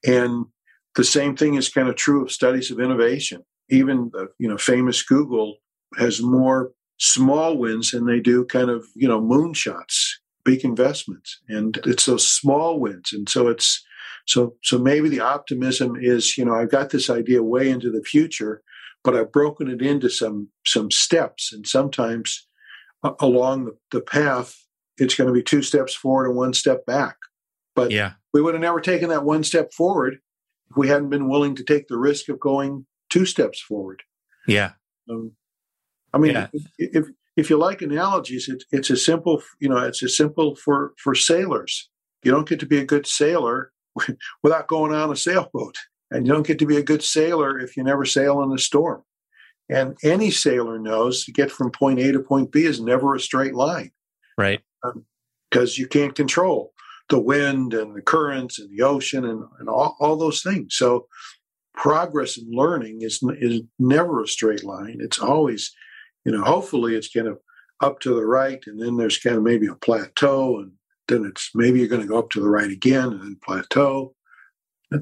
And 0.05 0.47
the 0.97 1.05
same 1.05 1.37
thing 1.37 1.55
is 1.55 1.69
kind 1.69 1.89
of 1.89 1.95
true 1.95 2.25
of 2.25 2.33
studies 2.33 2.73
of 2.73 2.81
innovation. 2.81 3.45
Even 3.71 4.11
the 4.13 4.31
you 4.41 4.49
know 4.49 4.59
famous 4.59 5.01
Google 5.05 5.59
has 5.97 6.21
more 6.21 6.73
small 6.99 7.57
wins 7.57 7.93
than 7.93 8.07
they 8.07 8.19
do 8.19 8.45
kind 8.47 8.69
of 8.69 8.85
you 8.97 9.07
know 9.07 9.21
moonshots, 9.21 10.15
big 10.45 10.65
investments, 10.65 11.41
and 11.49 11.79
it's 11.87 12.07
those 12.07 12.27
small 12.27 12.81
wins. 12.81 13.13
And 13.13 13.29
so 13.29 13.47
it's 13.47 13.81
so 14.27 14.57
so 14.63 14.77
maybe 14.79 15.09
the 15.09 15.21
optimism 15.21 15.97
is 15.97 16.37
you 16.37 16.45
know 16.45 16.55
I've 16.55 16.71
got 16.71 16.91
this 16.91 17.11
idea 17.11 17.45
way 17.45 17.71
into 17.71 17.91
the 17.91 18.03
future, 18.03 18.63
but 19.05 19.15
I've 19.15 19.33
broken 19.33 19.69
it 19.69 19.83
into 19.83 20.09
some 20.09 20.49
some 20.67 20.91
steps, 20.91 21.53
and 21.53 21.67
sometimes 21.67 22.49
uh, 23.03 23.13
along 23.21 23.67
the, 23.67 23.77
the 23.93 24.01
path 24.01 24.57
it's 24.97 25.15
going 25.17 25.27
to 25.27 25.35
be 25.35 25.43
two 25.43 25.61
steps 25.61 25.93
forward 25.93 26.27
and 26.27 26.37
one 26.37 26.55
step 26.55 26.87
back. 26.87 27.17
But 27.75 27.91
yeah 27.91 28.13
we 28.35 28.43
would 28.43 28.53
have 28.53 28.61
never 28.61 28.81
taken 28.81 29.09
that 29.09 29.25
one 29.25 29.45
step 29.45 29.73
forward 29.73 30.19
if 30.69 30.77
we 30.77 30.89
hadn't 30.89 31.09
been 31.09 31.29
willing 31.29 31.55
to 31.55 31.65
take 31.65 31.87
the 31.87 31.97
risk 31.97 32.29
of 32.29 32.41
going 32.41 32.85
two 33.09 33.25
steps 33.25 33.61
forward. 33.61 34.03
Yeah. 34.47 34.73
Um, 35.09 35.33
I 36.13 36.19
mean, 36.19 36.33
yeah. 36.33 36.49
if, 36.79 37.07
if, 37.37 37.49
you 37.49 37.57
like 37.57 37.81
analogies, 37.81 38.49
it's 38.49 38.65
it's 38.73 38.91
a 38.91 38.97
simple, 38.97 39.41
you 39.61 39.69
know, 39.69 39.79
it's 39.79 40.03
a 40.03 40.09
simple 40.09 40.57
for 40.57 40.95
for 40.99 41.15
sailors. 41.15 41.89
You 42.25 42.33
don't 42.33 42.49
get 42.49 42.61
to 42.61 42.67
be 42.67 42.79
a 42.79 42.85
good 42.85 43.07
sailor 43.07 43.71
without 44.43 44.67
going 44.67 44.93
on 44.93 45.13
a 45.13 45.17
sailboat, 45.17 45.77
and 46.15 46.27
you 46.27 46.33
don't 46.33 46.47
get 46.47 46.61
to 46.61 46.67
be 46.67 46.77
a 46.77 46.83
good 46.83 47.03
sailor 47.03 47.59
if 47.59 47.77
you 47.77 47.83
never 47.83 48.05
sail 48.05 48.41
in 48.43 48.53
a 48.53 48.59
storm. 48.59 49.03
And 49.69 49.97
any 50.05 50.31
sailor 50.31 50.79
knows 50.79 51.25
to 51.25 51.33
get 51.33 51.51
from 51.51 51.71
point 51.71 51.99
A 51.99 52.13
to 52.13 52.21
point 52.21 52.53
B 52.53 52.65
is 52.65 52.81
never 52.81 53.15
a 53.15 53.21
straight 53.21 53.55
line, 53.55 53.91
right? 54.39 54.61
Because 55.51 55.71
um, 55.71 55.81
you 55.81 55.87
can't 55.89 56.15
control 56.15 56.73
the 57.09 57.19
wind 57.19 57.75
and 57.75 57.95
the 57.97 58.03
currents 58.03 58.59
and 58.59 58.71
the 58.71 58.83
ocean 58.83 59.25
and, 59.25 59.45
and 59.59 59.69
all, 59.69 59.97
all 59.99 60.17
those 60.17 60.43
things. 60.43 60.77
So 60.77 61.07
progress 61.75 62.39
and 62.39 62.55
learning 62.55 63.03
is 63.03 63.21
is 63.41 63.63
never 63.79 64.23
a 64.23 64.29
straight 64.29 64.65
line. 64.65 64.99
It's 65.01 65.19
always, 65.19 65.73
you 66.25 66.33
know, 66.33 66.45
hopefully 66.45 66.95
it's 66.95 67.09
kind 67.09 67.27
of 67.27 67.39
up 67.81 68.01
to 68.01 68.15
the 68.15 68.25
right, 68.25 68.63
and 68.67 68.81
then 68.81 68.97
there's 68.97 69.19
kind 69.19 69.37
of 69.37 69.43
maybe 69.43 69.67
a 69.67 69.75
plateau, 69.75 70.61
and 70.61 70.73
then 71.09 71.25
it's 71.25 71.51
maybe 71.55 71.81
you're 71.81 71.89
going 71.89 72.03
to 72.03 72.09
go 72.09 72.19
up 72.19 72.31
to 72.31 72.41
the 72.41 72.49
right 72.49 72.71
again 72.71 73.09
and 73.09 73.21
then 73.21 73.39
plateau. 73.43 74.15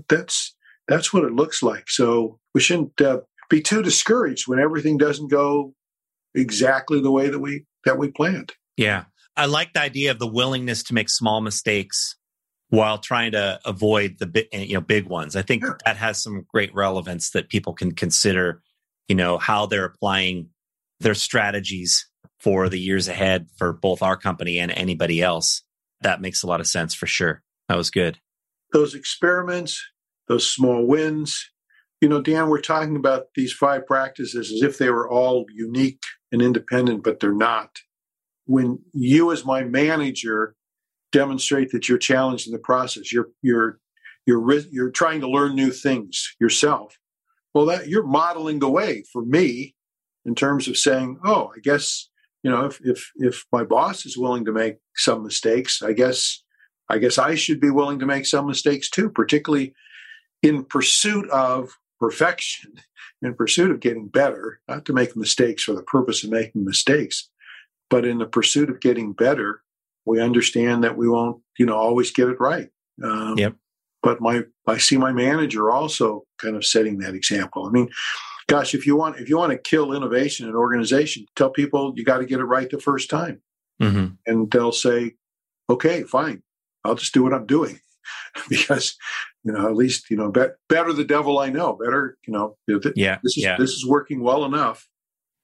That's 0.09 0.55
that's 0.89 1.13
what 1.13 1.25
it 1.25 1.33
looks 1.33 1.63
like. 1.63 1.89
So 1.89 2.39
we 2.55 2.61
shouldn't 2.61 3.01
uh, 3.01 3.21
be 3.49 3.61
too 3.61 3.83
discouraged 3.83 4.49
when 4.49 4.59
everything 4.59 4.99
doesn't 4.99 5.31
go 5.31 5.75
exactly 6.35 7.01
the 7.01 7.11
way 7.11 7.29
that 7.29 7.39
we 7.39 7.67
that 7.85 7.99
we 7.99 8.11
planned. 8.11 8.53
Yeah, 8.77 9.05
I 9.37 9.47
like 9.47 9.73
the 9.73 9.81
idea 9.81 10.11
of 10.11 10.19
the 10.19 10.27
willingness 10.27 10.83
to 10.85 10.95
make 10.95 11.09
small 11.09 11.41
mistakes 11.41 12.17
while 12.69 12.97
trying 12.99 13.33
to 13.33 13.61
avoid 13.67 14.17
the 14.19 14.27
big, 14.27 14.47
you 14.53 14.75
know 14.75 14.81
big 14.81 15.07
ones. 15.07 15.37
I 15.37 15.43
think 15.43 15.65
that 15.85 15.97
has 15.97 16.23
some 16.23 16.47
great 16.49 16.75
relevance 16.75 17.31
that 17.31 17.49
people 17.49 17.75
can 17.75 17.93
consider. 17.93 18.63
You 19.09 19.17
know 19.17 19.39
how 19.39 19.67
they're 19.67 19.85
applying 19.85 20.49
their 21.01 21.15
strategies 21.15 22.09
for 22.41 22.69
the 22.69 22.81
years 22.81 23.09
ahead 23.09 23.49
for 23.57 23.73
both 23.73 24.03
our 24.03 24.17
company 24.17 24.59
and 24.59 24.73
anybody 24.73 25.21
else. 25.21 25.63
That 26.01 26.21
makes 26.21 26.43
a 26.43 26.47
lot 26.47 26.61
of 26.61 26.67
sense 26.67 26.95
for 26.95 27.07
sure. 27.07 27.43
That 27.69 27.77
was 27.77 27.91
good. 27.91 28.19
Those 28.73 28.95
experiments, 28.95 29.85
those 30.33 30.49
small 30.49 30.87
wins. 30.87 31.51
You 32.01 32.09
know, 32.09 32.21
Dan, 32.21 32.49
we're 32.49 32.61
talking 32.61 32.97
about 32.97 33.27
these 33.37 33.53
five 33.53 33.87
practices 33.87 34.51
as 34.51 34.63
if 34.63 34.79
they 34.79 34.91
were 34.91 35.09
all 35.09 35.45
unique 35.55 36.03
and 36.33 36.41
independent, 36.41 37.05
but 37.05 37.21
they're 37.21 37.35
not. 37.35 37.79
When 38.47 38.79
you, 38.93 39.31
as 39.31 39.45
my 39.45 39.63
manager, 39.63 40.57
demonstrate 41.13 41.71
that 41.71 41.89
you're 41.89 41.99
challenged 41.99 42.47
in 42.47 42.53
the 42.53 42.59
process, 42.59 43.13
you're 43.13 43.29
you're 43.43 43.79
you're 44.27 44.51
you're 44.71 44.91
trying 44.91 45.21
to 45.21 45.29
learn 45.29 45.55
new 45.55 45.71
things 45.71 46.35
yourself. 46.41 46.99
Well, 47.55 47.67
that 47.67 47.89
you're 47.89 48.07
modeling 48.07 48.59
the 48.59 48.71
way 48.71 49.05
for 49.13 49.23
me 49.23 49.77
in 50.25 50.35
terms 50.35 50.67
of 50.67 50.77
saying, 50.77 51.21
"Oh, 51.25 51.53
I 51.55 51.61
guess 51.61 52.09
you 52.43 52.51
know, 52.51 52.65
if 52.65 52.81
if 52.83 53.11
if 53.17 53.45
my 53.53 53.65
boss 53.65 54.07
is 54.07 54.19
willing 54.19 54.47
to 54.47 54.53
make 54.53 54.79
some 54.97 55.23
mistakes, 55.23 55.83
I 55.83 55.93
guess 55.93 56.43
I 56.89 56.99
guess 56.99 57.19
I 57.19 57.35
should 57.37 57.61
be 57.61 57.71
willing 57.71 57.99
to 58.01 58.07
make 58.07 58.27
some 58.27 58.47
mistakes 58.47 58.91
too, 58.91 59.11
particularly 59.11 59.75
in 60.43 60.65
pursuit 60.65 61.29
of 61.31 61.77
perfection, 62.01 62.73
in 63.23 63.35
pursuit 63.35 63.71
of 63.71 63.81
getting 63.81 64.09
better, 64.09 64.61
not 64.69 64.85
to 64.87 64.93
make 64.93 65.17
mistakes 65.17 65.63
for 65.63 65.75
the 65.75 65.83
purpose 65.83 66.25
of 66.25 66.31
making 66.31 66.65
mistakes, 66.65 67.29
but 67.89 68.05
in 68.05 68.19
the 68.19 68.27
pursuit 68.27 68.71
of 68.71 68.81
getting 68.81 69.13
better, 69.13 69.63
we 70.05 70.21
understand 70.21 70.83
that 70.83 70.97
we 70.97 71.09
won't, 71.09 71.41
you 71.59 71.67
know, 71.67 71.77
always 71.77 72.11
get 72.11 72.29
it 72.29 72.41
right. 72.41 72.69
Um, 73.03 73.39
yep. 73.39 73.55
But 74.03 74.21
my, 74.21 74.43
I 74.67 74.79
see 74.79 74.97
my 74.97 75.13
manager 75.13 75.71
also 75.71 76.25
kind 76.39 76.57
of 76.57 76.65
setting 76.65 76.99
that 76.99 77.15
example. 77.15 77.67
I 77.67 77.71
mean, 77.71 77.89
gosh, 78.49 78.75
if 78.75 78.87
you 78.87 78.97
want, 78.97 79.19
if 79.19 79.29
you 79.29 79.39
want 79.39 79.53
to 79.53 79.59
kill 79.59 79.93
innovation 79.93 80.47
in 80.47 80.51
an 80.51 80.57
organization, 80.57 81.27
tell 81.37 81.51
people 81.51 81.95
you 81.97 82.05
got 82.05 82.19
to 82.19 82.27
get 82.27 82.41
it 82.41 82.45
right 82.45 82.69
the 82.69 82.81
first 82.81 83.09
time, 83.09 83.41
mm-hmm. 83.81 84.15
and 84.27 84.51
they'll 84.51 84.73
say, 84.73 85.15
"Okay, 85.71 86.03
fine, 86.03 86.43
I'll 86.85 86.97
just 86.97 87.15
do 87.15 87.23
what 87.23 87.33
I'm 87.33 87.47
doing." 87.47 87.81
because 88.49 88.97
you 89.45 89.53
know 89.53 89.67
at 89.67 89.77
least 89.77 90.11
you 90.11 90.17
know 90.17 90.31
be- 90.31 90.47
better 90.69 90.93
the 90.93 91.05
devil 91.05 91.39
I 91.39 91.51
know 91.51 91.75
better 91.75 92.17
you 92.27 92.33
know 92.33 92.57
th- 92.69 92.95
yeah 92.97 93.19
this 93.23 93.37
is 93.37 93.45
yeah. 93.45 93.57
this 93.59 93.71
is 93.71 93.87
working 93.87 94.23
well 94.23 94.45
enough 94.45 94.89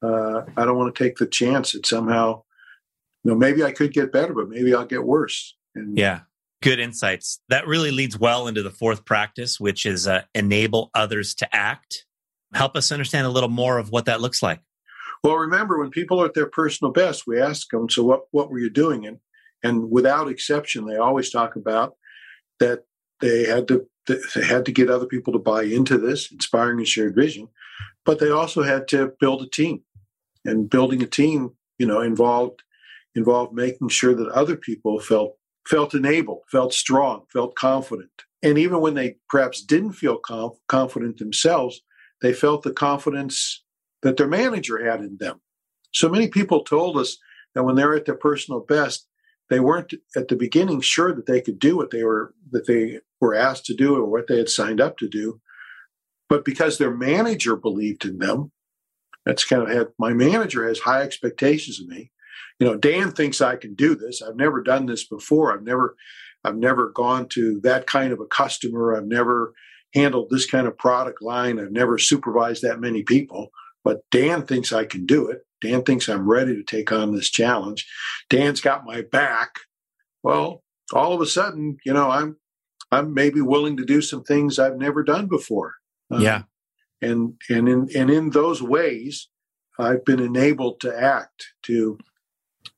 uh, 0.03 0.42
I 0.57 0.64
don't 0.64 0.76
want 0.76 0.94
to 0.94 1.05
take 1.05 1.16
the 1.16 1.26
chance 1.26 1.72
that 1.72 1.86
somehow 1.86 2.42
you 3.24 3.30
know 3.30 3.36
maybe 3.36 3.64
I 3.64 3.72
could 3.72 3.92
get 3.92 4.12
better 4.12 4.34
but 4.34 4.49
maybe 4.49 4.74
I'll 4.74 4.86
get 4.86 5.05
worse. 5.05 5.57
And 5.74 5.96
yeah 5.96 6.20
good 6.61 6.80
insights. 6.80 7.40
That 7.49 7.68
really 7.68 7.92
leads 7.92 8.18
well 8.18 8.49
into 8.49 8.62
the 8.62 8.70
fourth 8.70 9.05
practice 9.05 9.59
which 9.59 9.86
is 9.86 10.07
uh, 10.07 10.22
enable 10.34 10.90
others 10.94 11.34
to 11.36 11.55
act. 11.55 12.05
Help 12.55 12.76
us 12.76 12.90
understand 12.92 13.26
a 13.26 13.30
little 13.30 13.51
more 13.51 13.78
of 13.78 13.90
what 13.90 14.07
that 14.07 14.20
looks 14.20 14.42
like. 14.42 14.61
Well 15.24 15.36
remember 15.36 15.78
when 15.78 15.90
people 15.90 16.22
are 16.22 16.26
at 16.26 16.34
their 16.34 16.49
personal 16.49 16.92
best 16.92 17.26
we 17.26 17.40
ask 17.40 17.68
them 17.70 17.88
so 17.88 18.05
what 18.05 18.22
what 18.30 18.51
were 18.51 18.59
you 18.59 18.70
doing? 18.70 19.07
And 19.07 19.18
and 19.64 19.90
without 19.90 20.28
exception 20.28 20.86
they 20.86 20.96
always 20.96 21.30
talk 21.30 21.57
about 21.57 21.96
that 22.61 22.84
they 23.21 23.45
had 23.45 23.69
to 23.69 23.87
they 24.07 24.45
had 24.45 24.64
to 24.64 24.73
get 24.73 24.89
other 24.89 25.07
people 25.07 25.33
to 25.35 25.39
buy 25.39 25.62
into 25.64 25.99
this 25.99 26.33
inspiring 26.33 26.79
and 26.79 26.89
shared 26.89 27.14
vision, 27.14 27.49
but 28.05 28.19
they 28.19 28.31
also 28.31 28.62
had 28.62 28.89
to 28.89 29.12
build 29.21 29.43
a 29.43 29.47
team. 29.47 29.83
And 30.45 30.71
building 30.71 31.03
a 31.03 31.07
team, 31.07 31.51
you 31.79 31.87
know, 31.87 32.01
involved 32.01 32.62
involved 33.14 33.53
making 33.53 33.89
sure 33.89 34.14
that 34.14 34.29
other 34.29 34.57
people 34.57 35.01
felt 35.01 35.37
felt 35.66 35.95
enabled, 35.95 36.43
felt 36.51 36.73
strong, 36.73 37.25
felt 37.31 37.55
confident. 37.55 38.11
And 38.43 38.57
even 38.57 38.81
when 38.81 38.95
they 38.95 39.16
perhaps 39.29 39.62
didn't 39.62 39.93
feel 39.93 40.16
conf- 40.19 40.59
confident 40.69 41.19
themselves, 41.19 41.83
they 42.23 42.33
felt 42.33 42.62
the 42.62 42.73
confidence 42.73 43.62
that 44.03 44.16
their 44.16 44.29
manager 44.29 44.83
had 44.83 45.01
in 45.01 45.16
them. 45.19 45.41
So 45.93 46.09
many 46.09 46.29
people 46.29 46.62
told 46.62 46.97
us 46.97 47.19
that 47.55 47.64
when 47.64 47.75
they're 47.75 47.95
at 47.95 48.07
their 48.07 48.14
personal 48.14 48.61
best, 48.61 49.07
they 49.51 49.61
weren't 49.61 49.94
at 50.16 50.28
the 50.28 50.36
beginning 50.36 50.80
sure 50.80 51.14
that 51.14 51.26
they 51.26 51.40
could 51.40 51.59
do 51.59 51.76
what 51.76 51.90
they 51.90 52.05
were 52.05 52.34
that 52.51 52.66
they 52.66 53.01
were 53.20 53.34
asked 53.34 53.64
to 53.66 53.74
do 53.74 53.96
or 53.96 54.05
what 54.05 54.26
they 54.28 54.38
had 54.38 54.49
signed 54.49 54.80
up 54.80 54.96
to 54.99 55.09
do. 55.09 55.40
But 56.28 56.44
because 56.44 56.78
their 56.78 56.94
manager 56.94 57.57
believed 57.57 58.05
in 58.05 58.18
them 58.18 58.53
that's 59.24 59.44
kind 59.44 59.62
of 59.62 59.68
had 59.68 59.88
my 59.99 60.12
manager 60.12 60.66
has 60.66 60.80
high 60.80 61.03
expectations 61.03 61.80
of 61.80 61.88
me. 61.88 62.11
You 62.59 62.66
know 62.66 62.76
dan 62.76 63.12
thinks 63.12 63.40
i 63.40 63.57
can 63.57 63.74
do 63.74 63.94
this. 63.94 64.22
I've 64.22 64.36
never 64.36 64.62
done 64.62 64.86
this 64.86 65.07
before. 65.07 65.53
I've 65.53 65.64
never 65.64 65.96
i've 66.44 66.57
never 66.57 66.90
gone 66.90 67.28
to 67.30 67.61
that 67.62 67.86
kind 67.86 68.12
of 68.12 68.20
a 68.20 68.26
customer. 68.26 68.96
I've 68.96 69.07
never 69.07 69.53
handled 69.94 70.28
this 70.30 70.46
kind 70.46 70.66
of 70.66 70.76
product 70.76 71.22
line. 71.22 71.59
I've 71.59 71.72
never 71.72 71.99
supervised 71.99 72.62
that 72.62 72.80
many 72.80 73.03
people. 73.03 73.51
But 73.84 74.03
dan 74.11 74.42
thinks 74.42 74.72
i 74.72 74.84
can 74.84 75.07
do 75.07 75.28
it 75.28 75.46
Dan 75.61 75.82
thinks 75.82 76.09
I'm 76.09 76.28
ready 76.28 76.54
to 76.54 76.62
take 76.62 76.92
on 76.92 77.14
this 77.14 77.30
challenge. 77.30 77.86
Dan's 78.30 78.61
got 78.61 78.84
my 78.84 79.02
back. 79.02 79.61
Well, 80.22 80.62
all 80.92 81.12
of 81.12 81.20
a 81.20 81.26
sudden, 81.26 81.78
you 81.84 81.92
know, 81.92 82.11
I'm 82.11 82.36
I'm 82.90 83.12
maybe 83.12 83.40
willing 83.40 83.76
to 83.76 83.84
do 83.84 84.00
some 84.00 84.22
things 84.22 84.59
I've 84.59 84.76
never 84.76 85.02
done 85.02 85.26
before. 85.26 85.74
Um, 86.11 86.22
yeah. 86.22 86.42
And 87.02 87.34
and 87.48 87.68
in 87.68 87.88
and 87.96 88.11
in 88.11 88.30
those 88.30 88.62
ways, 88.62 89.28
I've 89.78 90.04
been 90.04 90.20
enabled 90.20 90.80
to 90.80 90.98
act 90.98 91.52
to 91.64 91.98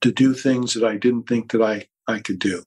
to 0.00 0.12
do 0.12 0.34
things 0.34 0.74
that 0.74 0.84
I 0.84 0.96
didn't 0.96 1.28
think 1.28 1.52
that 1.52 1.62
I 1.62 1.86
I 2.06 2.20
could 2.20 2.38
do. 2.38 2.64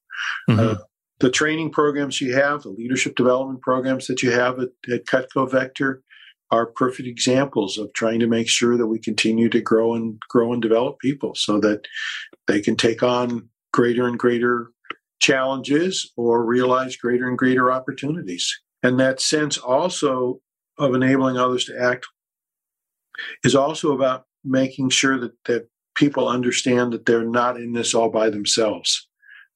Mm-hmm. 0.50 0.60
Uh, 0.60 0.76
the 1.20 1.30
training 1.30 1.72
programs 1.72 2.20
you 2.20 2.36
have, 2.36 2.64
the 2.64 2.70
leadership 2.70 3.16
development 3.16 3.62
programs 3.62 4.08
that 4.08 4.24
you 4.24 4.32
have 4.32 4.60
at, 4.60 4.70
at 4.92 5.06
Cutco 5.06 5.50
Vector, 5.50 6.02
are 6.54 6.68
perfect 6.68 7.08
examples 7.08 7.80
of 7.80 7.92
trying 7.94 8.20
to 8.20 8.28
make 8.28 8.48
sure 8.48 8.78
that 8.78 8.86
we 8.86 9.00
continue 9.00 9.50
to 9.50 9.60
grow 9.60 9.96
and 9.96 10.20
grow 10.30 10.54
and 10.54 10.62
develop 10.62 11.00
people 11.00 11.34
so 11.34 11.60
that 11.60 11.88
they 12.46 12.62
can 12.62 12.76
take 12.76 13.02
on 13.02 13.50
greater 13.72 14.08
and 14.08 14.20
greater 14.20 14.70
challenges 15.20 16.12
or 16.16 16.46
realize 16.46 16.96
greater 16.96 17.28
and 17.28 17.40
greater 17.40 17.72
opportunities. 17.72 18.56
And 18.84 19.00
that 19.00 19.20
sense 19.20 19.58
also 19.58 20.42
of 20.78 20.94
enabling 20.94 21.38
others 21.38 21.66
to 21.66 21.82
act 21.82 22.06
is 23.44 23.56
also 23.56 23.92
about 23.92 24.26
making 24.46 24.90
sure 24.90 25.20
that, 25.20 25.32
that 25.46 25.68
people 25.96 26.28
understand 26.28 26.94
that 26.94 27.08
they're 27.08 27.26
not 27.26 27.58
in 27.58 27.74
this 27.74 27.96
all 27.96 28.12
by 28.12 28.30
themselves. 28.30 29.08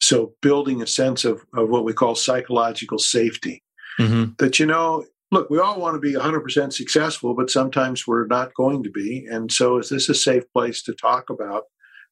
So 0.02 0.34
building 0.42 0.82
a 0.82 0.88
sense 0.88 1.26
of, 1.26 1.46
of 1.54 1.70
what 1.70 1.84
we 1.84 1.94
call 1.94 2.16
psychological 2.16 2.98
safety. 2.98 3.62
Mm-hmm. 4.00 4.32
That, 4.40 4.58
you 4.58 4.66
know, 4.66 5.06
look, 5.32 5.50
we 5.50 5.60
all 5.60 5.80
want 5.80 5.96
to 5.96 6.00
be 6.00 6.14
100% 6.14 6.74
successful, 6.74 7.34
but 7.34 7.50
sometimes 7.50 8.08
we're 8.08 8.28
not 8.28 8.54
going 8.54 8.84
to 8.84 8.92
be. 8.92 9.26
And 9.30 9.52
so, 9.52 9.78
is 9.78 9.90
this 9.90 10.10
a 10.10 10.16
safe 10.16 10.44
place 10.54 10.82
to 10.84 10.94
talk 10.94 11.30
about 11.30 11.64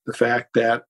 the 0.06 0.14
fact 0.14 0.54
that 0.56 0.84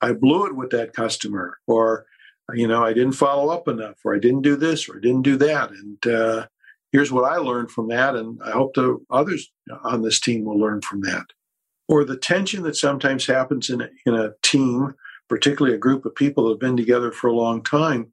I 0.00 0.12
blew 0.12 0.46
it 0.46 0.56
with 0.56 0.70
that 0.70 0.94
customer, 0.94 1.58
or, 1.66 2.06
you 2.54 2.66
know, 2.66 2.84
I 2.84 2.92
didn't 2.92 3.12
follow 3.12 3.52
up 3.52 3.68
enough, 3.68 3.96
or 4.04 4.14
I 4.14 4.18
didn't 4.18 4.42
do 4.42 4.56
this, 4.56 4.88
or 4.88 4.96
I 4.96 5.00
didn't 5.00 5.22
do 5.22 5.36
that? 5.36 5.70
And 5.70 6.06
uh, 6.06 6.46
here's 6.92 7.12
what 7.12 7.30
I 7.30 7.36
learned 7.36 7.70
from 7.70 7.88
that. 7.88 8.16
And 8.16 8.40
I 8.44 8.50
hope 8.50 8.74
the 8.74 8.98
others 9.10 9.50
on 9.84 10.02
this 10.02 10.20
team 10.20 10.44
will 10.44 10.58
learn 10.58 10.82
from 10.82 11.00
that. 11.02 11.26
Or 11.88 12.04
the 12.04 12.16
tension 12.16 12.62
that 12.62 12.76
sometimes 12.76 13.26
happens 13.26 13.68
in 13.68 13.80
a, 13.82 13.88
in 14.06 14.14
a 14.14 14.32
team, 14.42 14.94
particularly 15.28 15.74
a 15.74 15.80
group 15.80 16.06
of 16.06 16.14
people 16.14 16.44
that 16.44 16.50
have 16.50 16.60
been 16.60 16.76
together 16.76 17.10
for 17.10 17.26
a 17.26 17.34
long 17.34 17.62
time, 17.62 18.12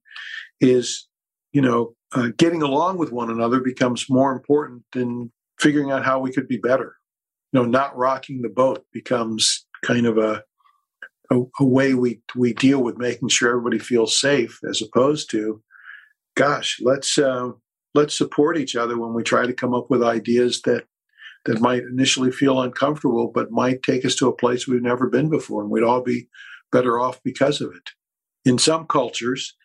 is, 0.60 1.08
you 1.54 1.62
know, 1.62 1.96
uh, 2.14 2.30
getting 2.38 2.62
along 2.62 2.98
with 2.98 3.12
one 3.12 3.30
another 3.30 3.60
becomes 3.60 4.10
more 4.10 4.32
important 4.32 4.84
than 4.94 5.32
figuring 5.60 5.92
out 5.92 6.06
how 6.06 6.20
we 6.20 6.32
could 6.32 6.48
be 6.48 6.58
better. 6.58 6.96
You 7.52 7.62
know, 7.62 7.66
not 7.66 7.96
rocking 7.96 8.42
the 8.42 8.50
boat 8.50 8.86
becomes 8.92 9.66
kind 9.84 10.06
of 10.06 10.18
a 10.18 10.44
a, 11.30 11.42
a 11.60 11.66
way 11.66 11.94
we 11.94 12.22
we 12.36 12.54
deal 12.54 12.82
with 12.82 12.98
making 12.98 13.30
sure 13.30 13.50
everybody 13.50 13.80
feels 13.80 14.20
safe, 14.20 14.60
as 14.70 14.82
opposed 14.82 15.30
to, 15.32 15.62
gosh, 16.36 16.80
let's 16.82 17.18
uh, 17.18 17.50
let's 17.94 18.18
support 18.18 18.58
each 18.58 18.76
other 18.76 18.98
when 18.98 19.14
we 19.14 19.24
try 19.24 19.46
to 19.46 19.54
come 19.54 19.74
up 19.74 19.90
with 19.90 20.04
ideas 20.04 20.62
that 20.64 20.86
that 21.46 21.62
might 21.62 21.84
initially 21.84 22.32
feel 22.32 22.62
uncomfortable, 22.62 23.32
but 23.34 23.52
might 23.52 23.82
take 23.84 24.06
us 24.06 24.16
to 24.16 24.28
a 24.28 24.36
place 24.36 24.68
we've 24.68 24.82
never 24.82 25.10
been 25.10 25.30
before, 25.30 25.62
and 25.62 25.72
we'd 25.72 25.84
all 25.84 26.02
be 26.02 26.28
better 26.72 27.00
off 27.00 27.22
because 27.24 27.62
of 27.62 27.72
it. 27.74 27.90
In 28.46 28.58
some 28.58 28.86
cultures, 28.86 29.56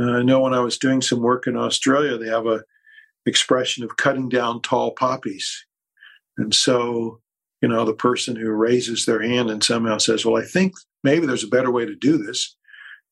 uh, 0.00 0.18
I 0.18 0.22
know 0.22 0.40
when 0.40 0.54
I 0.54 0.60
was 0.60 0.78
doing 0.78 1.02
some 1.02 1.20
work 1.20 1.46
in 1.46 1.56
Australia, 1.56 2.16
they 2.16 2.28
have 2.28 2.46
a 2.46 2.62
expression 3.26 3.84
of 3.84 3.96
cutting 3.96 4.28
down 4.28 4.62
tall 4.62 4.92
poppies. 4.92 5.66
And 6.38 6.54
so 6.54 7.20
you 7.60 7.68
know, 7.68 7.84
the 7.84 7.94
person 7.94 8.36
who 8.36 8.50
raises 8.50 9.04
their 9.04 9.22
hand 9.22 9.50
and 9.50 9.62
somehow 9.62 9.98
says, 9.98 10.24
Well, 10.24 10.42
I 10.42 10.46
think 10.46 10.74
maybe 11.04 11.26
there's 11.26 11.44
a 11.44 11.48
better 11.48 11.70
way 11.70 11.84
to 11.84 11.94
do 11.94 12.16
this. 12.16 12.56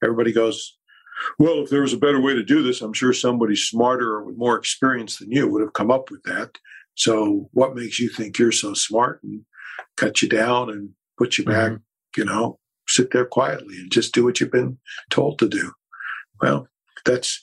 Everybody 0.03 0.33
goes, 0.33 0.77
Well, 1.39 1.63
if 1.63 1.71
there 1.71 1.83
was 1.83 1.93
a 1.93 1.99
better 1.99 2.21
way 2.21 2.35
to 2.35 2.43
do 2.43 2.63
this, 2.63 2.81
I'm 2.81 2.95
sure 2.95 3.13
somebody 3.13 3.57
smarter 3.57 4.15
or 4.15 4.25
with 4.25 4.37
more 4.37 4.57
experience 4.57 5.19
than 5.19 5.31
you 5.31 5.49
would 5.49 5.63
have 5.63 5.75
come 5.75 5.91
up 5.91 6.11
with 6.11 6.23
that. 6.25 6.59
So 6.95 7.49
what 7.53 7.77
makes 7.77 8.01
you 8.01 8.09
think 8.09 8.39
you're 8.39 8.53
so 8.53 8.75
smart 8.75 9.23
and 9.23 9.43
cut 9.97 10.23
you 10.23 10.29
down 10.29 10.71
and 10.71 10.91
put 11.17 11.39
you 11.39 11.45
back, 11.45 11.73
mm-hmm. 11.73 12.21
you 12.21 12.25
know, 12.25 12.59
sit 12.89 13.13
there 13.13 13.27
quietly 13.27 13.77
and 13.77 13.93
just 13.93 14.15
do 14.15 14.25
what 14.25 14.41
you've 14.41 14.51
been 14.51 14.79
told 15.11 15.39
to 15.39 15.49
do? 15.49 15.73
Well, 16.41 16.69
that's 17.05 17.41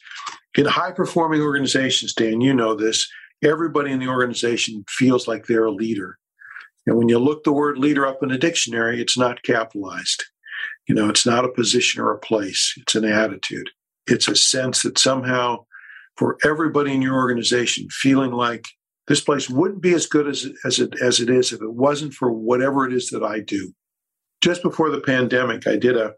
in 0.56 0.66
high 0.66 0.91
performing 0.91 1.41
organizations, 1.41 2.14
Dan, 2.14 2.41
you 2.41 2.53
know 2.53 2.76
this. 2.76 3.08
Everybody 3.43 3.91
in 3.91 3.99
the 3.99 4.08
organization 4.08 4.86
feels 4.88 5.28
like 5.28 5.45
they're 5.45 5.66
a 5.66 5.72
leader. 5.72 6.18
And 6.88 6.97
when 6.97 7.10
you 7.10 7.20
look 7.20 7.43
the 7.43 7.53
word 7.53 7.78
leader 7.78 8.06
up 8.06 8.24
in 8.24 8.32
a 8.32 8.38
dictionary, 8.38 9.01
it's 9.01 9.18
not 9.18 9.43
capitalized. 9.43 10.24
You 10.88 10.95
know, 10.95 11.10
it's 11.10 11.26
not 11.26 11.45
a 11.45 11.51
position 11.51 12.01
or 12.01 12.12
a 12.12 12.20
place, 12.20 12.74
it's 12.78 12.95
an 12.95 13.06
attitude. 13.06 13.70
It's 14.08 14.28
a 14.28 14.36
sense 14.36 14.84
that 14.84 14.99
somehow 14.99 15.66
for 16.16 16.38
everybody 16.45 16.93
in 16.93 17.01
your 17.01 17.16
organization 17.16 17.88
feeling 17.89 18.32
like 18.32 18.68
this 19.08 19.22
place 19.22 19.49
wouldn't 19.49 19.82
be 19.82 19.93
as 19.93 20.06
good 20.06 20.28
as, 20.28 20.47
as, 20.64 20.80
it, 20.80 20.93
as 21.01 21.20
it 21.20 21.30
is 21.30 21.51
if 21.51 21.62
it 21.62 21.74
wasn't 21.74 22.14
for 22.14 22.32
whatever 22.32 22.86
it 22.86 22.93
is 22.93 23.10
that 23.10 23.24
I 23.24 23.39
do. 23.39 23.74
Just 24.41 24.62
before 24.62 24.89
the 24.89 25.01
pandemic, 25.01 25.68
I 25.68 25.76
did 25.76 25.97
a 25.97 26.14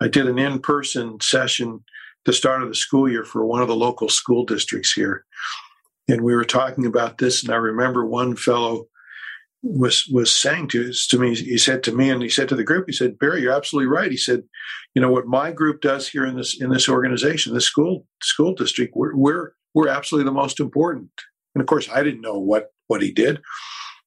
I 0.00 0.08
did 0.08 0.26
an 0.26 0.38
in-person 0.38 1.20
session 1.20 1.84
the 2.24 2.32
start 2.32 2.62
of 2.62 2.68
the 2.68 2.74
school 2.74 3.08
year 3.08 3.24
for 3.24 3.44
one 3.44 3.62
of 3.62 3.68
the 3.68 3.76
local 3.76 4.08
school 4.08 4.44
districts 4.44 4.92
here. 4.92 5.24
And 6.08 6.22
we 6.22 6.34
were 6.34 6.44
talking 6.44 6.86
about 6.86 7.18
this, 7.18 7.42
and 7.42 7.52
I 7.52 7.56
remember 7.56 8.04
one 8.04 8.36
fellow 8.36 8.86
was 9.62 10.06
was 10.10 10.30
saying 10.30 10.68
to 10.68 10.92
to 10.92 11.18
me, 11.18 11.34
he 11.34 11.58
said 11.58 11.82
to 11.84 11.92
me, 11.92 12.10
and 12.10 12.22
he 12.22 12.28
said 12.28 12.48
to 12.48 12.56
the 12.56 12.64
group, 12.64 12.86
he 12.86 12.92
said, 12.92 13.18
Barry, 13.18 13.42
you're 13.42 13.52
absolutely 13.52 13.88
right. 13.88 14.10
He 14.10 14.16
said, 14.16 14.42
you 14.94 15.02
know 15.02 15.10
what 15.10 15.26
my 15.26 15.52
group 15.52 15.80
does 15.80 16.08
here 16.08 16.24
in 16.26 16.36
this 16.36 16.60
in 16.60 16.70
this 16.70 16.88
organization, 16.88 17.54
this 17.54 17.66
school 17.66 18.06
school 18.22 18.54
district, 18.54 18.94
we're 18.96 19.14
we're 19.14 19.52
we're 19.74 19.88
absolutely 19.88 20.24
the 20.24 20.34
most 20.34 20.60
important. 20.60 21.10
And 21.54 21.60
of 21.60 21.66
course, 21.66 21.88
I 21.90 22.02
didn't 22.02 22.22
know 22.22 22.38
what 22.38 22.72
what 22.86 23.02
he 23.02 23.12
did, 23.12 23.40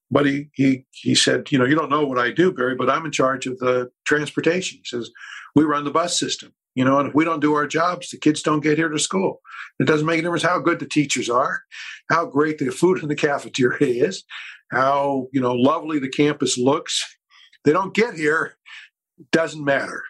but 0.09 0.25
he 0.25 0.49
he 0.53 0.85
he 0.91 1.15
said, 1.15 1.51
you 1.51 1.59
know, 1.59 1.65
you 1.65 1.75
don't 1.75 1.89
know 1.89 2.05
what 2.05 2.19
I 2.19 2.31
do, 2.31 2.51
Barry, 2.51 2.75
but 2.75 2.89
I'm 2.89 3.05
in 3.05 3.11
charge 3.11 3.45
of 3.45 3.59
the 3.59 3.91
transportation. 4.05 4.79
He 4.79 4.85
says 4.85 5.11
we 5.55 5.63
run 5.63 5.83
the 5.83 5.91
bus 5.91 6.19
system. 6.19 6.53
You 6.75 6.83
know, 6.83 6.99
and 6.99 7.09
if 7.09 7.15
we 7.15 7.23
don't 7.23 7.41
do 7.41 7.53
our 7.53 7.67
jobs, 7.67 8.09
the 8.09 8.17
kids 8.17 8.41
don't 8.41 8.61
get 8.61 8.77
here 8.77 8.89
to 8.89 8.99
school. 8.99 9.41
It 9.79 9.85
doesn't 9.85 10.05
make 10.05 10.19
a 10.19 10.21
difference 10.23 10.43
how 10.43 10.59
good 10.59 10.79
the 10.79 10.87
teachers 10.87 11.29
are, 11.29 11.61
how 12.09 12.25
great 12.25 12.57
the 12.57 12.71
food 12.71 13.01
in 13.01 13.09
the 13.09 13.15
cafeteria 13.15 14.07
is, 14.07 14.23
how, 14.71 15.27
you 15.31 15.41
know, 15.41 15.53
lovely 15.53 15.99
the 15.99 16.09
campus 16.09 16.57
looks. 16.57 17.17
They 17.63 17.73
don't 17.73 17.93
get 17.93 18.15
here, 18.15 18.57
doesn't 19.31 19.63
matter. 19.63 20.03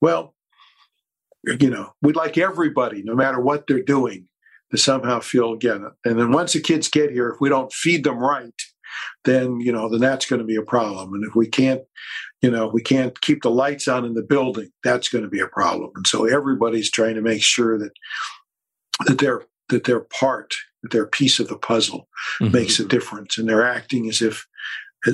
Well, 0.00 0.34
you 1.44 1.70
know, 1.70 1.94
we'd 2.02 2.16
like 2.16 2.38
everybody, 2.38 3.02
no 3.04 3.14
matter 3.14 3.40
what 3.40 3.66
they're 3.66 3.82
doing, 3.82 4.28
to 4.70 4.78
somehow 4.78 5.20
feel 5.20 5.52
again. 5.52 5.86
And 6.04 6.18
then 6.18 6.30
once 6.32 6.52
the 6.52 6.60
kids 6.60 6.88
get 6.88 7.10
here, 7.10 7.30
if 7.30 7.40
we 7.40 7.48
don't 7.48 7.72
feed 7.72 8.04
them 8.04 8.18
right, 8.18 8.52
then 9.24 9.60
you 9.60 9.72
know, 9.72 9.88
then 9.88 10.00
that's 10.00 10.26
going 10.26 10.40
to 10.40 10.46
be 10.46 10.56
a 10.56 10.62
problem. 10.62 11.14
And 11.14 11.24
if 11.24 11.34
we 11.34 11.46
can't 11.46 11.82
you 12.42 12.50
know, 12.50 12.68
we 12.68 12.82
can't 12.82 13.20
keep 13.20 13.42
the 13.42 13.50
lights 13.50 13.88
on 13.88 14.04
in 14.04 14.14
the 14.14 14.22
building. 14.22 14.70
That's 14.84 15.08
going 15.08 15.24
to 15.24 15.30
be 15.30 15.40
a 15.40 15.48
problem. 15.48 15.90
And 15.96 16.06
so 16.06 16.26
everybody's 16.26 16.90
trying 16.90 17.16
to 17.16 17.20
make 17.20 17.42
sure 17.42 17.78
that 17.78 17.92
that 19.06 19.18
they're 19.18 19.42
that 19.68 19.84
their 19.84 20.00
part, 20.00 20.54
that 20.82 20.92
their 20.92 21.06
piece 21.06 21.38
of 21.38 21.48
the 21.48 21.58
puzzle 21.58 22.08
mm-hmm. 22.40 22.52
makes 22.52 22.78
a 22.78 22.84
difference, 22.84 23.38
and 23.38 23.48
they're 23.48 23.66
acting 23.66 24.08
as 24.08 24.22
if 24.22 24.46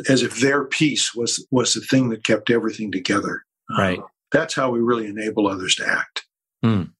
as 0.09 0.22
if 0.22 0.41
their 0.41 0.64
piece 0.64 1.14
was 1.14 1.47
was 1.51 1.75
the 1.75 1.81
thing 1.81 2.11
that 2.11 2.25
kept 2.25 2.51
everything 2.51 2.93
together. 2.93 3.43
Right. 3.77 3.99
Uh, 3.99 4.07
that's 4.33 4.55
how 4.55 4.70
we 4.70 4.81
really 4.81 5.07
enable 5.07 5.47
others 5.47 5.75
to 5.77 5.87
act. 5.87 6.27
Mm. 6.64 6.91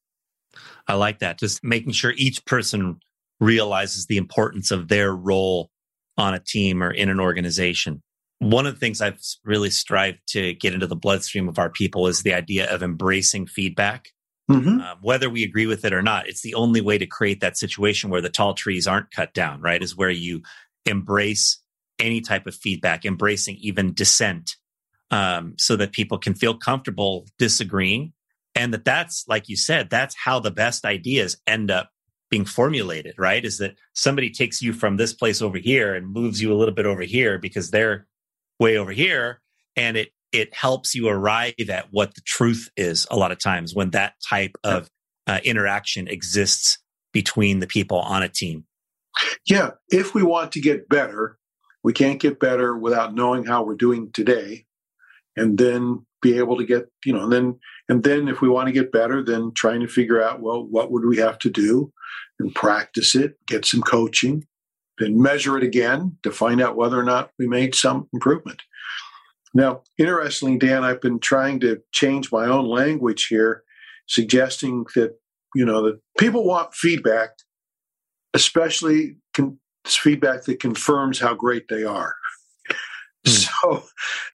I 0.87 0.95
like 0.95 1.19
that. 1.19 1.39
Just 1.39 1.65
making 1.65 1.93
sure 1.93 2.13
each 2.17 2.45
person 2.45 3.01
realizes 3.41 4.07
the 4.07 4.17
importance 4.17 4.71
of 4.71 4.89
their 4.89 5.15
role 5.15 5.71
on 6.17 6.35
a 6.35 6.39
team 6.39 6.83
or 6.83 6.91
in 6.91 7.09
an 7.09 7.19
organization 7.19 8.03
one 8.39 8.67
of 8.67 8.75
the 8.75 8.81
things 8.81 9.01
I've 9.01 9.21
really 9.45 9.71
strived 9.71 10.19
to 10.29 10.55
get 10.55 10.75
into 10.75 10.87
the 10.87 10.97
bloodstream 10.97 11.49
of 11.49 11.59
our 11.59 11.71
people 11.71 12.07
is 12.07 12.23
the 12.23 12.35
idea 12.35 12.73
of 12.73 12.83
embracing 12.83 13.47
feedback. 13.47 14.09
Mm-hmm. 14.51 14.81
Um, 14.81 14.99
whether 15.01 15.31
we 15.31 15.43
agree 15.43 15.67
with 15.67 15.85
it 15.85 15.93
or 15.93 16.03
not, 16.03 16.29
it's 16.29 16.43
the 16.43 16.55
only 16.55 16.81
way 16.81 16.99
to 16.99 17.07
create 17.07 17.41
that 17.41 17.57
situation 17.57 18.11
where 18.11 18.21
the 18.21 18.29
tall 18.29 18.53
trees 18.53 18.87
aren't 18.87 19.11
cut 19.11 19.33
down, 19.33 19.61
right? 19.63 19.83
Is 19.83 19.97
where 19.97 20.11
you 20.11 20.43
embrace 20.85 21.61
any 21.99 22.21
type 22.21 22.47
of 22.47 22.55
feedback, 22.55 23.05
embracing 23.05 23.57
even 23.57 23.95
dissent, 23.95 24.57
um, 25.11 25.55
so 25.57 25.77
that 25.77 25.93
people 25.93 26.19
can 26.19 26.35
feel 26.35 26.55
comfortable 26.55 27.27
disagreeing. 27.39 28.13
And 28.55 28.75
that 28.75 28.85
that's, 28.85 29.25
like 29.29 29.49
you 29.49 29.57
said, 29.57 29.89
that's 29.89 30.15
how 30.15 30.41
the 30.41 30.51
best 30.51 30.85
ideas 30.85 31.39
end 31.47 31.71
up 31.71 31.91
being 32.31 32.45
formulated, 32.45 33.15
right? 33.17 33.45
Is 33.45 33.59
that 33.59 33.77
somebody 33.95 34.31
takes 34.31 34.61
you 34.61 34.73
from 34.73 34.97
this 34.97 35.13
place 35.13 35.41
over 35.41 35.59
here 35.59 35.95
and 35.95 36.07
moves 36.07 36.43
you 36.43 36.53
a 36.53 36.57
little 36.57 36.75
bit 36.75 36.87
over 36.87 37.03
here 37.03 37.39
because 37.39 37.71
they're 37.71 38.07
way 38.59 38.77
over 38.77 38.93
here 38.93 39.41
and 39.77 39.97
it 39.97 40.11
it 40.33 40.53
helps 40.53 40.95
you 40.95 41.09
arrive 41.09 41.55
at 41.71 41.87
what 41.93 42.15
the 42.15 42.21
truth 42.23 42.69
is 42.77 43.07
a 43.11 43.17
lot 43.17 43.31
of 43.31 43.39
times 43.39 43.75
when 43.75 43.91
that 43.91 44.15
type 44.29 44.57
of 44.65 44.91
uh, 45.29 45.39
interaction 45.45 46.09
exists 46.09 46.79
between 47.13 47.61
the 47.61 47.69
people 47.69 47.99
on 48.01 48.23
a 48.23 48.29
team. 48.29 48.65
Yeah 49.47 49.71
if 49.89 50.15
we 50.15 50.23
want 50.23 50.53
to 50.53 50.61
get 50.61 50.89
better 50.89 51.39
we 51.83 51.93
can't 51.93 52.21
get 52.21 52.41
better 52.41 52.77
without 52.77 53.15
knowing 53.15 53.45
how 53.45 53.63
we're 53.63 53.77
doing 53.77 54.11
today 54.13 54.65
and 55.37 55.59
then 55.59 56.05
be 56.23 56.39
able 56.39 56.57
to 56.57 56.65
get 56.65 56.87
you 57.05 57.13
know 57.13 57.25
and 57.25 57.33
then 57.33 57.59
and 57.89 58.03
then 58.03 58.29
if 58.29 58.41
we 58.41 58.49
want 58.49 58.67
to 58.67 58.73
get 58.73 58.91
better 58.91 59.23
then 59.23 59.53
trying 59.55 59.81
to 59.81 59.87
figure 59.87 60.23
out 60.23 60.41
well 60.41 60.65
what 60.65 60.91
would 60.91 61.05
we 61.05 61.19
have 61.19 61.39
to 61.39 61.51
do 61.51 61.93
and 62.41 62.55
practice 62.55 63.15
it 63.15 63.35
get 63.47 63.65
some 63.65 63.83
coaching 63.83 64.47
then 64.99 65.21
measure 65.21 65.57
it 65.57 65.65
again 65.65 66.17
to 66.23 66.31
find 66.31 66.61
out 66.61 66.77
whether 66.77 66.99
or 66.99 67.05
not 67.05 67.31
we 67.39 67.47
made 67.47 67.75
some 67.75 68.09
improvement. 68.13 68.63
Now, 69.55 69.83
interestingly, 69.99 70.59
Dan, 70.59 70.85
I've 70.85 71.01
been 71.01 71.21
trying 71.21 71.61
to 71.61 71.81
change 71.93 72.33
my 72.33 72.47
own 72.47 72.67
language 72.67 73.27
here, 73.29 73.63
suggesting 74.07 74.85
that 74.97 75.17
you 75.55 75.65
know 75.65 75.83
that 75.85 76.01
people 76.19 76.45
want 76.45 76.75
feedback, 76.75 77.31
especially 78.35 79.17
con- 79.33 79.59
feedback 79.87 80.45
that 80.45 80.61
confirms 80.61 81.21
how 81.21 81.35
great 81.35 81.69
they 81.69 81.85
are. 81.85 82.15
Hmm. 83.27 83.31
So, 83.31 83.85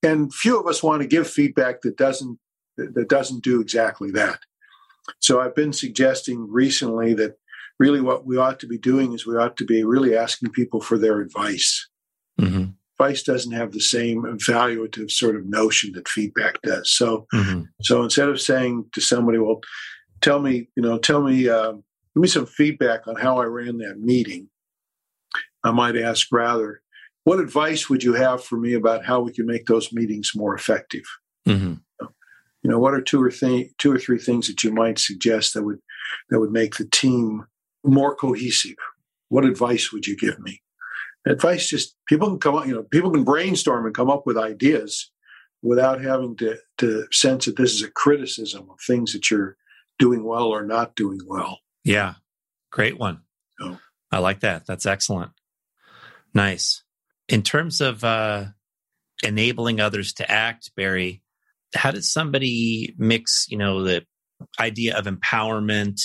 and 0.03 0.35
few 0.35 0.59
of 0.59 0.67
us 0.67 0.83
want 0.83 1.03
to 1.03 1.09
give 1.09 1.29
feedback 1.29 1.83
that 1.83 1.97
doesn't 1.97 2.39
that 2.77 3.09
doesn't 3.09 3.45
do 3.45 3.61
exactly 3.61 4.11
that. 4.13 4.41
So, 5.21 5.41
I've 5.41 5.55
been 5.55 5.75
suggesting 5.75 6.51
recently 6.51 7.13
that 7.15 7.37
really 7.81 8.03
what 8.03 8.27
we 8.27 8.37
ought 8.37 8.61
to 8.61 8.67
be 8.69 8.79
doing 8.79 9.15
is 9.15 9.27
we 9.27 9.37
ought 9.37 9.57
to 9.57 9.65
be 9.65 9.83
really 9.83 10.15
asking 10.15 10.51
people 10.51 10.81
for 10.81 10.99
their 10.99 11.21
advice. 11.21 11.89
Mm-hmm. 12.39 12.67
Advice 13.01 13.23
doesn't 13.23 13.53
have 13.53 13.73
the 13.73 13.81
same 13.81 14.23
evaluative 14.25 15.11
sort 15.11 15.35
of 15.35 15.47
notion 15.47 15.93
that 15.95 16.07
feedback 16.07 16.61
does. 16.63 16.93
So, 16.93 17.27
mm-hmm. 17.35 17.63
so 17.81 18.03
instead 18.05 18.29
of 18.29 18.39
saying 18.39 18.85
to 18.93 19.01
somebody, 19.01 19.39
"Well, 19.39 19.61
tell 20.21 20.41
me, 20.41 20.69
you 20.77 20.83
know, 20.83 20.99
tell 20.99 21.23
me, 21.23 21.49
uh, 21.49 21.73
give 21.73 22.23
me 22.23 22.29
some 22.29 22.45
feedback 22.45 23.09
on 23.09 23.17
how 23.17 23.39
I 23.39 23.45
ran 23.45 23.79
that 23.79 23.99
meeting," 23.99 24.51
I 25.65 25.71
might 25.71 25.97
ask 25.97 26.27
rather, 26.31 26.83
"What 27.25 27.41
advice 27.41 27.89
would 27.89 28.05
you 28.05 28.13
have 28.13 28.45
for 28.45 28.59
me 28.59 28.75
about 28.75 29.07
how 29.07 29.23
we 29.23 29.33
can 29.33 29.47
make 29.47 29.65
those 29.65 29.91
meetings 29.91 30.33
more 30.37 30.55
effective?" 30.55 31.05
Mm-hmm. 31.49 31.75
You 32.63 32.71
know, 32.71 32.79
what 32.79 32.93
are 32.93 33.01
two 33.01 33.23
or 33.23 33.31
th- 33.31 33.73
two 33.79 33.91
or 33.91 33.99
three 33.99 34.19
things 34.19 34.47
that 34.49 34.63
you 34.63 34.71
might 34.71 34.99
suggest 34.99 35.55
that 35.55 35.63
would 35.63 35.79
that 36.29 36.41
would 36.41 36.53
make 36.53 36.77
the 36.77 36.85
team 36.85 37.47
more 37.85 38.15
cohesive? 38.15 38.77
What 39.29 39.45
advice 39.45 39.93
would 39.93 40.07
you 40.07 40.17
give 40.17 40.39
me? 40.41 40.63
Advice 41.27 41.69
just 41.69 41.97
people 42.09 42.29
can 42.29 42.39
come 42.39 42.57
up, 42.57 42.67
you 42.67 42.75
know, 42.75 42.83
people 42.83 43.11
can 43.11 43.25
brainstorm 43.25 43.87
and 43.87 43.95
come 43.95 44.11
up 44.11 44.27
with 44.27 44.39
ideas 44.39 45.11
without 45.63 46.01
having 46.01 46.37
to, 46.37 46.57
to 46.79 47.07
sense 47.13 47.45
that 47.45 47.57
this 47.57 47.75
is 47.75 47.83
a 47.83 47.91
criticism 47.91 48.69
of 48.71 48.79
things 48.87 49.13
that 49.13 49.31
you're 49.31 49.57
doing 49.99 50.25
well 50.25 50.47
or 50.47 50.65
not 50.65 50.97
doing 50.97 51.21
well. 51.27 51.59
Yeah. 51.85 52.15
Great 52.73 52.99
one. 52.99 53.21
So, 53.61 53.79
I 54.11 54.19
like 54.19 54.41
that. 54.41 54.67
That's 54.67 54.87
excellent. 54.87 55.33
Nice. 56.33 56.83
In 57.29 57.43
terms 57.43 57.81
of 57.81 58.03
uh, 58.03 58.47
enabling 59.23 59.81
others 59.81 60.15
to 60.15 60.31
act, 60.31 60.71
Barry, 60.75 61.23
how 61.75 61.91
does 61.91 62.11
somebody 62.11 62.95
mix, 62.97 63.47
you 63.49 63.59
know, 63.59 63.85
the 63.85 64.05
idea 64.59 64.97
of 64.97 65.05
empowerment 65.05 66.01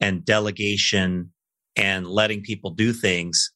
and 0.00 0.24
delegation 0.24 1.32
and 1.76 2.06
letting 2.06 2.42
people 2.42 2.70
do 2.70 2.92
things, 2.92 3.52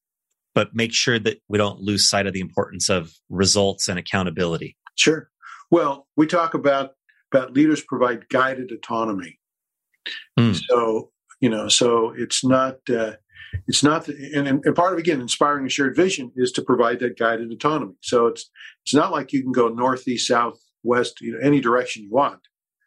but 0.54 0.74
make 0.74 0.92
sure 0.92 1.18
that 1.18 1.38
we 1.48 1.58
don't 1.58 1.80
lose 1.80 2.08
sight 2.08 2.26
of 2.26 2.32
the 2.32 2.40
importance 2.40 2.88
of 2.88 3.12
results 3.28 3.88
and 3.88 3.98
accountability. 3.98 4.76
Sure. 4.96 5.30
Well, 5.70 6.06
we 6.16 6.26
talk 6.26 6.54
about 6.54 6.92
about 7.32 7.52
leaders 7.52 7.82
provide 7.82 8.28
guided 8.30 8.72
autonomy. 8.72 9.38
Mm. 10.38 10.58
So 10.68 11.10
you 11.40 11.48
know, 11.48 11.68
so 11.68 12.12
it's 12.16 12.44
not 12.44 12.76
uh, 12.90 13.12
it's 13.66 13.82
not, 13.82 14.06
the, 14.06 14.32
and, 14.34 14.48
and 14.48 14.74
part 14.74 14.92
of 14.92 14.98
again 14.98 15.20
inspiring 15.20 15.66
a 15.66 15.68
shared 15.68 15.96
vision 15.96 16.32
is 16.36 16.52
to 16.52 16.62
provide 16.62 17.00
that 17.00 17.18
guided 17.18 17.50
autonomy. 17.52 17.94
So 18.02 18.26
it's 18.26 18.50
it's 18.84 18.94
not 18.94 19.12
like 19.12 19.32
you 19.32 19.42
can 19.42 19.52
go 19.52 19.68
northeast, 19.68 20.28
south, 20.28 20.58
west, 20.82 21.20
you 21.20 21.32
know, 21.32 21.38
any 21.42 21.60
direction 21.60 22.02
you 22.02 22.10
want. 22.10 22.40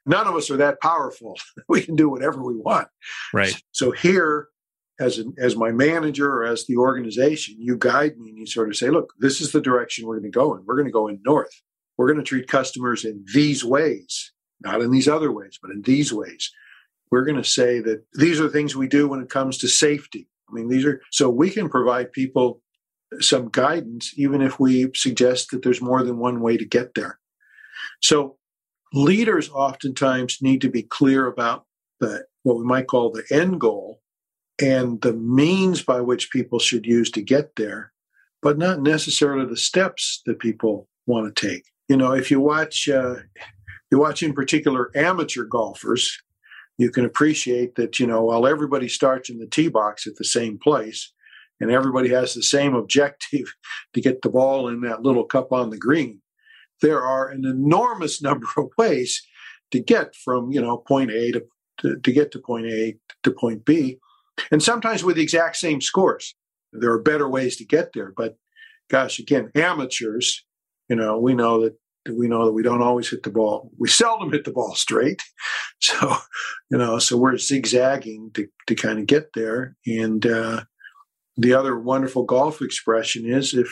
None 0.05 0.27
of 0.27 0.35
us 0.35 0.49
are 0.49 0.57
that 0.57 0.81
powerful. 0.81 1.37
we 1.69 1.81
can 1.81 1.95
do 1.95 2.09
whatever 2.09 2.43
we 2.43 2.55
want. 2.55 2.87
Right. 3.33 3.55
So 3.71 3.91
here, 3.91 4.47
as 4.99 5.17
an, 5.17 5.33
as 5.39 5.55
my 5.55 5.71
manager 5.71 6.31
or 6.31 6.45
as 6.45 6.65
the 6.67 6.77
organization, 6.77 7.55
you 7.59 7.77
guide 7.77 8.17
me 8.17 8.29
and 8.29 8.37
you 8.37 8.45
sort 8.45 8.69
of 8.69 8.75
say, 8.75 8.89
look, 8.89 9.13
this 9.19 9.41
is 9.41 9.51
the 9.51 9.61
direction 9.61 10.05
we're 10.05 10.19
going 10.19 10.31
to 10.31 10.37
go 10.37 10.55
in. 10.55 10.63
We're 10.65 10.75
going 10.75 10.87
to 10.87 10.91
go 10.91 11.07
in 11.07 11.19
north. 11.25 11.61
We're 11.97 12.07
going 12.07 12.23
to 12.23 12.27
treat 12.27 12.47
customers 12.47 13.05
in 13.05 13.25
these 13.33 13.63
ways, 13.63 14.31
not 14.61 14.81
in 14.81 14.91
these 14.91 15.07
other 15.07 15.31
ways, 15.31 15.59
but 15.61 15.71
in 15.71 15.81
these 15.83 16.13
ways. 16.13 16.51
We're 17.11 17.25
going 17.25 17.41
to 17.41 17.47
say 17.47 17.79
that 17.81 18.03
these 18.13 18.39
are 18.39 18.43
the 18.43 18.49
things 18.49 18.75
we 18.75 18.87
do 18.87 19.07
when 19.07 19.21
it 19.21 19.29
comes 19.29 19.57
to 19.59 19.67
safety. 19.67 20.27
I 20.49 20.53
mean, 20.53 20.69
these 20.69 20.85
are 20.85 21.01
so 21.11 21.29
we 21.29 21.49
can 21.49 21.69
provide 21.69 22.11
people 22.11 22.61
some 23.19 23.49
guidance, 23.49 24.13
even 24.17 24.41
if 24.41 24.59
we 24.59 24.89
suggest 24.95 25.51
that 25.51 25.63
there's 25.63 25.81
more 25.81 26.03
than 26.03 26.17
one 26.17 26.41
way 26.41 26.57
to 26.57 26.65
get 26.65 26.95
there. 26.95 27.19
So 28.01 28.37
leaders 28.93 29.49
oftentimes 29.49 30.41
need 30.41 30.61
to 30.61 30.69
be 30.69 30.83
clear 30.83 31.27
about 31.27 31.65
the 31.99 32.25
what 32.43 32.57
we 32.57 32.63
might 32.63 32.87
call 32.87 33.11
the 33.11 33.23
end 33.31 33.59
goal 33.59 34.01
and 34.61 35.01
the 35.01 35.13
means 35.13 35.81
by 35.81 36.01
which 36.01 36.31
people 36.31 36.59
should 36.59 36.85
use 36.85 37.09
to 37.11 37.21
get 37.21 37.55
there, 37.55 37.91
but 38.41 38.57
not 38.57 38.81
necessarily 38.81 39.45
the 39.45 39.57
steps 39.57 40.21
that 40.25 40.39
people 40.39 40.87
want 41.07 41.35
to 41.35 41.49
take. 41.49 41.63
You 41.89 41.97
know, 41.97 42.13
if 42.13 42.31
you 42.31 42.39
watch, 42.39 42.87
uh, 42.87 43.15
you 43.91 43.99
watch 43.99 44.23
in 44.23 44.33
particular 44.33 44.91
amateur 44.95 45.43
golfers, 45.43 46.17
you 46.77 46.89
can 46.89 47.05
appreciate 47.05 47.75
that, 47.75 47.99
you 47.99 48.07
know, 48.07 48.23
while 48.23 48.47
everybody 48.47 48.87
starts 48.87 49.29
in 49.29 49.39
the 49.39 49.47
tee 49.47 49.67
box 49.67 50.07
at 50.07 50.15
the 50.15 50.23
same 50.23 50.57
place 50.57 51.11
and 51.59 51.69
everybody 51.69 52.09
has 52.09 52.33
the 52.33 52.43
same 52.43 52.73
objective 52.75 53.53
to 53.93 54.01
get 54.01 54.21
the 54.21 54.29
ball 54.29 54.67
in 54.67 54.81
that 54.81 55.03
little 55.03 55.25
cup 55.25 55.51
on 55.51 55.69
the 55.69 55.77
green, 55.77 56.21
there 56.81 57.01
are 57.01 57.29
an 57.29 57.45
enormous 57.45 58.21
number 58.23 58.47
of 58.57 58.69
ways 58.77 59.21
to 59.71 59.79
get 59.79 60.15
from, 60.15 60.51
you 60.51 60.61
know, 60.61 60.77
point 60.77 61.11
A 61.11 61.31
to, 61.31 61.43
to, 61.79 61.99
to 61.99 62.11
get 62.11 62.31
to 62.31 62.39
point 62.39 62.67
A 62.67 62.95
to 63.23 63.31
point 63.31 63.65
B 63.65 63.99
and 64.49 64.63
sometimes 64.63 65.03
with 65.03 65.17
the 65.17 65.21
exact 65.21 65.57
same 65.57 65.81
scores. 65.81 66.35
There 66.73 66.91
are 66.91 67.01
better 67.01 67.27
ways 67.27 67.57
to 67.57 67.65
get 67.65 67.91
there, 67.93 68.13
but 68.15 68.37
gosh, 68.89 69.19
again, 69.19 69.51
amateurs, 69.55 70.45
you 70.89 70.95
know, 70.95 71.19
we 71.19 71.33
know 71.33 71.61
that 71.61 71.75
we 72.11 72.27
know 72.27 72.45
that 72.45 72.53
we 72.53 72.63
don't 72.63 72.81
always 72.81 73.09
hit 73.09 73.21
the 73.21 73.29
ball. 73.29 73.69
We 73.77 73.87
seldom 73.87 74.31
hit 74.31 74.43
the 74.45 74.51
ball 74.51 74.73
straight. 74.75 75.21
So, 75.79 76.15
you 76.71 76.77
know, 76.77 76.97
so 76.97 77.17
we're 77.17 77.37
zigzagging 77.37 78.31
to, 78.33 78.47
to 78.67 78.75
kind 78.75 78.99
of 78.99 79.05
get 79.05 79.33
there. 79.33 79.75
And 79.85 80.25
uh, 80.25 80.63
the 81.37 81.53
other 81.53 81.77
wonderful 81.77 82.23
golf 82.23 82.61
expression 82.61 83.29
is 83.29 83.53
if 83.53 83.71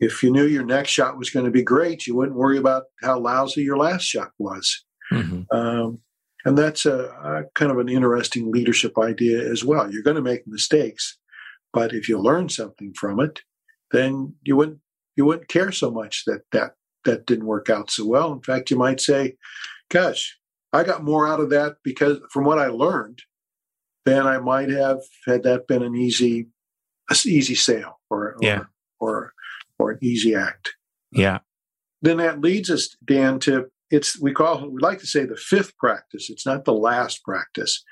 if 0.00 0.22
you 0.22 0.30
knew 0.30 0.46
your 0.46 0.64
next 0.64 0.90
shot 0.90 1.18
was 1.18 1.30
going 1.30 1.44
to 1.44 1.50
be 1.50 1.62
great, 1.62 2.06
you 2.06 2.14
wouldn't 2.14 2.36
worry 2.36 2.58
about 2.58 2.84
how 3.02 3.18
lousy 3.18 3.62
your 3.62 3.76
last 3.76 4.04
shot 4.04 4.30
was. 4.38 4.84
Mm-hmm. 5.12 5.42
Um, 5.56 6.00
and 6.44 6.56
that's 6.56 6.86
a, 6.86 7.04
a, 7.04 7.42
kind 7.54 7.70
of 7.70 7.78
an 7.78 7.88
interesting 7.88 8.52
leadership 8.52 8.96
idea 8.98 9.40
as 9.50 9.64
well. 9.64 9.90
You're 9.90 10.02
going 10.02 10.16
to 10.16 10.22
make 10.22 10.46
mistakes, 10.46 11.18
but 11.72 11.92
if 11.92 12.08
you 12.08 12.18
learn 12.18 12.48
something 12.48 12.92
from 12.94 13.20
it, 13.20 13.40
then 13.90 14.34
you 14.42 14.56
wouldn't 14.56 14.78
you 15.16 15.24
wouldn't 15.24 15.48
care 15.48 15.72
so 15.72 15.90
much 15.90 16.22
that 16.26 16.42
that 16.52 16.72
that 17.04 17.26
didn't 17.26 17.46
work 17.46 17.68
out 17.68 17.90
so 17.90 18.06
well. 18.06 18.32
In 18.32 18.40
fact, 18.40 18.70
you 18.70 18.76
might 18.76 19.00
say, 19.00 19.36
"Gosh, 19.90 20.38
I 20.72 20.84
got 20.84 21.02
more 21.02 21.26
out 21.26 21.40
of 21.40 21.50
that 21.50 21.76
because 21.82 22.18
from 22.30 22.44
what 22.44 22.58
I 22.58 22.66
learned 22.66 23.20
than 24.04 24.26
I 24.26 24.38
might 24.38 24.70
have 24.70 25.00
had 25.26 25.42
that 25.42 25.66
been 25.66 25.82
an 25.82 25.96
easy 25.96 26.48
easy 27.24 27.54
sale 27.54 28.00
or 28.10 28.36
yeah. 28.40 28.64
or, 29.00 29.08
or 29.08 29.32
or 29.78 29.92
an 29.92 29.98
easy 30.02 30.34
act." 30.34 30.74
Yeah. 31.12 31.38
Then 32.00 32.18
that 32.18 32.40
leads 32.40 32.70
us, 32.70 32.96
Dan, 33.04 33.40
to 33.40 33.70
it's 33.90 34.20
we 34.20 34.32
call 34.32 34.68
we 34.68 34.80
like 34.80 34.98
to 34.98 35.06
say 35.06 35.24
the 35.24 35.36
fifth 35.36 35.76
practice 35.78 36.28
it's 36.30 36.46
not 36.46 36.64
the 36.64 36.72
last 36.72 37.22
practice 37.24 37.82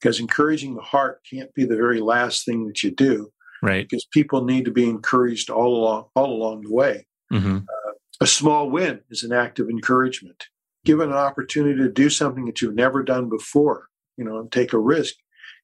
because 0.00 0.20
encouraging 0.20 0.74
the 0.74 0.82
heart 0.82 1.20
can't 1.28 1.52
be 1.54 1.64
the 1.64 1.76
very 1.76 2.00
last 2.00 2.44
thing 2.44 2.66
that 2.66 2.82
you 2.82 2.90
do 2.90 3.30
right 3.62 3.86
because 3.88 4.06
people 4.12 4.44
need 4.44 4.64
to 4.64 4.70
be 4.70 4.88
encouraged 4.88 5.50
all 5.50 5.74
along 5.74 6.04
all 6.14 6.32
along 6.32 6.62
the 6.62 6.72
way 6.72 7.06
mm-hmm. 7.32 7.56
uh, 7.56 7.92
a 8.20 8.26
small 8.26 8.70
win 8.70 9.00
is 9.10 9.22
an 9.22 9.32
act 9.32 9.58
of 9.58 9.68
encouragement 9.68 10.46
given 10.84 11.10
an 11.10 11.16
opportunity 11.16 11.76
to 11.76 11.90
do 11.90 12.10
something 12.10 12.44
that 12.44 12.60
you've 12.60 12.74
never 12.74 13.02
done 13.02 13.28
before 13.28 13.86
you 14.16 14.24
know 14.24 14.38
and 14.38 14.52
take 14.52 14.72
a 14.72 14.78
risk 14.78 15.14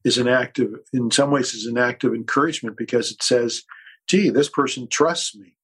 is 0.05 0.19
an 0.19 0.29
act 0.29 0.59
of 0.59 0.75
in 0.93 1.11
some 1.11 1.31
ways 1.31 1.55
is 1.55 1.67
an 1.67 1.79
act 1.79 2.05
of 2.05 2.15
encouragement 2.15 2.77
because 2.77 3.11
it 3.11 3.23
says 3.23 3.63
gee 4.09 4.31
this 4.31 4.49
person 4.49 4.89
trusts 4.89 5.37
me 5.37 5.57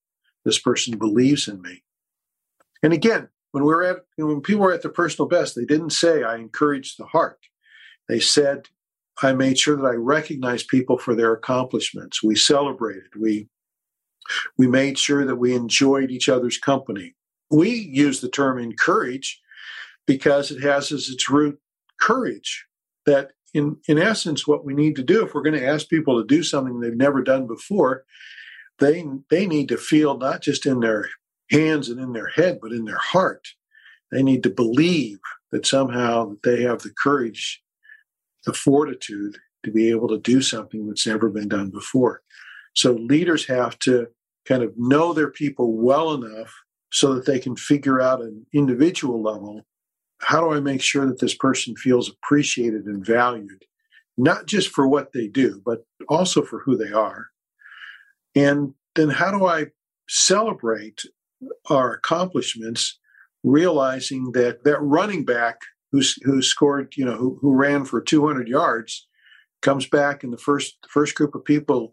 this 0.44 0.58
person 0.58 0.98
believes 0.98 1.48
in 1.48 1.60
me 1.62 1.82
and 2.82 2.92
again 2.92 3.28
when 3.52 3.64
we 3.64 3.74
were 3.74 3.82
at 3.82 3.96
when 4.16 4.40
people 4.40 4.62
were 4.62 4.72
at 4.72 4.82
their 4.82 4.90
personal 4.90 5.28
best, 5.28 5.54
they 5.54 5.64
didn't 5.64 5.90
say 5.90 6.22
I 6.22 6.36
encouraged 6.36 6.98
the 6.98 7.06
heart. 7.06 7.40
They 8.08 8.20
said 8.20 8.68
I 9.22 9.32
made 9.32 9.58
sure 9.58 9.76
that 9.76 9.86
I 9.86 9.94
recognized 9.94 10.68
people 10.68 10.98
for 10.98 11.14
their 11.14 11.32
accomplishments. 11.32 12.22
We 12.22 12.36
celebrated. 12.36 13.10
We 13.18 13.48
we 14.56 14.66
made 14.66 14.98
sure 14.98 15.24
that 15.24 15.36
we 15.36 15.54
enjoyed 15.54 16.10
each 16.10 16.28
other's 16.28 16.58
company. 16.58 17.14
We 17.50 17.70
use 17.70 18.20
the 18.20 18.28
term 18.28 18.58
encourage 18.58 19.40
because 20.06 20.50
it 20.50 20.62
has 20.62 20.92
as 20.92 21.08
its 21.08 21.28
root 21.28 21.58
courage. 22.00 22.66
That 23.06 23.32
in, 23.52 23.78
in 23.88 23.98
essence, 23.98 24.46
what 24.46 24.64
we 24.64 24.74
need 24.74 24.94
to 24.96 25.02
do 25.02 25.24
if 25.24 25.34
we're 25.34 25.42
going 25.42 25.58
to 25.58 25.66
ask 25.66 25.88
people 25.88 26.20
to 26.20 26.26
do 26.26 26.44
something 26.44 26.78
they've 26.78 26.94
never 26.94 27.22
done 27.22 27.48
before, 27.48 28.04
they 28.80 29.04
they 29.30 29.46
need 29.46 29.68
to 29.68 29.76
feel 29.76 30.18
not 30.18 30.42
just 30.42 30.66
in 30.66 30.80
their 30.80 31.08
hands 31.50 31.88
and 31.88 32.00
in 32.00 32.12
their 32.12 32.28
head, 32.28 32.58
but 32.60 32.72
in 32.72 32.84
their 32.84 32.98
heart. 32.98 33.48
They 34.10 34.22
need 34.22 34.42
to 34.42 34.50
believe 34.50 35.18
that 35.52 35.66
somehow 35.66 36.34
they 36.42 36.62
have 36.62 36.82
the 36.82 36.92
courage, 37.02 37.62
the 38.44 38.52
fortitude 38.52 39.36
to 39.64 39.70
be 39.70 39.90
able 39.90 40.08
to 40.08 40.18
do 40.18 40.42
something 40.42 40.86
that's 40.86 41.06
never 41.06 41.28
been 41.28 41.48
done 41.48 41.70
before. 41.70 42.22
So 42.74 42.92
leaders 42.92 43.46
have 43.46 43.78
to 43.80 44.08
kind 44.46 44.62
of 44.62 44.72
know 44.76 45.12
their 45.12 45.30
people 45.30 45.76
well 45.76 46.14
enough 46.14 46.52
so 46.92 47.14
that 47.14 47.26
they 47.26 47.38
can 47.38 47.56
figure 47.56 48.00
out 48.00 48.20
an 48.20 48.46
individual 48.52 49.22
level 49.22 49.64
how 50.22 50.40
do 50.40 50.52
I 50.52 50.60
make 50.60 50.82
sure 50.82 51.06
that 51.06 51.18
this 51.18 51.34
person 51.34 51.74
feels 51.76 52.10
appreciated 52.10 52.84
and 52.84 53.04
valued, 53.04 53.64
not 54.18 54.46
just 54.46 54.68
for 54.68 54.86
what 54.86 55.12
they 55.12 55.28
do, 55.28 55.62
but 55.64 55.84
also 56.08 56.42
for 56.42 56.60
who 56.60 56.76
they 56.76 56.92
are? 56.92 57.28
And 58.34 58.74
then 58.94 59.10
how 59.10 59.30
do 59.30 59.46
I 59.46 59.66
celebrate 60.08 61.02
our 61.68 61.94
accomplishments, 61.94 62.98
realizing 63.42 64.32
that 64.32 64.64
that 64.64 64.80
running 64.80 65.24
back 65.24 65.60
who's 65.92 66.16
who 66.22 66.42
scored, 66.42 66.94
you 66.96 67.04
know, 67.04 67.16
who, 67.16 67.38
who 67.40 67.54
ran 67.54 67.84
for 67.84 68.00
200 68.00 68.48
yards, 68.48 69.06
comes 69.62 69.86
back 69.86 70.24
in 70.24 70.30
the 70.30 70.38
first 70.38 70.76
the 70.82 70.88
first 70.88 71.14
group 71.14 71.34
of 71.34 71.44
people, 71.44 71.92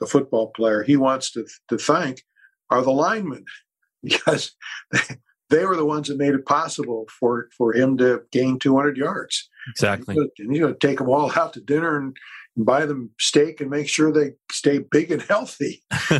the 0.00 0.06
football 0.06 0.50
player 0.54 0.82
he 0.82 0.96
wants 0.96 1.30
to 1.32 1.46
to 1.68 1.78
thank 1.78 2.22
are 2.70 2.82
the 2.82 2.90
linemen 2.90 3.44
because 4.02 4.54
they, 4.92 5.16
they 5.50 5.64
were 5.64 5.76
the 5.76 5.84
ones 5.84 6.08
that 6.08 6.18
made 6.18 6.34
it 6.34 6.46
possible 6.46 7.06
for 7.18 7.48
for 7.56 7.72
him 7.72 7.96
to 7.98 8.22
gain 8.32 8.58
200 8.58 8.96
yards. 8.96 9.48
Exactly. 9.70 10.16
And 10.16 10.52
he's 10.52 10.60
going 10.60 10.74
to 10.74 10.86
take 10.86 10.98
them 10.98 11.08
all 11.08 11.30
out 11.36 11.52
to 11.54 11.60
dinner 11.60 11.98
and, 11.98 12.06
and 12.08 12.16
buy 12.64 12.86
them 12.86 13.10
steak 13.18 13.60
and 13.60 13.70
make 13.70 13.88
sure 13.88 14.12
they 14.12 14.32
stay 14.50 14.78
big 14.78 15.10
and 15.10 15.22
healthy 15.22 15.82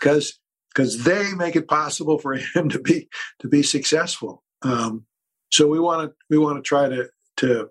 because 0.00 0.38
because 0.74 1.02
they 1.04 1.32
make 1.34 1.56
it 1.56 1.68
possible 1.68 2.18
for 2.18 2.34
him 2.34 2.68
to 2.68 2.78
be 2.78 3.08
to 3.40 3.48
be 3.48 3.62
successful. 3.62 4.42
Um, 4.62 5.04
so 5.50 5.66
we 5.66 5.80
want 5.80 6.10
to 6.10 6.14
we 6.30 6.38
want 6.38 6.56
to 6.56 6.62
try 6.62 6.88
to 6.88 7.08
to 7.38 7.70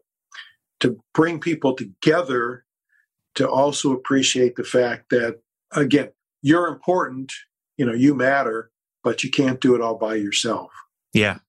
to 0.80 1.00
bring 1.14 1.40
people 1.40 1.74
together 1.74 2.66
to 3.36 3.50
also 3.50 3.94
appreciate 3.94 4.56
the 4.56 4.64
fact 4.64 5.10
that 5.10 5.40
again 5.72 6.10
you're 6.42 6.68
important, 6.68 7.34
you 7.78 7.86
know, 7.86 7.94
you 7.94 8.14
matter, 8.14 8.72
but 9.04 9.24
you 9.24 9.30
can't 9.30 9.60
do 9.60 9.76
it 9.76 9.82
all 9.82 9.96
by 9.96 10.16
yourself. 10.16 10.72
Yeah. 11.14 11.40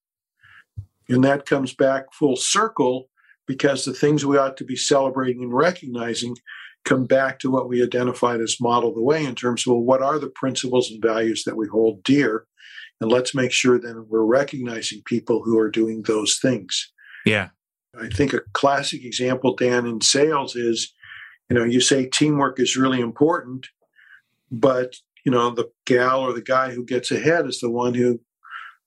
And 1.08 1.24
that 1.24 1.46
comes 1.46 1.74
back 1.74 2.12
full 2.12 2.36
circle 2.36 3.07
because 3.48 3.84
the 3.84 3.94
things 3.94 4.24
we 4.24 4.38
ought 4.38 4.56
to 4.58 4.64
be 4.64 4.76
celebrating 4.76 5.42
and 5.42 5.52
recognizing 5.52 6.36
come 6.84 7.06
back 7.06 7.40
to 7.40 7.50
what 7.50 7.68
we 7.68 7.82
identified 7.82 8.40
as 8.40 8.60
model 8.60 8.94
the 8.94 9.02
way 9.02 9.24
in 9.24 9.34
terms 9.34 9.66
of 9.66 9.72
well, 9.72 9.82
what 9.82 10.02
are 10.02 10.18
the 10.18 10.30
principles 10.30 10.90
and 10.90 11.02
values 11.02 11.42
that 11.44 11.56
we 11.56 11.66
hold 11.66 12.04
dear? 12.04 12.46
And 13.00 13.10
let's 13.10 13.34
make 13.34 13.52
sure 13.52 13.78
that 13.80 14.06
we're 14.08 14.22
recognizing 14.22 15.02
people 15.04 15.42
who 15.42 15.58
are 15.58 15.70
doing 15.70 16.02
those 16.02 16.38
things. 16.40 16.92
Yeah. 17.24 17.48
I 18.00 18.08
think 18.08 18.32
a 18.32 18.40
classic 18.52 19.04
example, 19.04 19.56
Dan, 19.56 19.86
in 19.86 20.00
sales 20.00 20.54
is, 20.54 20.92
you 21.48 21.56
know, 21.56 21.64
you 21.64 21.80
say 21.80 22.06
teamwork 22.06 22.60
is 22.60 22.76
really 22.76 23.00
important, 23.00 23.66
but 24.50 24.94
you 25.24 25.32
know, 25.32 25.50
the 25.50 25.70
gal 25.84 26.20
or 26.20 26.32
the 26.32 26.42
guy 26.42 26.70
who 26.70 26.84
gets 26.84 27.10
ahead 27.10 27.46
is 27.46 27.60
the 27.60 27.70
one 27.70 27.94
who 27.94 28.20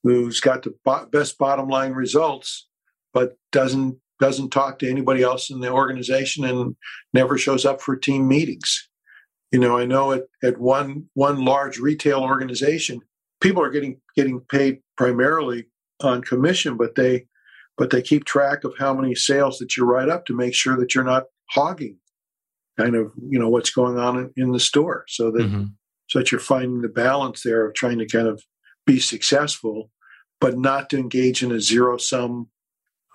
who's 0.04 0.40
got 0.40 0.64
the 0.64 0.74
best 1.12 1.38
bottom 1.38 1.68
line 1.68 1.92
results, 1.92 2.68
but 3.14 3.38
doesn't 3.52 4.01
doesn't 4.22 4.52
talk 4.52 4.80
to 4.80 4.90
anybody 4.90 5.24
else 5.24 5.50
in 5.50 5.60
the 5.60 5.72
organization 5.72 6.46
and 6.46 6.76
never 7.14 7.38
shows 7.38 7.66
up 7.66 7.82
for 7.82 7.98
team 7.98 8.28
meetings. 8.28 8.88
You 9.52 9.60
know, 9.60 9.78
I 9.78 9.86
know 9.86 10.14
at, 10.14 10.24
at 10.42 10.60
one 10.60 11.10
one 11.16 11.44
large 11.44 11.80
retail 11.80 12.22
organization, 12.22 13.02
people 13.42 13.62
are 13.62 13.72
getting 13.72 14.00
getting 14.16 14.40
paid 14.40 14.80
primarily 14.96 15.66
on 16.02 16.22
commission, 16.22 16.78
but 16.78 16.96
they 16.96 17.26
but 17.78 17.90
they 17.90 18.02
keep 18.02 18.24
track 18.24 18.64
of 18.64 18.74
how 18.78 18.94
many 18.94 19.16
sales 19.16 19.58
that 19.58 19.76
you 19.76 19.84
write 19.84 20.08
up 20.08 20.26
to 20.28 20.36
make 20.36 20.54
sure 20.54 20.78
that 20.78 20.96
you're 20.96 21.04
not 21.04 21.26
hogging 21.50 21.98
kind 22.80 22.96
of 22.96 23.12
you 23.30 23.38
know 23.38 23.50
what's 23.50 23.72
going 23.72 23.98
on 23.98 24.18
in, 24.18 24.32
in 24.38 24.52
the 24.52 24.60
store 24.60 25.04
so 25.08 25.32
that 25.32 25.42
mm-hmm. 25.42 25.66
so 26.08 26.20
that 26.20 26.32
you're 26.32 26.40
finding 26.40 26.82
the 26.82 26.88
balance 26.88 27.42
there 27.44 27.66
of 27.66 27.74
trying 27.74 27.98
to 27.98 28.06
kind 28.06 28.28
of 28.28 28.42
be 28.86 29.00
successful 29.00 29.90
but 30.40 30.58
not 30.58 30.90
to 30.90 30.98
engage 30.98 31.44
in 31.44 31.52
a 31.52 31.60
zero 31.60 31.98
sum 31.98 32.48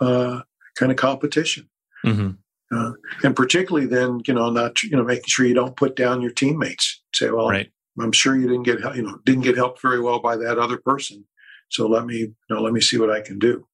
uh, 0.00 0.40
kind 0.76 0.92
of 0.92 0.98
competition. 0.98 1.68
Mm-hmm. 2.04 2.30
uh, 2.76 2.92
and 3.24 3.34
particularly 3.34 3.86
then 3.86 4.20
you 4.26 4.34
know 4.34 4.50
not 4.50 4.82
you 4.82 4.96
know 4.96 5.02
making 5.02 5.24
sure 5.26 5.46
you 5.46 5.54
don't 5.54 5.76
put 5.76 5.96
down 5.96 6.22
your 6.22 6.30
teammates. 6.30 7.02
Say 7.14 7.30
well 7.30 7.48
right. 7.48 7.68
i'm 8.00 8.12
sure 8.12 8.36
you 8.36 8.46
didn't 8.46 8.64
get 8.64 8.78
you 8.94 9.02
know 9.02 9.18
didn't 9.24 9.42
get 9.42 9.56
helped 9.56 9.82
very 9.82 10.00
well 10.00 10.20
by 10.20 10.36
that 10.36 10.58
other 10.58 10.76
person. 10.76 11.24
So 11.68 11.88
let 11.88 12.06
me 12.06 12.16
you 12.16 12.34
know 12.48 12.60
let 12.60 12.72
me 12.72 12.80
see 12.80 12.98
what 12.98 13.10
i 13.10 13.20
can 13.20 13.38
do. 13.38 13.66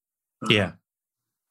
Uh, 0.44 0.48
yeah. 0.50 0.72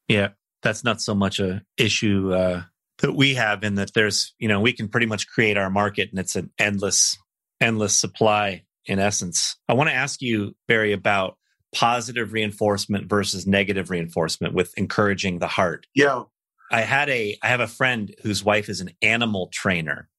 Yeah. 0.08 0.30
That's 0.64 0.84
not 0.84 1.02
so 1.02 1.16
much 1.16 1.40
a 1.40 1.64
issue 1.78 2.34
uh, 2.34 2.64
that 3.00 3.14
we 3.14 3.36
have 3.36 3.64
in 3.64 3.76
that 3.76 3.94
there's 3.94 4.34
you 4.40 4.48
know 4.48 4.60
we 4.60 4.74
can 4.74 4.88
pretty 4.88 5.08
much 5.08 5.28
create 5.28 5.58
our 5.58 5.70
market 5.70 6.10
and 6.10 6.20
it's 6.20 6.36
an 6.36 6.52
endless 6.58 7.18
endless 7.60 7.96
supply 7.96 8.64
in 8.86 9.00
essence. 9.00 9.56
I 9.68 9.74
want 9.74 9.90
to 9.90 9.96
ask 9.96 10.22
you 10.22 10.56
barry 10.68 10.94
about 10.94 11.38
positive 11.74 12.34
reinforcement 12.34 13.08
versus 13.08 13.48
negative 13.48 13.90
reinforcement 13.90 14.54
with 14.54 14.74
encouraging 14.78 15.40
the 15.40 15.48
heart 15.48 15.88
yeah 15.96 16.24
i 16.72 16.82
had 16.82 17.10
a 17.10 17.38
i 17.42 17.48
have 17.48 17.62
a 17.62 17.68
friend 17.68 18.14
whose 18.24 18.44
wife 18.44 18.70
is 18.70 18.82
an 18.82 18.92
animal 19.02 19.48
trainer 19.54 20.10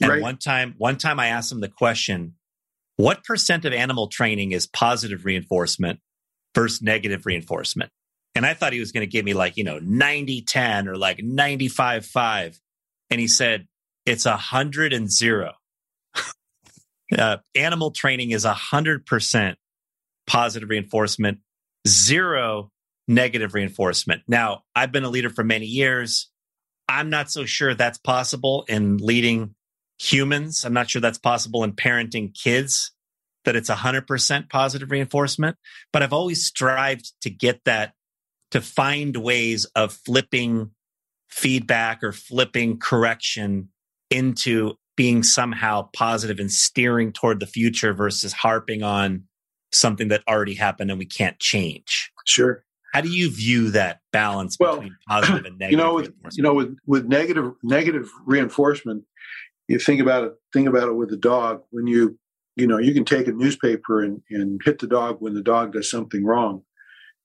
and 0.00 0.10
right. 0.10 0.22
one 0.22 0.36
time 0.36 0.74
one 0.78 0.96
time 0.96 1.18
i 1.18 1.26
asked 1.26 1.50
him 1.50 1.60
the 1.60 1.68
question 1.68 2.34
what 2.96 3.24
percent 3.24 3.64
of 3.64 3.72
animal 3.72 4.06
training 4.06 4.52
is 4.52 4.66
positive 4.66 5.24
reinforcement 5.24 5.98
versus 6.54 6.82
negative 6.82 7.26
reinforcement 7.26 7.90
and 8.34 8.46
I 8.46 8.54
thought 8.54 8.72
he 8.72 8.80
was 8.80 8.92
going 8.92 9.02
to 9.02 9.10
give 9.10 9.24
me 9.24 9.34
like, 9.34 9.56
you 9.56 9.64
know, 9.64 9.78
90 9.78 10.42
10 10.42 10.88
or 10.88 10.96
like 10.96 11.22
95 11.22 12.06
5. 12.06 12.60
And 13.10 13.20
he 13.20 13.28
said, 13.28 13.66
it's 14.06 14.26
a 14.26 14.30
100 14.30 14.92
and 14.92 15.10
zero. 15.10 15.52
uh, 17.18 17.38
animal 17.54 17.90
training 17.90 18.30
is 18.30 18.44
a 18.44 18.52
100% 18.52 19.54
positive 20.26 20.68
reinforcement, 20.68 21.38
zero 21.86 22.70
negative 23.08 23.54
reinforcement. 23.54 24.22
Now, 24.28 24.62
I've 24.74 24.92
been 24.92 25.04
a 25.04 25.10
leader 25.10 25.30
for 25.30 25.44
many 25.44 25.66
years. 25.66 26.30
I'm 26.88 27.10
not 27.10 27.30
so 27.30 27.44
sure 27.44 27.74
that's 27.74 27.98
possible 27.98 28.64
in 28.68 28.98
leading 28.98 29.54
humans. 29.98 30.64
I'm 30.64 30.72
not 30.72 30.90
sure 30.90 31.00
that's 31.00 31.18
possible 31.18 31.64
in 31.64 31.72
parenting 31.72 32.34
kids, 32.34 32.92
that 33.44 33.56
it's 33.56 33.70
100% 33.70 34.50
positive 34.50 34.90
reinforcement. 34.90 35.56
But 35.92 36.02
I've 36.02 36.12
always 36.12 36.44
strived 36.44 37.12
to 37.22 37.30
get 37.30 37.60
that 37.64 37.94
to 38.50 38.60
find 38.60 39.16
ways 39.16 39.64
of 39.74 39.92
flipping 39.92 40.70
feedback 41.30 42.04
or 42.04 42.12
flipping 42.12 42.78
correction 42.78 43.70
into 44.10 44.74
being 44.96 45.22
somehow 45.22 45.88
positive 45.94 46.38
and 46.38 46.52
steering 46.52 47.12
toward 47.12 47.40
the 47.40 47.46
future 47.46 47.94
versus 47.94 48.32
harping 48.34 48.82
on 48.82 49.24
something 49.72 50.08
that 50.08 50.22
already 50.28 50.54
happened 50.54 50.90
and 50.90 50.98
we 50.98 51.06
can't 51.06 51.38
change. 51.38 52.12
Sure. 52.26 52.64
How 52.92 53.00
do 53.00 53.08
you 53.08 53.30
view 53.30 53.70
that 53.70 54.00
balance 54.12 54.58
well, 54.60 54.74
between 54.74 54.96
positive 55.08 55.46
and 55.46 55.58
negative? 55.58 55.70
You 55.70 55.76
know, 55.78 55.94
with, 55.94 56.12
you 56.32 56.42
know, 56.42 56.54
with, 56.54 56.76
with 56.86 57.06
negative 57.06 57.52
negative 57.62 58.10
reinforcement, 58.26 59.04
you 59.68 59.78
think 59.78 60.00
about 60.00 60.24
it. 60.24 60.32
Think 60.52 60.68
about 60.68 60.88
it 60.88 60.94
with 60.94 61.08
the 61.08 61.16
dog. 61.16 61.62
When 61.70 61.86
you, 61.86 62.18
you 62.56 62.66
know, 62.66 62.78
you 62.78 62.92
can 62.92 63.06
take 63.06 63.28
a 63.28 63.32
newspaper 63.32 64.02
and, 64.02 64.20
and 64.30 64.60
hit 64.64 64.78
the 64.78 64.86
dog 64.86 65.16
when 65.20 65.34
the 65.34 65.42
dog 65.42 65.72
does 65.72 65.90
something 65.90 66.24
wrong. 66.24 66.62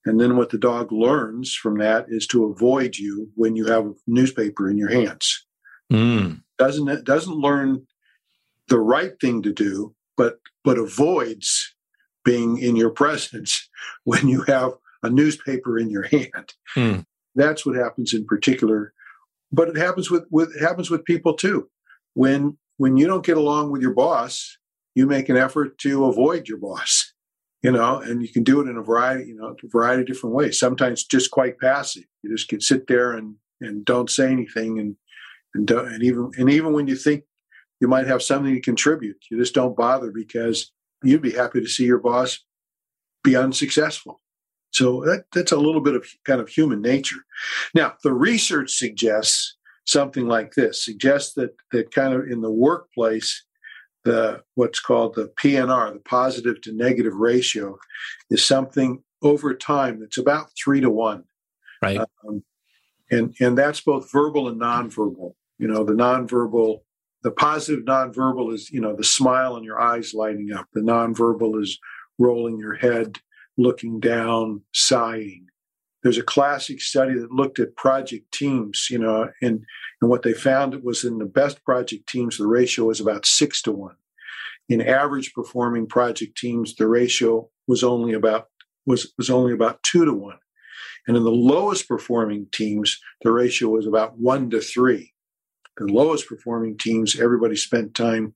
And 0.06 0.22
then 0.22 0.38
what 0.38 0.52
the 0.52 0.58
dog 0.58 0.93
learns 0.93 1.54
from 1.54 1.80
that 1.80 2.06
is 2.08 2.26
to 2.28 2.45
avoid 2.45 2.95
you 2.95 3.30
when 3.36 3.58
you 3.58 3.66
have 3.66 3.86
a 3.86 3.93
newspaper 4.08 4.70
in 4.70 4.78
your 4.78 4.89
hands. 4.89 5.45
Mm. 5.91 6.43
Doesn't 6.58 6.88
it 6.88 7.04
doesn't 7.04 7.36
learn 7.36 7.86
the 8.70 8.80
right 8.80 9.20
thing 9.20 9.41
to 9.41 9.52
do, 9.52 9.93
but 10.16 10.39
but 10.64 10.78
avoids 10.78 11.76
being 12.28 12.58
in 12.58 12.76
your 12.76 12.92
presence 12.92 13.70
when 14.04 14.28
you 14.28 14.42
have 14.44 14.74
a 15.02 15.10
newspaper 15.10 15.80
in 15.80 15.90
your 15.90 16.04
hand. 16.04 16.54
Mm. 16.76 17.06
That's 17.36 17.66
what 17.66 17.76
happens 17.76 18.14
in 18.14 18.26
particular. 18.26 18.94
But 19.52 19.70
it 19.70 19.78
happens 19.78 20.12
with, 20.12 20.26
with 20.30 20.54
it 20.56 20.62
happens 20.62 20.90
with 20.90 21.06
people 21.06 21.34
too. 21.34 21.70
When 22.14 22.58
when 22.78 22.98
you 22.98 23.08
don't 23.08 23.26
get 23.26 23.38
along 23.38 23.72
with 23.72 23.82
your 23.82 23.94
boss, 23.94 24.58
you 24.94 25.08
make 25.08 25.30
an 25.30 25.38
effort 25.38 25.78
to 25.80 26.06
avoid 26.06 26.48
your 26.48 26.58
boss 26.60 27.14
you 27.64 27.72
know, 27.72 28.00
and 28.00 28.22
you 28.22 28.30
can 28.30 28.44
do 28.44 28.62
it 28.62 28.70
in 28.70 28.78
a 28.78 28.84
variety, 28.84 29.26
you 29.30 29.36
know, 29.36 29.56
a 29.62 29.68
variety 29.68 30.02
of 30.02 30.08
different 30.08 30.36
ways. 30.36 30.60
Sometimes 30.60 31.04
just 31.04 31.32
quite 31.32 31.60
passive. 31.60 32.04
You 32.22 32.30
just 32.36 32.48
can 32.48 32.62
sit 32.62 32.88
there 32.88 33.14
and 33.14 33.36
and 33.60 33.84
don't 33.84 34.10
say 34.10 34.32
anything, 34.32 34.80
and 34.80 34.96
and 35.54 35.66
don't, 35.66 35.88
and 35.88 36.04
even 36.04 36.32
and 36.38 36.50
even 36.50 36.74
when 36.74 36.88
you 36.88 36.96
think 36.96 37.24
you 37.82 37.88
might 37.88 38.08
have 38.08 38.22
something 38.22 38.54
to 38.54 38.62
contribute, 38.62 39.18
you 39.30 39.38
just 39.38 39.56
don't 39.56 39.76
bother 39.76 40.12
because 40.12 40.72
you'd 41.04 41.22
be 41.22 41.32
happy 41.32 41.62
to 41.62 41.68
see 41.68 41.86
your 41.86 42.00
boss 42.00 42.39
be 43.24 43.36
unsuccessful. 43.36 44.22
So 44.72 45.02
that, 45.06 45.26
that's 45.34 45.52
a 45.52 45.58
little 45.58 45.82
bit 45.82 45.95
of 45.95 46.06
kind 46.26 46.41
of 46.41 46.50
human 46.50 46.82
nature. 46.82 47.26
Now, 47.74 47.95
the 48.04 48.14
research 48.14 48.72
suggests 48.72 49.58
something 49.86 50.28
like 50.28 50.54
this: 50.54 50.84
suggests 50.84 51.34
that 51.34 51.56
that 51.72 51.91
kind 51.91 52.14
of 52.14 52.28
in 52.28 52.41
the 52.41 52.52
workplace 52.52 53.43
the 54.08 54.41
what's 54.56 54.80
called 54.80 55.16
the 55.16 55.30
PNR, 55.39 55.93
the 55.93 56.00
positive 56.00 56.62
to 56.62 56.72
negative 56.72 57.14
ratio, 57.14 57.78
is 58.30 58.43
something 58.43 59.04
over 59.22 59.54
time 59.54 60.00
that's 60.00 60.18
about 60.18 60.48
three 60.58 60.80
to 60.80 60.89
one. 60.89 61.26
Right. 61.82 62.00
Um, 62.26 62.43
and 63.12 63.36
and 63.39 63.58
that's 63.58 63.82
both 63.82 64.12
verbal 64.12 64.48
and 64.48 64.60
nonverbal. 64.60 65.34
You 65.60 65.68
know, 65.68 65.84
the 65.84 65.93
nonverbal, 65.93 66.82
the 67.24 67.32
positive 67.32 67.86
nonverbal 67.86 68.53
is 68.53 68.70
you 68.72 68.82
know 68.82 68.95
the 68.95 69.03
smile 69.03 69.57
in 69.57 69.63
your 69.63 69.80
eyes 69.80 70.13
lighting 70.13 70.51
up. 70.53 70.68
The 70.74 70.82
nonverbal 70.82 71.61
is 71.61 71.80
rolling 72.20 72.57
your 72.57 72.76
head, 72.76 73.20
looking 73.57 73.99
down, 73.99 74.61
sighing. 74.74 75.47
There's 76.03 76.18
a 76.18 76.24
classic 76.24 76.80
study 76.80 77.15
that 77.15 77.32
looked 77.32 77.59
at 77.59 77.76
project 77.76 78.32
teams, 78.32 78.88
you 78.89 78.99
know, 78.99 79.30
and 79.41 79.65
and 80.01 80.09
what 80.09 80.22
they 80.22 80.34
found 80.34 80.84
was 80.84 81.03
in 81.03 81.18
the 81.18 81.26
best 81.26 81.63
project 81.63 82.07
teams, 82.07 82.38
the 82.38 82.47
ratio 82.47 82.86
was 82.86 82.99
about 82.99 83.26
six 83.26 83.61
to 83.63 83.72
one. 83.72 83.95
In 84.70 84.82
average 84.82 85.34
performing 85.34 85.88
project 85.88 86.38
teams, 86.38 86.76
the 86.76 86.88
ratio 86.88 87.49
was 87.68 87.84
only 87.84 88.13
about 88.13 88.47
was, 88.86 89.13
was 89.18 89.30
only 89.30 89.53
about 89.53 89.82
two 89.84 90.05
to 90.05 90.13
one. 90.13 90.38
And 91.07 91.15
in 91.18 91.24
the 91.24 91.32
lowest 91.32 91.88
performing 91.88 92.47
teams, 92.51 92.99
the 93.22 93.32
ratio 93.32 93.70
was 93.70 93.88
about 93.88 94.18
one 94.18 94.49
to 94.51 94.61
three. 94.61 95.13
The 95.78 95.86
lowest 95.86 96.28
performing 96.28 96.78
teams, 96.78 97.20
everybody 97.20 97.56
spent 97.56 97.96
time 97.96 98.34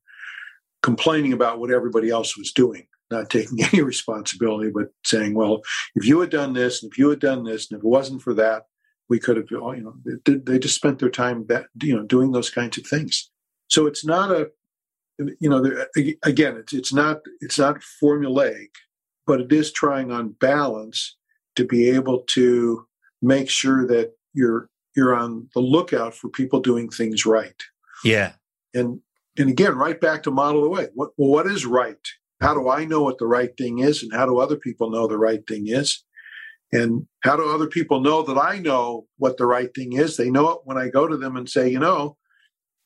complaining 0.81 1.33
about 1.33 1.59
what 1.59 1.71
everybody 1.71 2.09
else 2.09 2.37
was 2.37 2.51
doing, 2.51 2.87
not 3.09 3.29
taking 3.29 3.63
any 3.73 3.81
responsibility, 3.81 4.71
but 4.73 4.89
saying, 5.03 5.33
well, 5.33 5.61
if 5.95 6.05
you 6.05 6.19
had 6.19 6.29
done 6.29 6.53
this, 6.53 6.81
and 6.81 6.91
if 6.91 6.97
you 6.97 7.09
had 7.09 7.19
done 7.19 7.43
this, 7.43 7.69
and 7.69 7.77
if 7.77 7.83
it 7.83 7.87
wasn't 7.87 8.21
for 8.21 8.33
that, 8.35 8.63
we 9.09 9.19
could 9.19 9.35
have, 9.35 9.47
you 9.51 9.59
know, 9.59 9.93
they 10.25 10.57
just 10.57 10.75
spent 10.75 10.99
their 10.99 11.09
time, 11.09 11.45
you 11.81 11.95
know, 11.95 12.03
doing 12.03 12.31
those 12.31 12.49
kinds 12.49 12.77
of 12.77 12.87
things. 12.87 13.29
So 13.67 13.85
it's 13.85 14.05
not 14.05 14.31
a, 14.31 14.49
you 15.17 15.49
know, 15.49 15.85
again, 16.23 16.55
it's 16.55 16.73
it's 16.73 16.93
not 16.93 17.19
it's 17.41 17.59
not 17.59 17.83
formulaic, 18.01 18.69
but 19.27 19.41
it 19.41 19.51
is 19.51 19.71
trying 19.71 20.11
on 20.11 20.35
balance 20.39 21.17
to 21.57 21.65
be 21.65 21.89
able 21.89 22.23
to 22.27 22.87
make 23.21 23.49
sure 23.49 23.85
that 23.85 24.13
you're 24.33 24.69
you're 24.95 25.15
on 25.15 25.49
the 25.53 25.61
lookout 25.61 26.13
for 26.13 26.29
people 26.29 26.59
doing 26.59 26.89
things 26.89 27.25
right. 27.25 27.61
Yeah, 28.03 28.33
and 28.73 28.99
and 29.37 29.49
again, 29.49 29.75
right 29.75 29.99
back 29.99 30.23
to 30.23 30.31
model 30.31 30.63
the 30.63 30.69
way. 30.69 30.87
What 30.93 31.11
well, 31.17 31.29
what 31.29 31.47
is 31.47 31.65
right? 31.65 31.95
How 32.41 32.53
do 32.53 32.69
I 32.69 32.85
know 32.85 33.03
what 33.03 33.19
the 33.19 33.27
right 33.27 33.55
thing 33.57 33.79
is, 33.79 34.03
and 34.03 34.13
how 34.13 34.25
do 34.25 34.39
other 34.39 34.57
people 34.57 34.89
know 34.89 35.07
the 35.07 35.17
right 35.17 35.45
thing 35.47 35.67
is? 35.67 36.03
And 36.73 37.05
how 37.21 37.35
do 37.35 37.49
other 37.49 37.67
people 37.67 37.99
know 37.99 38.23
that 38.23 38.37
I 38.37 38.59
know 38.59 39.05
what 39.17 39.37
the 39.37 39.45
right 39.45 39.69
thing 39.75 39.93
is? 39.93 40.15
They 40.15 40.29
know 40.29 40.49
it 40.51 40.59
when 40.63 40.77
I 40.77 40.87
go 40.87 41.05
to 41.05 41.17
them 41.17 41.35
and 41.35 41.49
say, 41.49 41.69
you 41.69 41.79
know, 41.79 42.17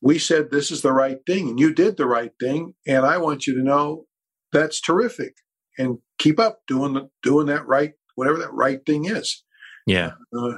we 0.02 0.18
said 0.18 0.50
this 0.50 0.72
is 0.72 0.82
the 0.82 0.94
right 0.94 1.20
thing 1.28 1.50
and 1.50 1.60
you 1.60 1.74
did 1.74 1.98
the 1.98 2.08
right 2.08 2.32
thing. 2.40 2.74
And 2.88 3.06
I 3.06 3.18
want 3.18 3.46
you 3.46 3.56
to 3.56 3.64
know 3.64 4.06
that's 4.52 4.82
terrific 4.82 5.36
and 5.78 6.00
keep 6.18 6.40
up 6.40 6.60
doing 6.68 6.94
the, 6.94 7.10
doing 7.22 7.48
that 7.48 7.68
right, 7.68 7.94
whatever 8.16 8.40
that 8.40 8.54
right 8.54 8.84
thing 8.86 9.06
is. 9.06 9.44
Yeah. 9.86 10.12
Uh, 10.36 10.58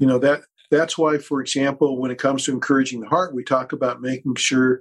you 0.00 0.06
know, 0.06 0.18
that, 0.18 0.40
that's 0.70 0.96
why, 0.96 1.18
for 1.18 1.40
example, 1.40 2.00
when 2.00 2.10
it 2.10 2.18
comes 2.18 2.44
to 2.44 2.52
encouraging 2.52 3.00
the 3.00 3.08
heart, 3.08 3.34
we 3.34 3.44
talk 3.44 3.72
about 3.72 4.00
making 4.00 4.34
sure 4.36 4.80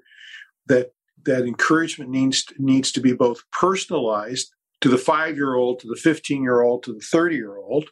that 0.67 0.93
that 1.25 1.45
encouragement 1.45 2.09
needs 2.09 2.45
needs 2.57 2.91
to 2.93 3.01
be 3.01 3.11
both 3.11 3.43
personalized 3.51 4.53
to 4.81 4.87
the 4.89 4.97
five 4.97 5.35
year 5.35 5.55
old, 5.55 5.79
to 5.79 5.87
the 5.87 5.95
15 5.95 6.41
year 6.41 6.61
old, 6.61 6.83
to 6.83 6.93
the 6.93 7.01
30 7.01 7.35
year 7.35 7.57
old. 7.57 7.89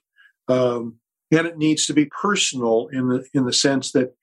Um, 0.47 0.95
and 1.31 1.45
it 1.45 1.57
needs 1.57 1.85
to 1.87 1.93
be 1.93 2.05
personal 2.05 2.87
in 2.93 3.09
the 3.09 3.27
in 3.33 3.45
the 3.45 3.53
sense 3.53 3.91
that 3.91 4.15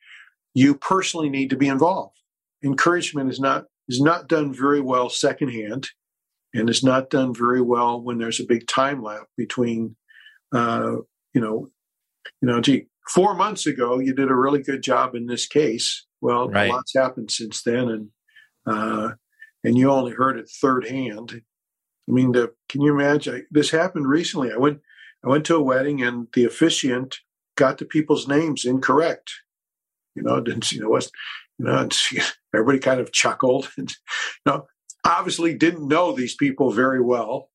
you 0.55 0.74
personally 0.74 1.28
need 1.28 1.50
to 1.50 1.57
be 1.57 1.68
involved. 1.68 2.16
Encouragement 2.64 3.30
is 3.30 3.38
not 3.38 3.64
is 3.88 4.00
not 4.00 4.28
done 4.28 4.55
very 4.55 4.80
well 4.80 5.11
secondhand, 5.11 5.88
and 6.55 6.70
is 6.70 6.82
not 6.82 7.11
done 7.11 7.34
very 7.34 7.61
well 7.61 8.00
when 8.00 8.16
there's 8.16 8.40
a 8.40 8.46
big 8.46 8.66
time 8.66 9.02
lapse 9.02 9.28
between, 9.36 9.96
uh, 10.55 10.96
you 11.34 11.40
know, 11.40 11.68
you 12.40 12.48
know, 12.48 12.61
gee, 12.61 12.86
four 13.09 13.34
months 13.34 13.66
ago 13.66 13.98
you 13.98 14.14
did 14.14 14.30
a 14.30 14.34
really 14.34 14.62
good 14.62 14.82
job 14.82 15.14
in 15.14 15.26
this 15.26 15.46
case. 15.46 16.07
Well, 16.20 16.48
right. 16.48 16.70
a 16.70 16.72
lot's 16.72 16.94
happened 16.94 17.30
since 17.30 17.62
then, 17.62 17.88
and 17.88 18.09
uh, 18.66 19.14
and 19.62 19.76
you 19.76 19.90
only 19.90 20.12
heard 20.12 20.38
it 20.38 20.48
third 20.48 20.86
hand. 20.86 21.42
I 22.09 22.12
mean, 22.12 22.32
the, 22.32 22.52
can 22.68 22.82
you 22.82 22.92
imagine? 22.92 23.46
This 23.50 23.70
happened 23.70 24.09
recently. 24.09 24.52
I 24.52 24.57
went 24.57 24.80
I 25.24 25.28
went 25.28 25.44
to 25.46 25.57
a 25.57 25.62
wedding, 25.62 26.02
and 26.02 26.28
the 26.34 26.44
officiant 26.44 27.18
got 27.57 27.78
the 27.78 27.84
people's 27.84 28.28
names 28.28 28.64
incorrect. 28.64 29.32
You 30.14 30.22
know, 30.22 30.40
didn't 30.40 30.70
you 30.72 30.80
know 30.80 30.90
what? 30.90 31.11
You 31.59 31.66
know, 31.66 31.88
everybody 32.55 32.78
kind 32.78 33.00
of 33.00 33.12
chuckled. 33.12 33.68
And, 33.76 33.90
you 33.90 34.52
know, 34.52 34.66
obviously 35.05 35.55
didn't 35.55 35.88
know 35.88 36.12
these 36.12 36.34
people 36.34 36.70
very 36.70 37.00
well. 37.00 37.50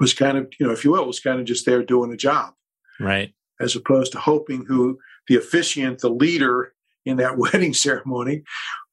Was 0.00 0.14
kind 0.14 0.36
of, 0.36 0.52
you 0.58 0.66
know, 0.66 0.72
if 0.72 0.84
you 0.84 0.90
will, 0.92 1.06
was 1.06 1.20
kind 1.20 1.38
of 1.38 1.46
just 1.46 1.64
there 1.64 1.82
doing 1.84 2.12
a 2.12 2.16
job, 2.16 2.54
right? 2.98 3.32
As 3.62 3.76
opposed 3.76 4.12
to 4.12 4.18
hoping 4.18 4.64
who 4.66 4.98
the 5.28 5.36
officiant, 5.36 6.00
the 6.00 6.10
leader 6.10 6.74
in 7.04 7.16
that 7.18 7.38
wedding 7.38 7.74
ceremony, 7.74 8.42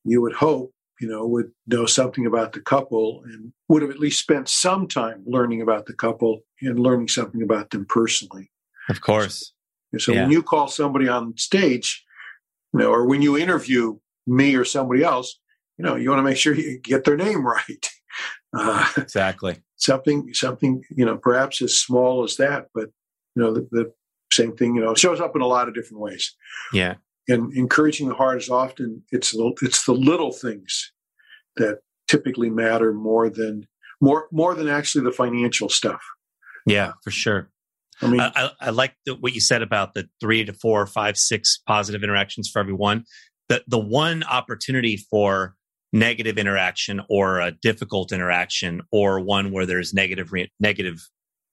you 0.05 0.21
would 0.21 0.33
hope, 0.33 0.71
you 1.01 1.07
know, 1.07 1.25
would 1.25 1.51
know 1.67 1.85
something 1.85 2.25
about 2.25 2.53
the 2.53 2.61
couple 2.61 3.21
and 3.25 3.51
would 3.67 3.81
have 3.81 3.91
at 3.91 3.99
least 3.99 4.21
spent 4.21 4.47
some 4.47 4.87
time 4.87 5.23
learning 5.25 5.61
about 5.61 5.85
the 5.85 5.93
couple 5.93 6.41
and 6.61 6.79
learning 6.79 7.07
something 7.07 7.41
about 7.41 7.71
them 7.71 7.85
personally. 7.85 8.51
Of 8.89 9.01
course. 9.01 9.53
So, 9.93 9.97
so 9.97 10.13
yeah. 10.13 10.23
when 10.23 10.31
you 10.31 10.43
call 10.43 10.67
somebody 10.67 11.07
on 11.07 11.35
stage, 11.37 12.05
you 12.73 12.79
know, 12.79 12.91
or 12.91 13.05
when 13.05 13.21
you 13.21 13.37
interview 13.37 13.97
me 14.27 14.55
or 14.55 14.65
somebody 14.65 15.03
else, 15.03 15.39
you 15.77 15.85
know, 15.85 15.95
you 15.95 16.09
want 16.09 16.19
to 16.19 16.23
make 16.23 16.37
sure 16.37 16.53
you 16.53 16.79
get 16.79 17.05
their 17.05 17.17
name 17.17 17.45
right. 17.45 17.89
Uh, 18.53 18.87
exactly. 18.97 19.57
Something, 19.77 20.33
something, 20.33 20.83
you 20.89 21.05
know, 21.05 21.17
perhaps 21.17 21.61
as 21.61 21.79
small 21.79 22.23
as 22.23 22.35
that, 22.37 22.67
but 22.73 22.89
you 23.35 23.43
know, 23.43 23.53
the, 23.53 23.67
the 23.71 23.93
same 24.31 24.55
thing, 24.55 24.75
you 24.75 24.81
know, 24.81 24.93
shows 24.95 25.19
up 25.19 25.35
in 25.35 25.41
a 25.41 25.47
lot 25.47 25.67
of 25.67 25.73
different 25.73 26.01
ways. 26.01 26.35
Yeah. 26.73 26.95
And 27.27 27.53
encouraging 27.53 28.09
the 28.09 28.15
heart 28.15 28.41
is 28.41 28.49
often 28.49 29.03
it's 29.11 29.31
the, 29.31 29.53
it's 29.61 29.85
the 29.85 29.93
little 29.93 30.31
things 30.31 30.91
that 31.57 31.79
typically 32.07 32.49
matter 32.49 32.93
more 32.93 33.29
than 33.29 33.67
more 34.01 34.27
more 34.31 34.55
than 34.55 34.67
actually 34.67 35.03
the 35.03 35.11
financial 35.11 35.69
stuff. 35.69 36.01
Yeah, 36.65 36.93
for 37.03 37.11
sure. 37.11 37.49
I 38.01 38.07
mean, 38.07 38.21
I, 38.21 38.51
I 38.61 38.69
like 38.69 38.95
the, 39.05 39.15
what 39.15 39.33
you 39.33 39.41
said 39.41 39.61
about 39.61 39.93
the 39.93 40.07
three 40.21 40.45
to 40.45 40.53
four, 40.53 40.87
five, 40.87 41.17
six 41.17 41.59
positive 41.67 42.01
interactions 42.01 42.49
for 42.49 42.59
everyone. 42.59 43.03
The 43.49 43.63
the 43.67 43.79
one 43.79 44.23
opportunity 44.23 44.97
for 44.97 45.55
negative 45.91 46.37
interaction 46.37 47.01
or 47.09 47.39
a 47.39 47.51
difficult 47.51 48.11
interaction 48.11 48.81
or 48.91 49.19
one 49.19 49.51
where 49.51 49.65
there's 49.65 49.93
negative 49.93 50.31
re- 50.31 50.51
negative 50.59 50.99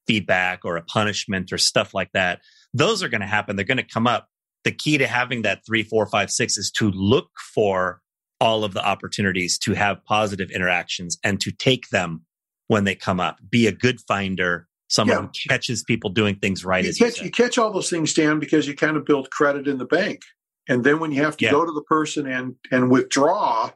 feedback 0.07 0.64
or 0.64 0.77
a 0.77 0.83
punishment 0.83 1.53
or 1.53 1.59
stuff 1.59 1.95
like 1.95 2.11
that, 2.12 2.41
those 2.79 3.03
are 3.03 3.09
going 3.09 3.20
to 3.20 3.27
happen. 3.27 3.57
They're 3.57 3.64
going 3.64 3.77
to 3.79 3.83
come 3.83 4.07
up. 4.07 4.29
The 4.64 4.72
key 4.72 4.99
to 4.99 5.07
having 5.07 5.43
that 5.43 5.61
three, 5.66 5.83
four, 5.83 6.07
five, 6.07 6.31
six 6.31 6.57
is 6.57 6.70
to 6.72 6.91
look 6.91 7.31
for 7.55 8.01
all 8.41 8.64
of 8.64 8.74
the 8.74 8.85
opportunities 8.85 9.59
to 9.61 9.74
have 9.74 10.05
positive 10.05 10.51
interactions 10.51 11.18
and 11.24 11.41
to 11.41 11.51
take 11.51 11.89
them 11.89 12.22
when 12.66 12.85
they 12.85 12.95
come 12.95 13.20
up. 13.20 13.39
Be 13.49 13.66
a 13.66 13.72
good 13.72 14.01
finder 14.07 14.66
someone 14.89 15.16
yeah. 15.16 15.22
who 15.22 15.49
catches 15.49 15.83
people 15.83 16.11
doing 16.11 16.37
things 16.37 16.64
right. 16.64 16.85
You 16.85 16.93
catch, 16.93 17.18
you, 17.18 17.27
you, 17.27 17.31
catch 17.31 17.59
all 17.59 17.72
those 17.72 17.91
things 17.91 18.12
down 18.14 18.39
because 18.39 18.66
you 18.68 18.74
kind 18.74 18.97
of 18.97 19.05
build 19.05 19.31
credit 19.31 19.66
in 19.66 19.79
the 19.79 19.85
bank. 19.85 20.22
And 20.68 20.85
then 20.85 20.99
when 20.99 21.12
you 21.12 21.22
have 21.22 21.37
to 21.39 21.45
yeah. 21.45 21.53
go 21.53 21.64
to 21.64 21.72
the 21.72 21.83
person 21.83 22.27
and 22.27 22.57
and 22.72 22.91
withdraw, 22.91 23.70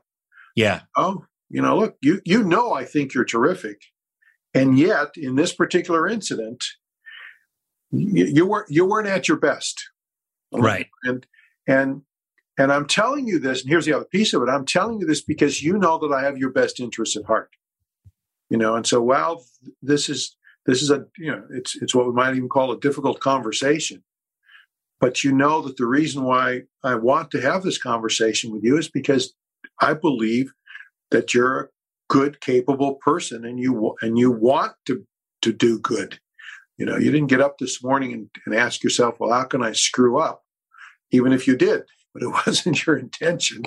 yeah, 0.57 0.83
oh, 0.97 1.25
you 1.49 1.63
know, 1.63 1.79
look, 1.79 1.97
you 2.03 2.21
you 2.25 2.43
know, 2.43 2.73
I 2.73 2.85
think 2.85 3.15
you're 3.15 3.25
terrific, 3.25 3.81
and 4.55 4.77
yet 4.77 5.11
in 5.17 5.37
this 5.37 5.55
particular 5.55 6.09
incident, 6.09 6.65
you, 7.93 8.27
you 8.27 8.47
weren't 8.47 8.71
you 8.71 8.87
weren't 8.87 9.09
at 9.09 9.29
your 9.29 9.39
best, 9.39 9.91
right? 10.53 10.89
And 11.05 11.27
and 11.67 12.03
and 12.59 12.73
I'm 12.73 12.87
telling 12.87 13.27
you 13.27 13.39
this, 13.39 13.63
and 13.63 13.71
here's 13.71 13.87
the 13.87 13.93
other 13.95 14.05
piece 14.05 14.35
of 14.35 14.43
it. 14.43 14.49
I'm 14.49 14.67
telling 14.67 15.01
you 15.01 15.07
this 15.07 15.23
because 15.23 15.63
you 15.63 15.79
know 15.79 15.99
that 15.99 16.13
I 16.13 16.23
have 16.23 16.39
your 16.39 16.51
best 16.51 16.81
interests 16.81 17.17
at 17.17 17.25
heart. 17.25 17.51
You 18.49 18.59
know, 18.59 18.75
and 18.75 18.87
so 18.87 19.01
while 19.01 19.45
this 19.81 20.09
is 20.09 20.37
this 20.67 20.83
is 20.83 20.91
a 20.91 21.07
you 21.19 21.31
know 21.31 21.43
it's 21.51 21.77
it's 21.81 21.95
what 21.95 22.07
we 22.07 22.13
might 22.13 22.35
even 22.35 22.49
call 22.49 22.73
a 22.73 22.81
difficult 22.81 23.21
conversation 23.21 24.03
but 25.01 25.25
you 25.25 25.33
know 25.33 25.63
that 25.63 25.77
the 25.77 25.87
reason 25.87 26.25
why 26.25 26.63
i 26.85 26.95
want 26.95 27.31
to 27.31 27.41
have 27.41 27.63
this 27.63 27.79
conversation 27.79 28.53
with 28.53 28.63
you 28.63 28.77
is 28.77 28.89
because 28.89 29.35
i 29.81 29.93
believe 29.93 30.53
that 31.11 31.35
you're 31.35 31.61
a 31.61 31.69
good 32.09 32.41
capable 32.41 32.95
person 32.97 33.45
and 33.45 33.59
you 33.59 33.97
and 34.03 34.19
you 34.19 34.31
want 34.31 34.73
to 34.87 35.05
to 35.43 35.53
do 35.53 35.79
good 35.79 36.21
you 36.81 36.87
know 36.87 36.97
you 36.97 37.13
didn't 37.13 37.29
get 37.29 37.41
up 37.41 37.59
this 37.59 37.83
morning 37.83 38.13
and, 38.13 38.29
and 38.45 38.55
ask 38.55 38.83
yourself 38.83 39.21
well 39.21 39.33
how 39.33 39.45
can 39.45 39.63
i 39.63 39.73
screw 39.73 40.19
up 40.19 40.43
even 41.13 41.33
if 41.33 41.47
you 41.47 41.57
did 41.57 41.83
but 42.15 42.23
it 42.25 42.29
wasn't 42.47 42.85
your 42.87 42.97
intention 42.97 43.63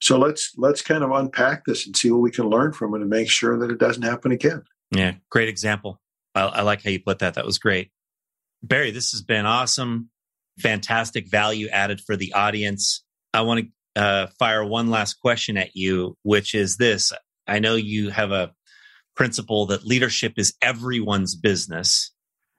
so 0.00 0.18
let's 0.18 0.52
let's 0.58 0.82
kind 0.82 1.02
of 1.02 1.10
unpack 1.10 1.64
this 1.64 1.86
and 1.86 1.96
see 1.96 2.10
what 2.10 2.20
we 2.20 2.30
can 2.30 2.50
learn 2.50 2.72
from 2.72 2.94
it 2.94 3.00
and 3.00 3.08
make 3.08 3.30
sure 3.30 3.58
that 3.58 3.70
it 3.70 3.78
doesn't 3.78 4.02
happen 4.02 4.30
again 4.30 4.62
yeah 4.90 5.12
great 5.30 5.48
example 5.48 5.98
I, 6.34 6.42
I 6.42 6.62
like 6.62 6.82
how 6.82 6.90
you 6.90 7.00
put 7.00 7.20
that. 7.20 7.34
That 7.34 7.46
was 7.46 7.58
great. 7.58 7.90
Barry, 8.62 8.90
this 8.90 9.12
has 9.12 9.22
been 9.22 9.46
awesome. 9.46 10.10
Fantastic 10.60 11.28
value 11.28 11.68
added 11.68 12.00
for 12.00 12.16
the 12.16 12.32
audience. 12.32 13.04
I 13.34 13.42
want 13.42 13.66
to 13.96 14.02
uh, 14.02 14.26
fire 14.38 14.64
one 14.64 14.90
last 14.90 15.14
question 15.14 15.56
at 15.56 15.74
you, 15.74 16.16
which 16.22 16.54
is 16.54 16.76
this. 16.76 17.12
I 17.46 17.58
know 17.58 17.74
you 17.74 18.10
have 18.10 18.30
a 18.30 18.52
principle 19.16 19.66
that 19.66 19.84
leadership 19.84 20.34
is 20.36 20.54
everyone's 20.62 21.34
business. 21.34 22.11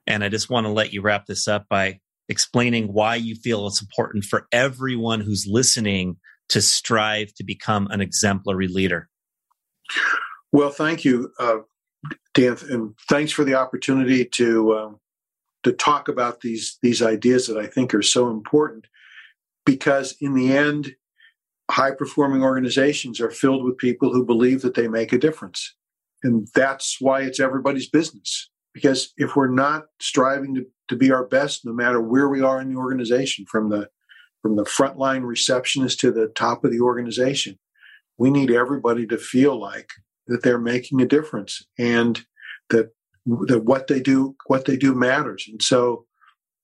And 0.06 0.22
I 0.22 0.28
just 0.28 0.50
want 0.50 0.66
to 0.66 0.72
let 0.72 0.92
you 0.92 1.02
wrap 1.02 1.26
this 1.26 1.48
up 1.48 1.66
by 1.68 2.00
explaining 2.28 2.92
why 2.92 3.16
you 3.16 3.34
feel 3.34 3.66
it's 3.66 3.82
important 3.82 4.24
for 4.24 4.46
everyone 4.52 5.20
who's 5.20 5.46
listening 5.48 6.16
to 6.48 6.60
strive 6.60 7.32
to 7.34 7.44
become 7.44 7.88
an 7.90 8.00
exemplary 8.00 8.68
leader. 8.68 9.08
Well, 10.52 10.70
thank 10.70 11.04
you. 11.04 11.32
Uh, 11.38 11.58
Dan, 12.34 12.56
and 12.70 12.94
thanks 13.08 13.32
for 13.32 13.44
the 13.44 13.54
opportunity 13.54 14.24
to 14.24 14.74
um, 14.76 15.00
to 15.62 15.72
talk 15.72 16.08
about 16.08 16.40
these 16.40 16.78
these 16.82 17.02
ideas 17.02 17.46
that 17.46 17.58
I 17.58 17.66
think 17.66 17.94
are 17.94 18.02
so 18.02 18.30
important. 18.30 18.86
Because 19.64 20.14
in 20.20 20.34
the 20.34 20.54
end, 20.54 20.94
high 21.70 21.92
performing 21.92 22.42
organizations 22.42 23.20
are 23.20 23.30
filled 23.30 23.64
with 23.64 23.78
people 23.78 24.12
who 24.12 24.24
believe 24.26 24.60
that 24.62 24.74
they 24.74 24.88
make 24.88 25.12
a 25.12 25.18
difference, 25.18 25.74
and 26.22 26.46
that's 26.54 26.98
why 27.00 27.22
it's 27.22 27.40
everybody's 27.40 27.88
business. 27.88 28.50
Because 28.74 29.14
if 29.16 29.36
we're 29.36 29.48
not 29.48 29.84
striving 30.00 30.56
to, 30.56 30.66
to 30.88 30.96
be 30.96 31.12
our 31.12 31.24
best, 31.24 31.64
no 31.64 31.72
matter 31.72 32.00
where 32.00 32.28
we 32.28 32.42
are 32.42 32.60
in 32.60 32.68
the 32.72 32.78
organization, 32.78 33.46
from 33.46 33.70
the 33.70 33.88
from 34.42 34.56
the 34.56 34.64
frontline 34.64 35.24
receptionist 35.24 36.00
to 36.00 36.12
the 36.12 36.28
top 36.34 36.64
of 36.64 36.70
the 36.70 36.80
organization, 36.80 37.58
we 38.18 38.30
need 38.30 38.50
everybody 38.50 39.06
to 39.06 39.16
feel 39.16 39.58
like 39.58 39.90
that 40.26 40.42
they're 40.42 40.58
making 40.58 41.00
a 41.00 41.06
difference 41.06 41.66
and 41.78 42.26
that 42.68 42.90
that 43.24 43.64
what 43.64 43.86
they 43.86 44.00
do 44.00 44.36
what 44.46 44.64
they 44.66 44.76
do 44.76 44.94
matters. 44.94 45.46
And 45.48 45.62
so, 45.62 46.04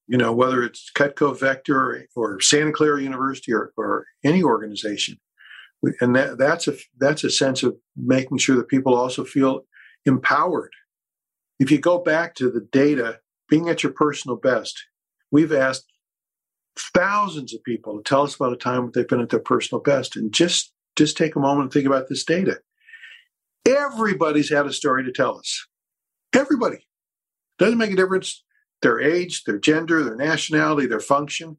you 0.06 0.18
know, 0.18 0.32
whether 0.32 0.62
it's 0.62 0.90
Cutco 0.94 1.38
Vector 1.38 1.78
or, 1.78 2.04
or 2.16 2.40
Santa 2.40 2.72
Clara 2.72 3.00
University 3.00 3.52
or, 3.52 3.72
or 3.76 4.06
any 4.24 4.42
organization, 4.42 5.18
and 6.00 6.14
that, 6.16 6.38
that's 6.38 6.68
a 6.68 6.74
that's 6.98 7.24
a 7.24 7.30
sense 7.30 7.62
of 7.62 7.76
making 7.96 8.38
sure 8.38 8.56
that 8.56 8.68
people 8.68 8.94
also 8.94 9.24
feel 9.24 9.62
empowered. 10.04 10.72
If 11.60 11.70
you 11.70 11.78
go 11.78 11.98
back 11.98 12.34
to 12.36 12.50
the 12.50 12.66
data, 12.72 13.20
being 13.48 13.68
at 13.68 13.82
your 13.82 13.92
personal 13.92 14.36
best, 14.36 14.82
we've 15.30 15.52
asked 15.52 15.86
thousands 16.76 17.54
of 17.54 17.62
people 17.62 17.98
to 17.98 18.02
tell 18.02 18.22
us 18.22 18.34
about 18.34 18.54
a 18.54 18.56
time 18.56 18.90
they've 18.92 19.06
been 19.06 19.20
at 19.20 19.28
their 19.28 19.38
personal 19.38 19.82
best, 19.82 20.16
and 20.16 20.32
just 20.32 20.72
just 20.96 21.16
take 21.16 21.36
a 21.36 21.40
moment 21.40 21.64
and 21.64 21.72
think 21.72 21.86
about 21.86 22.08
this 22.08 22.24
data. 22.24 22.58
Everybody's 23.66 24.50
had 24.50 24.66
a 24.66 24.72
story 24.72 25.04
to 25.04 25.12
tell 25.12 25.38
us. 25.38 25.66
Everybody. 26.34 26.86
Doesn't 27.58 27.78
make 27.78 27.92
a 27.92 27.96
difference 27.96 28.42
their 28.82 28.98
age, 28.98 29.44
their 29.44 29.58
gender, 29.58 30.02
their 30.02 30.16
nationality, 30.16 30.86
their 30.86 31.00
function. 31.00 31.58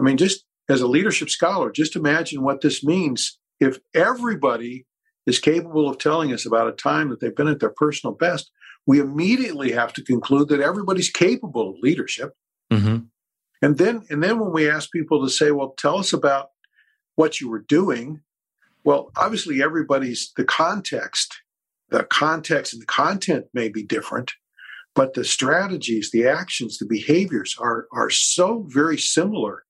I 0.00 0.02
mean, 0.02 0.16
just 0.16 0.44
as 0.68 0.80
a 0.80 0.88
leadership 0.88 1.30
scholar, 1.30 1.70
just 1.70 1.94
imagine 1.94 2.42
what 2.42 2.60
this 2.60 2.82
means 2.82 3.38
if 3.60 3.78
everybody 3.94 4.86
is 5.26 5.38
capable 5.38 5.88
of 5.88 5.98
telling 5.98 6.32
us 6.32 6.44
about 6.44 6.68
a 6.68 6.72
time 6.72 7.10
that 7.10 7.20
they've 7.20 7.34
been 7.34 7.48
at 7.48 7.60
their 7.60 7.72
personal 7.76 8.14
best. 8.14 8.50
We 8.88 8.98
immediately 8.98 9.70
have 9.70 9.92
to 9.92 10.02
conclude 10.02 10.48
that 10.48 10.60
everybody's 10.60 11.10
capable 11.10 11.70
of 11.70 11.76
leadership. 11.80 12.32
Mm-hmm. 12.72 13.04
And 13.62 13.78
then, 13.78 14.04
and 14.10 14.20
then 14.22 14.40
when 14.40 14.52
we 14.52 14.68
ask 14.68 14.90
people 14.90 15.24
to 15.24 15.30
say, 15.30 15.52
"Well, 15.52 15.74
tell 15.78 15.98
us 15.98 16.12
about 16.12 16.48
what 17.14 17.40
you 17.40 17.48
were 17.48 17.64
doing," 17.68 18.22
Well, 18.88 19.10
obviously, 19.16 19.62
everybody's 19.62 20.32
the 20.36 20.44
context, 20.44 21.42
the 21.90 22.04
context 22.04 22.72
and 22.72 22.80
the 22.80 22.86
content 22.86 23.44
may 23.52 23.68
be 23.68 23.82
different, 23.82 24.32
but 24.94 25.12
the 25.12 25.24
strategies, 25.24 26.10
the 26.10 26.26
actions, 26.26 26.78
the 26.78 26.86
behaviors 26.86 27.54
are 27.58 27.86
are 27.92 28.08
so 28.08 28.64
very 28.68 28.96
similar 28.96 29.64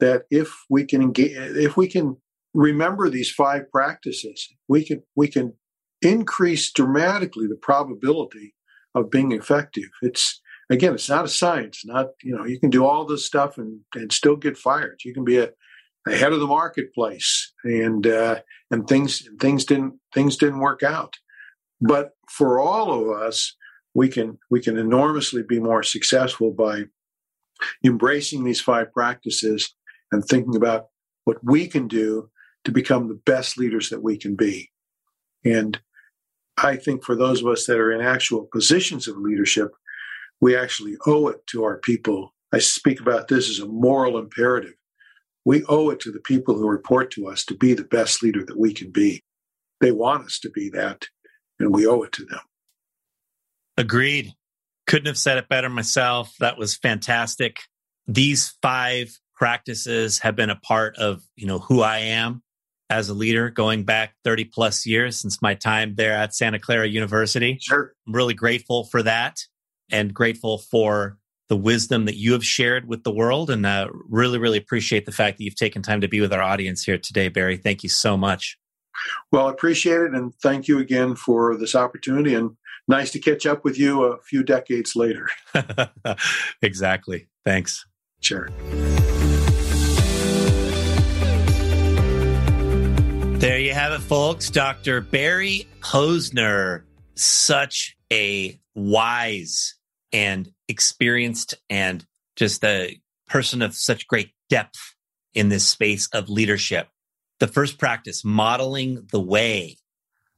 that 0.00 0.22
if 0.30 0.64
we 0.70 0.84
can 0.86 1.02
engage, 1.02 1.36
if 1.36 1.76
we 1.76 1.86
can 1.86 2.16
remember 2.54 3.10
these 3.10 3.30
five 3.30 3.70
practices, 3.70 4.48
we 4.68 4.86
can 4.86 5.02
we 5.16 5.28
can 5.28 5.52
increase 6.00 6.72
dramatically 6.72 7.46
the 7.46 7.60
probability 7.60 8.54
of 8.94 9.10
being 9.10 9.32
effective. 9.32 9.88
It's 10.02 10.40
again, 10.70 10.94
it's 10.94 11.08
not 11.08 11.24
a 11.24 11.28
science. 11.28 11.84
Not 11.84 12.08
you 12.22 12.36
know, 12.36 12.44
you 12.44 12.58
can 12.58 12.70
do 12.70 12.84
all 12.84 13.04
this 13.04 13.26
stuff 13.26 13.58
and 13.58 13.80
and 13.94 14.12
still 14.12 14.36
get 14.36 14.56
fired. 14.56 15.00
You 15.04 15.14
can 15.14 15.24
be 15.24 15.38
a 15.38 15.50
ahead 16.06 16.32
of 16.32 16.40
the 16.40 16.46
marketplace, 16.46 17.52
and 17.64 18.06
uh, 18.06 18.40
and 18.70 18.86
things 18.88 19.28
things 19.40 19.64
didn't 19.64 19.94
things 20.14 20.36
didn't 20.36 20.60
work 20.60 20.82
out. 20.82 21.16
But 21.80 22.10
for 22.28 22.60
all 22.60 22.92
of 22.92 23.22
us, 23.22 23.56
we 23.94 24.08
can 24.08 24.38
we 24.50 24.60
can 24.60 24.76
enormously 24.76 25.42
be 25.42 25.60
more 25.60 25.82
successful 25.82 26.52
by 26.52 26.84
embracing 27.84 28.44
these 28.44 28.60
five 28.60 28.92
practices 28.92 29.74
and 30.10 30.24
thinking 30.24 30.56
about 30.56 30.86
what 31.24 31.38
we 31.42 31.68
can 31.68 31.86
do 31.86 32.30
to 32.64 32.72
become 32.72 33.08
the 33.08 33.20
best 33.26 33.58
leaders 33.58 33.90
that 33.90 34.02
we 34.02 34.16
can 34.16 34.34
be. 34.34 34.70
And 35.44 35.80
I 36.56 36.76
think 36.76 37.04
for 37.04 37.16
those 37.16 37.40
of 37.40 37.48
us 37.48 37.66
that 37.66 37.78
are 37.78 37.92
in 37.92 38.00
actual 38.00 38.48
positions 38.52 39.08
of 39.08 39.16
leadership, 39.16 39.72
we 40.40 40.56
actually 40.56 40.96
owe 41.06 41.28
it 41.28 41.46
to 41.48 41.64
our 41.64 41.78
people. 41.78 42.34
I 42.52 42.58
speak 42.58 43.00
about 43.00 43.28
this 43.28 43.48
as 43.48 43.58
a 43.58 43.66
moral 43.66 44.18
imperative. 44.18 44.74
We 45.44 45.64
owe 45.64 45.90
it 45.90 46.00
to 46.00 46.12
the 46.12 46.20
people 46.20 46.54
who 46.54 46.68
report 46.68 47.10
to 47.12 47.26
us 47.28 47.44
to 47.46 47.56
be 47.56 47.74
the 47.74 47.84
best 47.84 48.22
leader 48.22 48.44
that 48.44 48.58
we 48.58 48.74
can 48.74 48.90
be. 48.90 49.22
They 49.80 49.92
want 49.92 50.26
us 50.26 50.38
to 50.40 50.50
be 50.50 50.68
that, 50.70 51.06
and 51.58 51.74
we 51.74 51.86
owe 51.86 52.02
it 52.02 52.12
to 52.12 52.24
them. 52.24 52.40
Agreed. 53.76 54.32
Couldn't 54.86 55.06
have 55.06 55.18
said 55.18 55.38
it 55.38 55.48
better 55.48 55.68
myself. 55.68 56.34
That 56.38 56.58
was 56.58 56.76
fantastic. 56.76 57.60
These 58.06 58.56
five 58.62 59.16
practices 59.34 60.18
have 60.20 60.36
been 60.36 60.50
a 60.50 60.56
part 60.56 60.96
of, 60.96 61.22
you 61.34 61.46
know, 61.46 61.58
who 61.58 61.80
I 61.82 61.98
am 61.98 62.42
as 62.92 63.08
a 63.08 63.14
leader 63.14 63.48
going 63.48 63.84
back 63.84 64.14
30 64.22 64.44
plus 64.44 64.84
years 64.84 65.18
since 65.18 65.40
my 65.40 65.54
time 65.54 65.94
there 65.94 66.12
at 66.12 66.34
Santa 66.34 66.58
Clara 66.58 66.86
University. 66.86 67.56
Sure. 67.58 67.94
I'm 68.06 68.12
really 68.12 68.34
grateful 68.34 68.84
for 68.84 69.02
that 69.02 69.40
and 69.90 70.12
grateful 70.12 70.58
for 70.58 71.16
the 71.48 71.56
wisdom 71.56 72.04
that 72.04 72.16
you 72.16 72.32
have 72.32 72.44
shared 72.44 72.86
with 72.86 73.02
the 73.02 73.10
world. 73.10 73.48
And 73.48 73.64
uh, 73.64 73.88
really, 74.10 74.38
really 74.38 74.58
appreciate 74.58 75.06
the 75.06 75.12
fact 75.12 75.38
that 75.38 75.44
you've 75.44 75.56
taken 75.56 75.80
time 75.80 76.02
to 76.02 76.08
be 76.08 76.20
with 76.20 76.34
our 76.34 76.42
audience 76.42 76.84
here 76.84 76.98
today, 76.98 77.28
Barry. 77.28 77.56
Thank 77.56 77.82
you 77.82 77.88
so 77.88 78.18
much. 78.18 78.58
Well, 79.30 79.48
I 79.48 79.50
appreciate 79.50 80.02
it. 80.02 80.12
And 80.12 80.34
thank 80.42 80.68
you 80.68 80.78
again 80.78 81.16
for 81.16 81.56
this 81.56 81.74
opportunity. 81.74 82.34
And 82.34 82.58
nice 82.88 83.10
to 83.12 83.18
catch 83.18 83.46
up 83.46 83.64
with 83.64 83.78
you 83.78 84.04
a 84.04 84.20
few 84.20 84.42
decades 84.42 84.94
later. 84.94 85.28
exactly. 86.62 87.28
Thanks. 87.42 87.86
Sure. 88.20 88.50
There 93.42 93.58
you 93.58 93.74
have 93.74 93.92
it, 93.92 94.02
folks. 94.02 94.50
Dr. 94.50 95.00
Barry 95.00 95.66
Posner, 95.80 96.84
such 97.16 97.96
a 98.12 98.56
wise 98.76 99.74
and 100.12 100.52
experienced 100.68 101.54
and 101.68 102.06
just 102.36 102.62
a 102.64 103.00
person 103.26 103.60
of 103.60 103.74
such 103.74 104.06
great 104.06 104.30
depth 104.48 104.94
in 105.34 105.48
this 105.48 105.66
space 105.66 106.06
of 106.12 106.28
leadership. 106.28 106.86
The 107.40 107.48
first 107.48 107.80
practice, 107.80 108.24
modeling 108.24 109.08
the 109.10 109.20
way, 109.20 109.76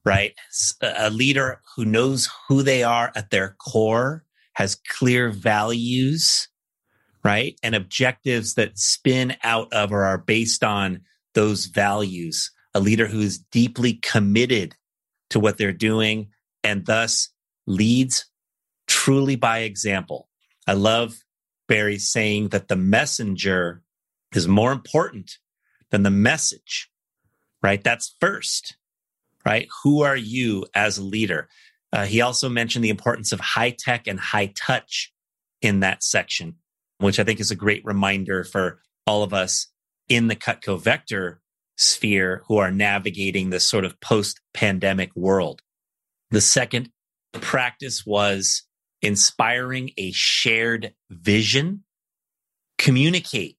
right? 0.03 0.33
A 0.81 1.11
leader 1.11 1.61
who 1.75 1.85
knows 1.85 2.27
who 2.47 2.63
they 2.63 2.81
are 2.81 3.11
at 3.15 3.29
their 3.29 3.55
core, 3.59 4.23
has 4.53 4.81
clear 4.89 5.29
values, 5.29 6.47
right? 7.23 7.55
And 7.61 7.75
objectives 7.75 8.55
that 8.55 8.79
spin 8.79 9.37
out 9.43 9.71
of 9.71 9.91
or 9.91 10.05
are 10.05 10.17
based 10.17 10.63
on 10.63 11.01
those 11.35 11.67
values 11.67 12.49
a 12.75 12.79
leader 12.79 13.07
who 13.07 13.21
is 13.21 13.39
deeply 13.39 13.93
committed 13.93 14.75
to 15.31 15.39
what 15.39 15.57
they're 15.57 15.71
doing 15.71 16.27
and 16.63 16.85
thus 16.85 17.29
leads 17.65 18.25
truly 18.85 19.35
by 19.35 19.59
example. 19.59 20.29
I 20.67 20.73
love 20.73 21.15
Barry 21.67 21.97
saying 21.97 22.49
that 22.49 22.67
the 22.67 22.75
messenger 22.75 23.81
is 24.33 24.47
more 24.47 24.73
important 24.73 25.37
than 25.89 26.03
the 26.03 26.11
message, 26.11 26.91
right? 27.63 27.83
That's 27.83 28.15
first, 28.19 28.75
right? 29.45 29.67
Who 29.83 30.01
are 30.01 30.17
you 30.17 30.65
as 30.75 30.97
a 30.97 31.03
leader? 31.03 31.47
Uh, 31.93 32.05
he 32.05 32.19
also 32.19 32.49
mentioned 32.49 32.83
the 32.83 32.89
importance 32.89 33.31
of 33.31 33.39
high 33.39 33.71
tech 33.71 34.05
and 34.05 34.19
high 34.19 34.51
touch 34.55 35.13
in 35.61 35.79
that 35.79 36.03
section, 36.03 36.55
which 36.97 37.19
I 37.19 37.23
think 37.23 37.39
is 37.39 37.51
a 37.51 37.55
great 37.55 37.85
reminder 37.85 38.43
for 38.43 38.81
all 39.07 39.23
of 39.23 39.33
us 39.33 39.67
in 40.09 40.27
the 40.27 40.35
Cutco 40.35 40.79
Vector 40.79 41.41
sphere 41.77 42.43
who 42.47 42.57
are 42.57 42.71
navigating 42.71 43.49
this 43.49 43.65
sort 43.65 43.85
of 43.85 43.99
post 43.99 44.39
pandemic 44.53 45.15
world. 45.15 45.61
The 46.31 46.41
second 46.41 46.89
practice 47.33 48.05
was 48.05 48.63
inspiring 49.01 49.91
a 49.97 50.11
shared 50.11 50.93
vision. 51.09 51.83
Communicate 52.77 53.57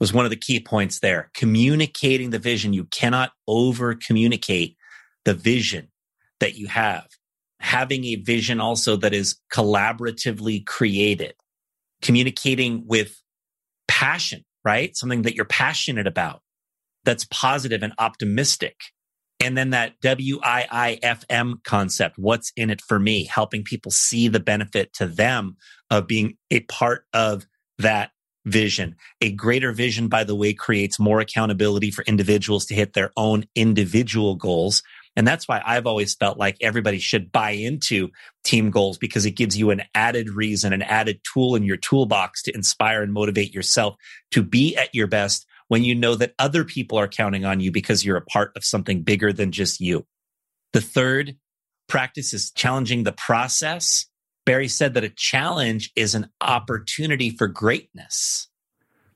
was 0.00 0.12
one 0.12 0.24
of 0.24 0.30
the 0.30 0.36
key 0.36 0.60
points 0.60 0.98
there. 1.00 1.30
Communicating 1.34 2.30
the 2.30 2.38
vision. 2.38 2.72
You 2.72 2.84
cannot 2.86 3.32
over 3.46 3.94
communicate 3.94 4.76
the 5.24 5.34
vision 5.34 5.88
that 6.40 6.56
you 6.56 6.66
have. 6.66 7.06
Having 7.60 8.04
a 8.06 8.16
vision 8.16 8.60
also 8.60 8.96
that 8.96 9.14
is 9.14 9.38
collaboratively 9.52 10.66
created, 10.66 11.34
communicating 12.00 12.84
with 12.86 13.22
passion, 13.86 14.44
right? 14.64 14.96
Something 14.96 15.22
that 15.22 15.36
you're 15.36 15.44
passionate 15.44 16.08
about 16.08 16.41
that's 17.04 17.26
positive 17.30 17.82
and 17.82 17.92
optimistic. 17.98 18.76
And 19.40 19.56
then 19.56 19.70
that 19.70 20.00
WIIFM 20.02 21.64
concept, 21.64 22.16
what's 22.16 22.52
in 22.56 22.70
it 22.70 22.80
for 22.80 23.00
me, 23.00 23.24
helping 23.24 23.64
people 23.64 23.90
see 23.90 24.28
the 24.28 24.40
benefit 24.40 24.92
to 24.94 25.06
them 25.06 25.56
of 25.90 26.06
being 26.06 26.36
a 26.50 26.60
part 26.60 27.06
of 27.12 27.46
that 27.78 28.12
vision. 28.44 28.96
A 29.20 29.32
greater 29.32 29.72
vision, 29.72 30.08
by 30.08 30.24
the 30.24 30.34
way, 30.34 30.52
creates 30.52 30.98
more 30.98 31.20
accountability 31.20 31.90
for 31.90 32.02
individuals 32.04 32.66
to 32.66 32.74
hit 32.74 32.92
their 32.92 33.10
own 33.16 33.44
individual 33.54 34.36
goals. 34.36 34.82
And 35.14 35.26
that's 35.26 35.46
why 35.46 35.60
I've 35.64 35.86
always 35.86 36.14
felt 36.14 36.38
like 36.38 36.56
everybody 36.60 36.98
should 36.98 37.30
buy 37.30 37.50
into 37.50 38.10
team 38.44 38.70
goals 38.70 38.96
because 38.96 39.26
it 39.26 39.32
gives 39.32 39.58
you 39.58 39.70
an 39.70 39.82
added 39.94 40.30
reason, 40.30 40.72
an 40.72 40.82
added 40.82 41.20
tool 41.30 41.54
in 41.54 41.64
your 41.64 41.76
toolbox 41.76 42.42
to 42.44 42.54
inspire 42.54 43.02
and 43.02 43.12
motivate 43.12 43.52
yourself 43.52 43.96
to 44.30 44.42
be 44.42 44.76
at 44.76 44.94
your 44.94 45.06
best 45.06 45.46
when 45.72 45.84
you 45.84 45.94
know 45.94 46.14
that 46.14 46.34
other 46.38 46.64
people 46.64 46.98
are 46.98 47.08
counting 47.08 47.46
on 47.46 47.58
you 47.58 47.72
because 47.72 48.04
you're 48.04 48.18
a 48.18 48.26
part 48.26 48.54
of 48.54 48.62
something 48.62 49.00
bigger 49.00 49.32
than 49.32 49.50
just 49.50 49.80
you. 49.80 50.04
The 50.74 50.82
third 50.82 51.34
practice 51.88 52.34
is 52.34 52.50
challenging 52.50 53.04
the 53.04 53.12
process. 53.12 54.04
Barry 54.44 54.68
said 54.68 54.92
that 54.92 55.04
a 55.04 55.08
challenge 55.08 55.90
is 55.96 56.14
an 56.14 56.28
opportunity 56.42 57.30
for 57.30 57.48
greatness, 57.48 58.50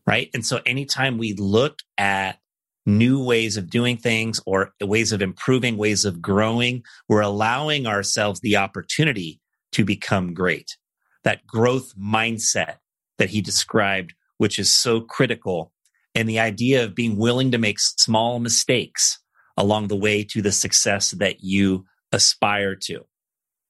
right? 0.06 0.31
And 0.32 0.47
so 0.47 0.60
anytime 0.64 1.18
we 1.18 1.35
look 1.35 1.81
at 1.98 2.39
new 2.86 3.22
ways 3.22 3.59
of 3.59 3.68
doing 3.68 3.98
things 3.98 4.40
or 4.47 4.72
ways 4.81 5.12
of 5.12 5.20
improving, 5.20 5.76
ways 5.76 6.06
of 6.06 6.22
growing, 6.22 6.85
we're 7.06 7.20
allowing 7.20 7.86
ourselves 7.86 8.40
the 8.40 8.56
opportunity 8.56 9.43
to 9.72 9.85
become 9.85 10.32
great. 10.32 10.78
That 11.22 11.47
growth 11.47 11.93
mindset 11.98 12.76
that 13.18 13.28
he 13.28 13.43
described, 13.43 14.14
which 14.39 14.59
is 14.59 14.70
so 14.70 15.02
critical 15.02 15.74
and 16.16 16.26
the 16.26 16.40
idea 16.40 16.82
of 16.82 16.94
being 16.94 17.16
willing 17.16 17.51
to 17.51 17.59
make 17.59 17.78
small 17.78 18.38
mistakes 18.38 19.20
along 19.56 19.88
the 19.88 19.97
way 19.97 20.24
to 20.24 20.40
the 20.40 20.51
success 20.51 21.10
that 21.12 21.44
you 21.44 21.84
aspire 22.10 22.74
to. 22.74 23.05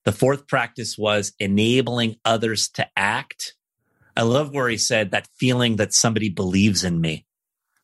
The 0.05 0.13
fourth 0.13 0.47
practice 0.47 0.97
was 0.97 1.33
enabling 1.41 2.17
others 2.25 2.69
to 2.71 2.87
act. 2.97 3.57
I 4.17 4.23
love 4.23 4.55
where 4.55 4.69
he 4.69 4.79
said 4.79 5.11
that 5.11 5.29
feeling 5.39 5.77
that 5.77 5.93
somebody 5.93 6.29
believes 6.29 6.85
in 6.85 7.01
me, 7.01 7.27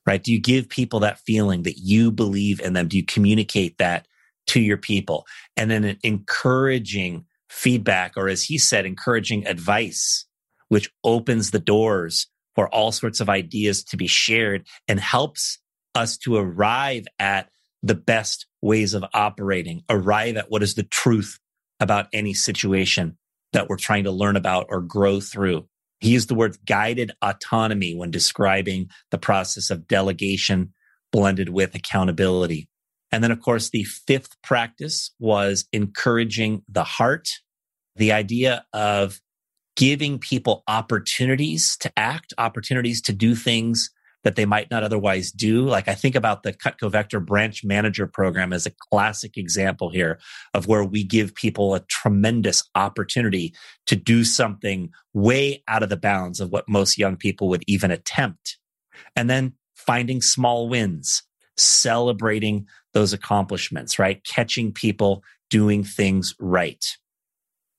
right? 0.07 0.23
Do 0.23 0.33
you 0.33 0.41
give 0.41 0.69
people 0.69 1.01
that 1.01 1.19
feeling 1.19 1.65
that 1.65 1.79
you 1.79 2.13
believe 2.13 2.61
in 2.61 2.73
them? 2.73 2.87
Do 2.87 2.97
you 2.97 3.05
communicate 3.05 3.79
that 3.79 4.07
to 4.49 4.61
your 4.61 4.77
people? 4.77 5.27
And 5.57 5.73
then 5.73 5.99
encouraging 6.05 7.25
feedback, 7.51 8.13
or 8.17 8.29
as 8.29 8.45
he 8.45 8.59
said, 8.59 8.87
encouraging 8.87 9.45
advice, 9.47 10.25
which 10.69 10.93
opens 11.03 11.51
the 11.51 11.59
doors 11.59 12.29
for 12.55 12.69
all 12.69 12.93
sorts 12.93 13.21
of 13.21 13.29
ideas 13.29 13.85
to 13.85 13.97
be 13.97 14.07
shared 14.07 14.67
and 14.89 15.01
helps 15.01 15.59
us 15.95 16.17
to 16.19 16.37
arrive 16.37 17.07
at 17.19 17.49
the 17.83 17.95
best 17.95 18.47
ways 18.61 18.95
of 18.95 19.05
operating, 19.13 19.83
arrive 19.91 20.37
at 20.37 20.51
what 20.51 20.63
is 20.63 20.75
the 20.75 20.85
truth 20.85 21.39
about 21.81 22.07
any 22.13 22.35
situation 22.35 23.17
that 23.53 23.69
we're 23.69 23.77
trying 23.77 24.05
to 24.05 24.11
learn 24.11 24.37
about 24.37 24.67
or 24.69 24.81
grow 24.81 25.21
through. 25.21 25.67
He 26.01 26.11
used 26.11 26.29
the 26.29 26.35
word 26.35 26.57
guided 26.67 27.13
autonomy 27.23 27.95
when 27.95 28.11
describing 28.11 28.89
the 29.11 29.19
process 29.19 29.71
of 29.71 29.87
delegation 29.87 30.73
blended 31.13 31.49
with 31.49 31.75
accountability. 31.75 32.69
And 33.13 33.23
then, 33.23 33.31
of 33.31 33.41
course, 33.41 33.71
the 33.71 33.85
fifth 33.85 34.41
practice 34.43 35.13
was 35.21 35.67
encouraging 35.73 36.63
the 36.69 36.85
heart, 36.85 37.29
the 37.95 38.13
idea 38.13 38.65
of 38.73 39.21
giving 39.77 40.19
people 40.19 40.63
opportunities 40.69 41.77
to 41.79 41.93
act, 41.97 42.35
opportunities 42.39 43.01
to 43.03 43.13
do 43.13 43.35
things 43.35 43.91
that 44.25 44.37
they 44.37 44.45
might 44.45 44.71
not 44.71 44.85
otherwise 44.85 45.33
do. 45.33 45.63
Like 45.63 45.89
I 45.89 45.95
think 45.95 46.15
about 46.15 46.43
the 46.43 46.53
Cutco 46.53 46.91
Vector 46.91 47.21
branch 47.21 47.65
manager 47.65 48.07
program 48.07 48.53
as 48.53 48.67
a 48.67 48.73
classic 48.91 49.37
example 49.37 49.91
here 49.91 50.19
of 50.55 50.67
where 50.67 50.85
we 50.85 51.03
give 51.03 51.35
people 51.35 51.75
a 51.75 51.81
tremendous 51.81 52.63
opportunity 52.75 53.55
to 53.87 53.97
do 53.97 54.25
something 54.25 54.91
way 55.13 55.63
out 55.69 55.83
of 55.83 55.89
the 55.89 55.97
bounds 55.97 56.41
of 56.41 56.51
what 56.51 56.69
most 56.69 56.99
young 56.99 57.17
people 57.17 57.49
would 57.49 57.65
even 57.67 57.91
attempt. 57.91 58.59
And 59.17 59.29
then 59.29 59.55
finding 59.75 60.23
small 60.23 60.69
wins, 60.69 61.23
celebrating 61.57 62.67
those 62.95 63.13
accomplishments, 63.13 63.99
right? 63.99 64.23
Catching 64.25 64.73
people 64.73 65.25
doing 65.51 65.83
things 65.83 66.35
right. 66.39 66.85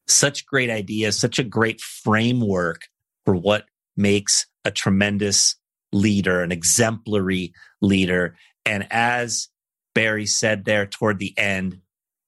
Such 0.07 0.45
great 0.45 0.69
ideas, 0.69 1.17
such 1.17 1.39
a 1.39 1.43
great 1.43 1.81
framework 1.81 2.81
for 3.25 3.35
what 3.35 3.65
makes 3.95 4.45
a 4.65 4.71
tremendous 4.71 5.55
leader, 5.91 6.41
an 6.41 6.51
exemplary 6.51 7.53
leader. 7.81 8.35
And 8.65 8.87
as 8.91 9.49
Barry 9.93 10.25
said 10.25 10.65
there 10.65 10.85
toward 10.85 11.19
the 11.19 11.37
end, 11.37 11.79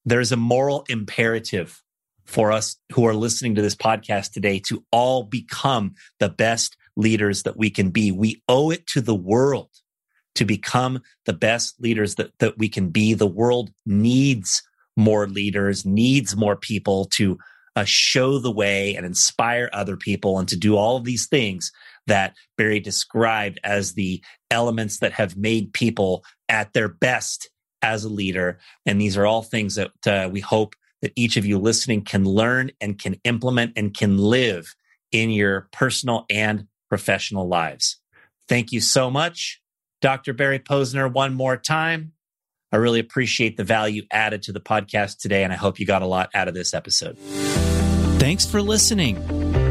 there's 0.05 0.31
a 0.31 0.37
moral 0.37 0.85
imperative 0.87 1.81
for 2.25 2.51
us 2.51 2.77
who 2.93 3.05
are 3.05 3.13
listening 3.13 3.55
to 3.55 3.61
this 3.61 3.75
podcast 3.75 4.31
today 4.31 4.59
to 4.59 4.83
all 4.91 5.23
become 5.23 5.93
the 6.19 6.29
best 6.29 6.77
leaders 6.95 7.43
that 7.43 7.57
we 7.57 7.69
can 7.69 7.89
be. 7.89 8.11
We 8.11 8.41
owe 8.47 8.71
it 8.71 8.87
to 8.87 9.01
the 9.01 9.15
world 9.15 9.69
to 10.35 10.45
become 10.45 11.01
the 11.25 11.33
best 11.33 11.79
leaders 11.79 12.15
that, 12.15 12.31
that 12.39 12.57
we 12.57 12.69
can 12.69 12.89
be. 12.89 13.13
The 13.13 13.27
world 13.27 13.71
needs 13.85 14.63
more 14.97 15.27
leaders, 15.27 15.85
needs 15.85 16.35
more 16.35 16.55
people 16.55 17.05
to 17.13 17.37
uh, 17.75 17.83
show 17.83 18.39
the 18.39 18.51
way 18.51 18.95
and 18.95 19.05
inspire 19.05 19.69
other 19.73 19.97
people 19.97 20.39
and 20.39 20.47
to 20.47 20.57
do 20.57 20.77
all 20.77 20.97
of 20.97 21.03
these 21.03 21.27
things 21.27 21.71
that 22.07 22.35
Barry 22.57 22.79
described 22.79 23.59
as 23.63 23.93
the 23.93 24.23
elements 24.51 24.99
that 24.99 25.13
have 25.13 25.35
made 25.35 25.73
people 25.73 26.23
at 26.47 26.73
their 26.73 26.87
best 26.87 27.49
as 27.81 28.03
a 28.03 28.09
leader. 28.09 28.59
And 28.85 28.99
these 28.99 29.17
are 29.17 29.25
all 29.25 29.43
things 29.43 29.75
that 29.75 29.91
uh, 30.07 30.29
we 30.31 30.39
hope 30.39 30.75
that 31.01 31.13
each 31.15 31.37
of 31.37 31.45
you 31.45 31.59
listening 31.59 32.03
can 32.03 32.25
learn 32.25 32.71
and 32.79 32.97
can 32.97 33.15
implement 33.23 33.73
and 33.75 33.93
can 33.93 34.17
live 34.17 34.75
in 35.11 35.29
your 35.29 35.67
personal 35.71 36.25
and 36.29 36.67
professional 36.89 37.47
lives. 37.47 37.99
Thank 38.47 38.71
you 38.71 38.81
so 38.81 39.09
much, 39.09 39.61
Dr. 40.01 40.33
Barry 40.33 40.59
Posner, 40.59 41.11
one 41.11 41.33
more 41.33 41.57
time. 41.57 42.13
I 42.71 42.77
really 42.77 42.99
appreciate 42.99 43.57
the 43.57 43.63
value 43.63 44.03
added 44.11 44.43
to 44.43 44.51
the 44.51 44.59
podcast 44.59 45.19
today, 45.19 45.43
and 45.43 45.53
I 45.53 45.55
hope 45.55 45.79
you 45.79 45.85
got 45.85 46.01
a 46.01 46.07
lot 46.07 46.29
out 46.33 46.47
of 46.47 46.53
this 46.53 46.73
episode. 46.73 47.17
Thanks 48.19 48.45
for 48.45 48.61
listening. 48.61 49.17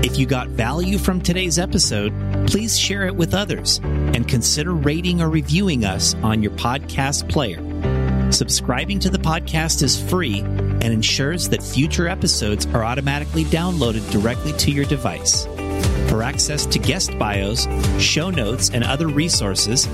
If 0.05 0.19
you 0.19 0.27
got 0.27 0.49
value 0.49 0.99
from 0.99 1.21
today's 1.21 1.59
episode, 1.59 2.13
please 2.47 2.79
share 2.79 3.07
it 3.07 3.17
with 3.17 3.33
others 3.35 3.81
and 3.83 4.29
consider 4.29 4.73
rating 4.75 5.21
or 5.23 5.29
reviewing 5.31 5.85
us 5.85 6.15
on 6.23 6.41
your 6.43 6.53
podcast 6.53 7.29
player. 7.29 7.59
Subscribing 8.31 9.01
to 9.01 9.11
the 9.11 9.19
podcast 9.19 9.83
is 9.83 10.01
free 10.09 10.39
and 10.41 10.85
ensures 10.85 11.49
that 11.49 11.61
future 11.63 12.07
episodes 12.07 12.67
are 12.67 12.85
automatically 12.85 13.43
downloaded 13.45 14.09
directly 14.13 14.53
to 14.55 14.71
your 14.71 14.85
device. 14.85 15.47
For 16.09 16.23
access 16.23 16.65
to 16.67 16.79
guest 16.79 17.19
bios, 17.19 17.67
show 17.99 18.31
notes, 18.31 18.71
and 18.71 18.85
other 18.85 19.09
resources, 19.09 19.87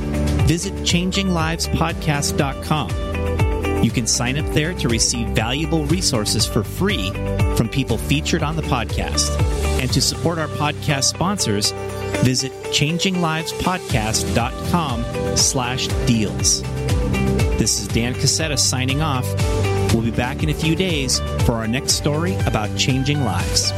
visit 0.47 0.75
changinglivespodcast.com. 0.75 2.91
You 3.83 3.91
can 3.91 4.07
sign 4.07 4.39
up 4.39 4.47
there 4.53 4.75
to 4.75 4.89
receive 4.89 5.29
valuable 5.29 5.87
resources 5.87 6.47
for 6.47 6.63
free 6.63 7.11
from 7.57 7.67
people 7.69 7.97
featured 7.97 8.43
on 8.43 8.57
the 8.57 8.63
podcast. 8.63 9.31
And 9.81 9.91
to 9.93 10.03
support 10.03 10.39
our 10.39 10.49
podcast 10.49 11.05
sponsors, 11.05 11.71
visit 12.23 12.53
changinglivespodcast.com 12.65 15.37
slash 15.37 15.87
deals. 16.07 16.63
This 17.61 17.81
is 17.81 17.89
Dan 17.89 18.15
Casetta 18.15 18.59
signing 18.59 19.03
off. 19.03 19.27
We'll 19.95 20.03
be 20.03 20.11
back 20.11 20.43
in 20.43 20.51
a 20.51 20.55
few 20.55 20.77
days 20.77 21.19
for 21.45 21.53
our 21.53 21.67
next 21.67 21.95
story 21.95 22.37
about 22.47 22.77
changing 22.77 23.25
lives. 23.25 23.73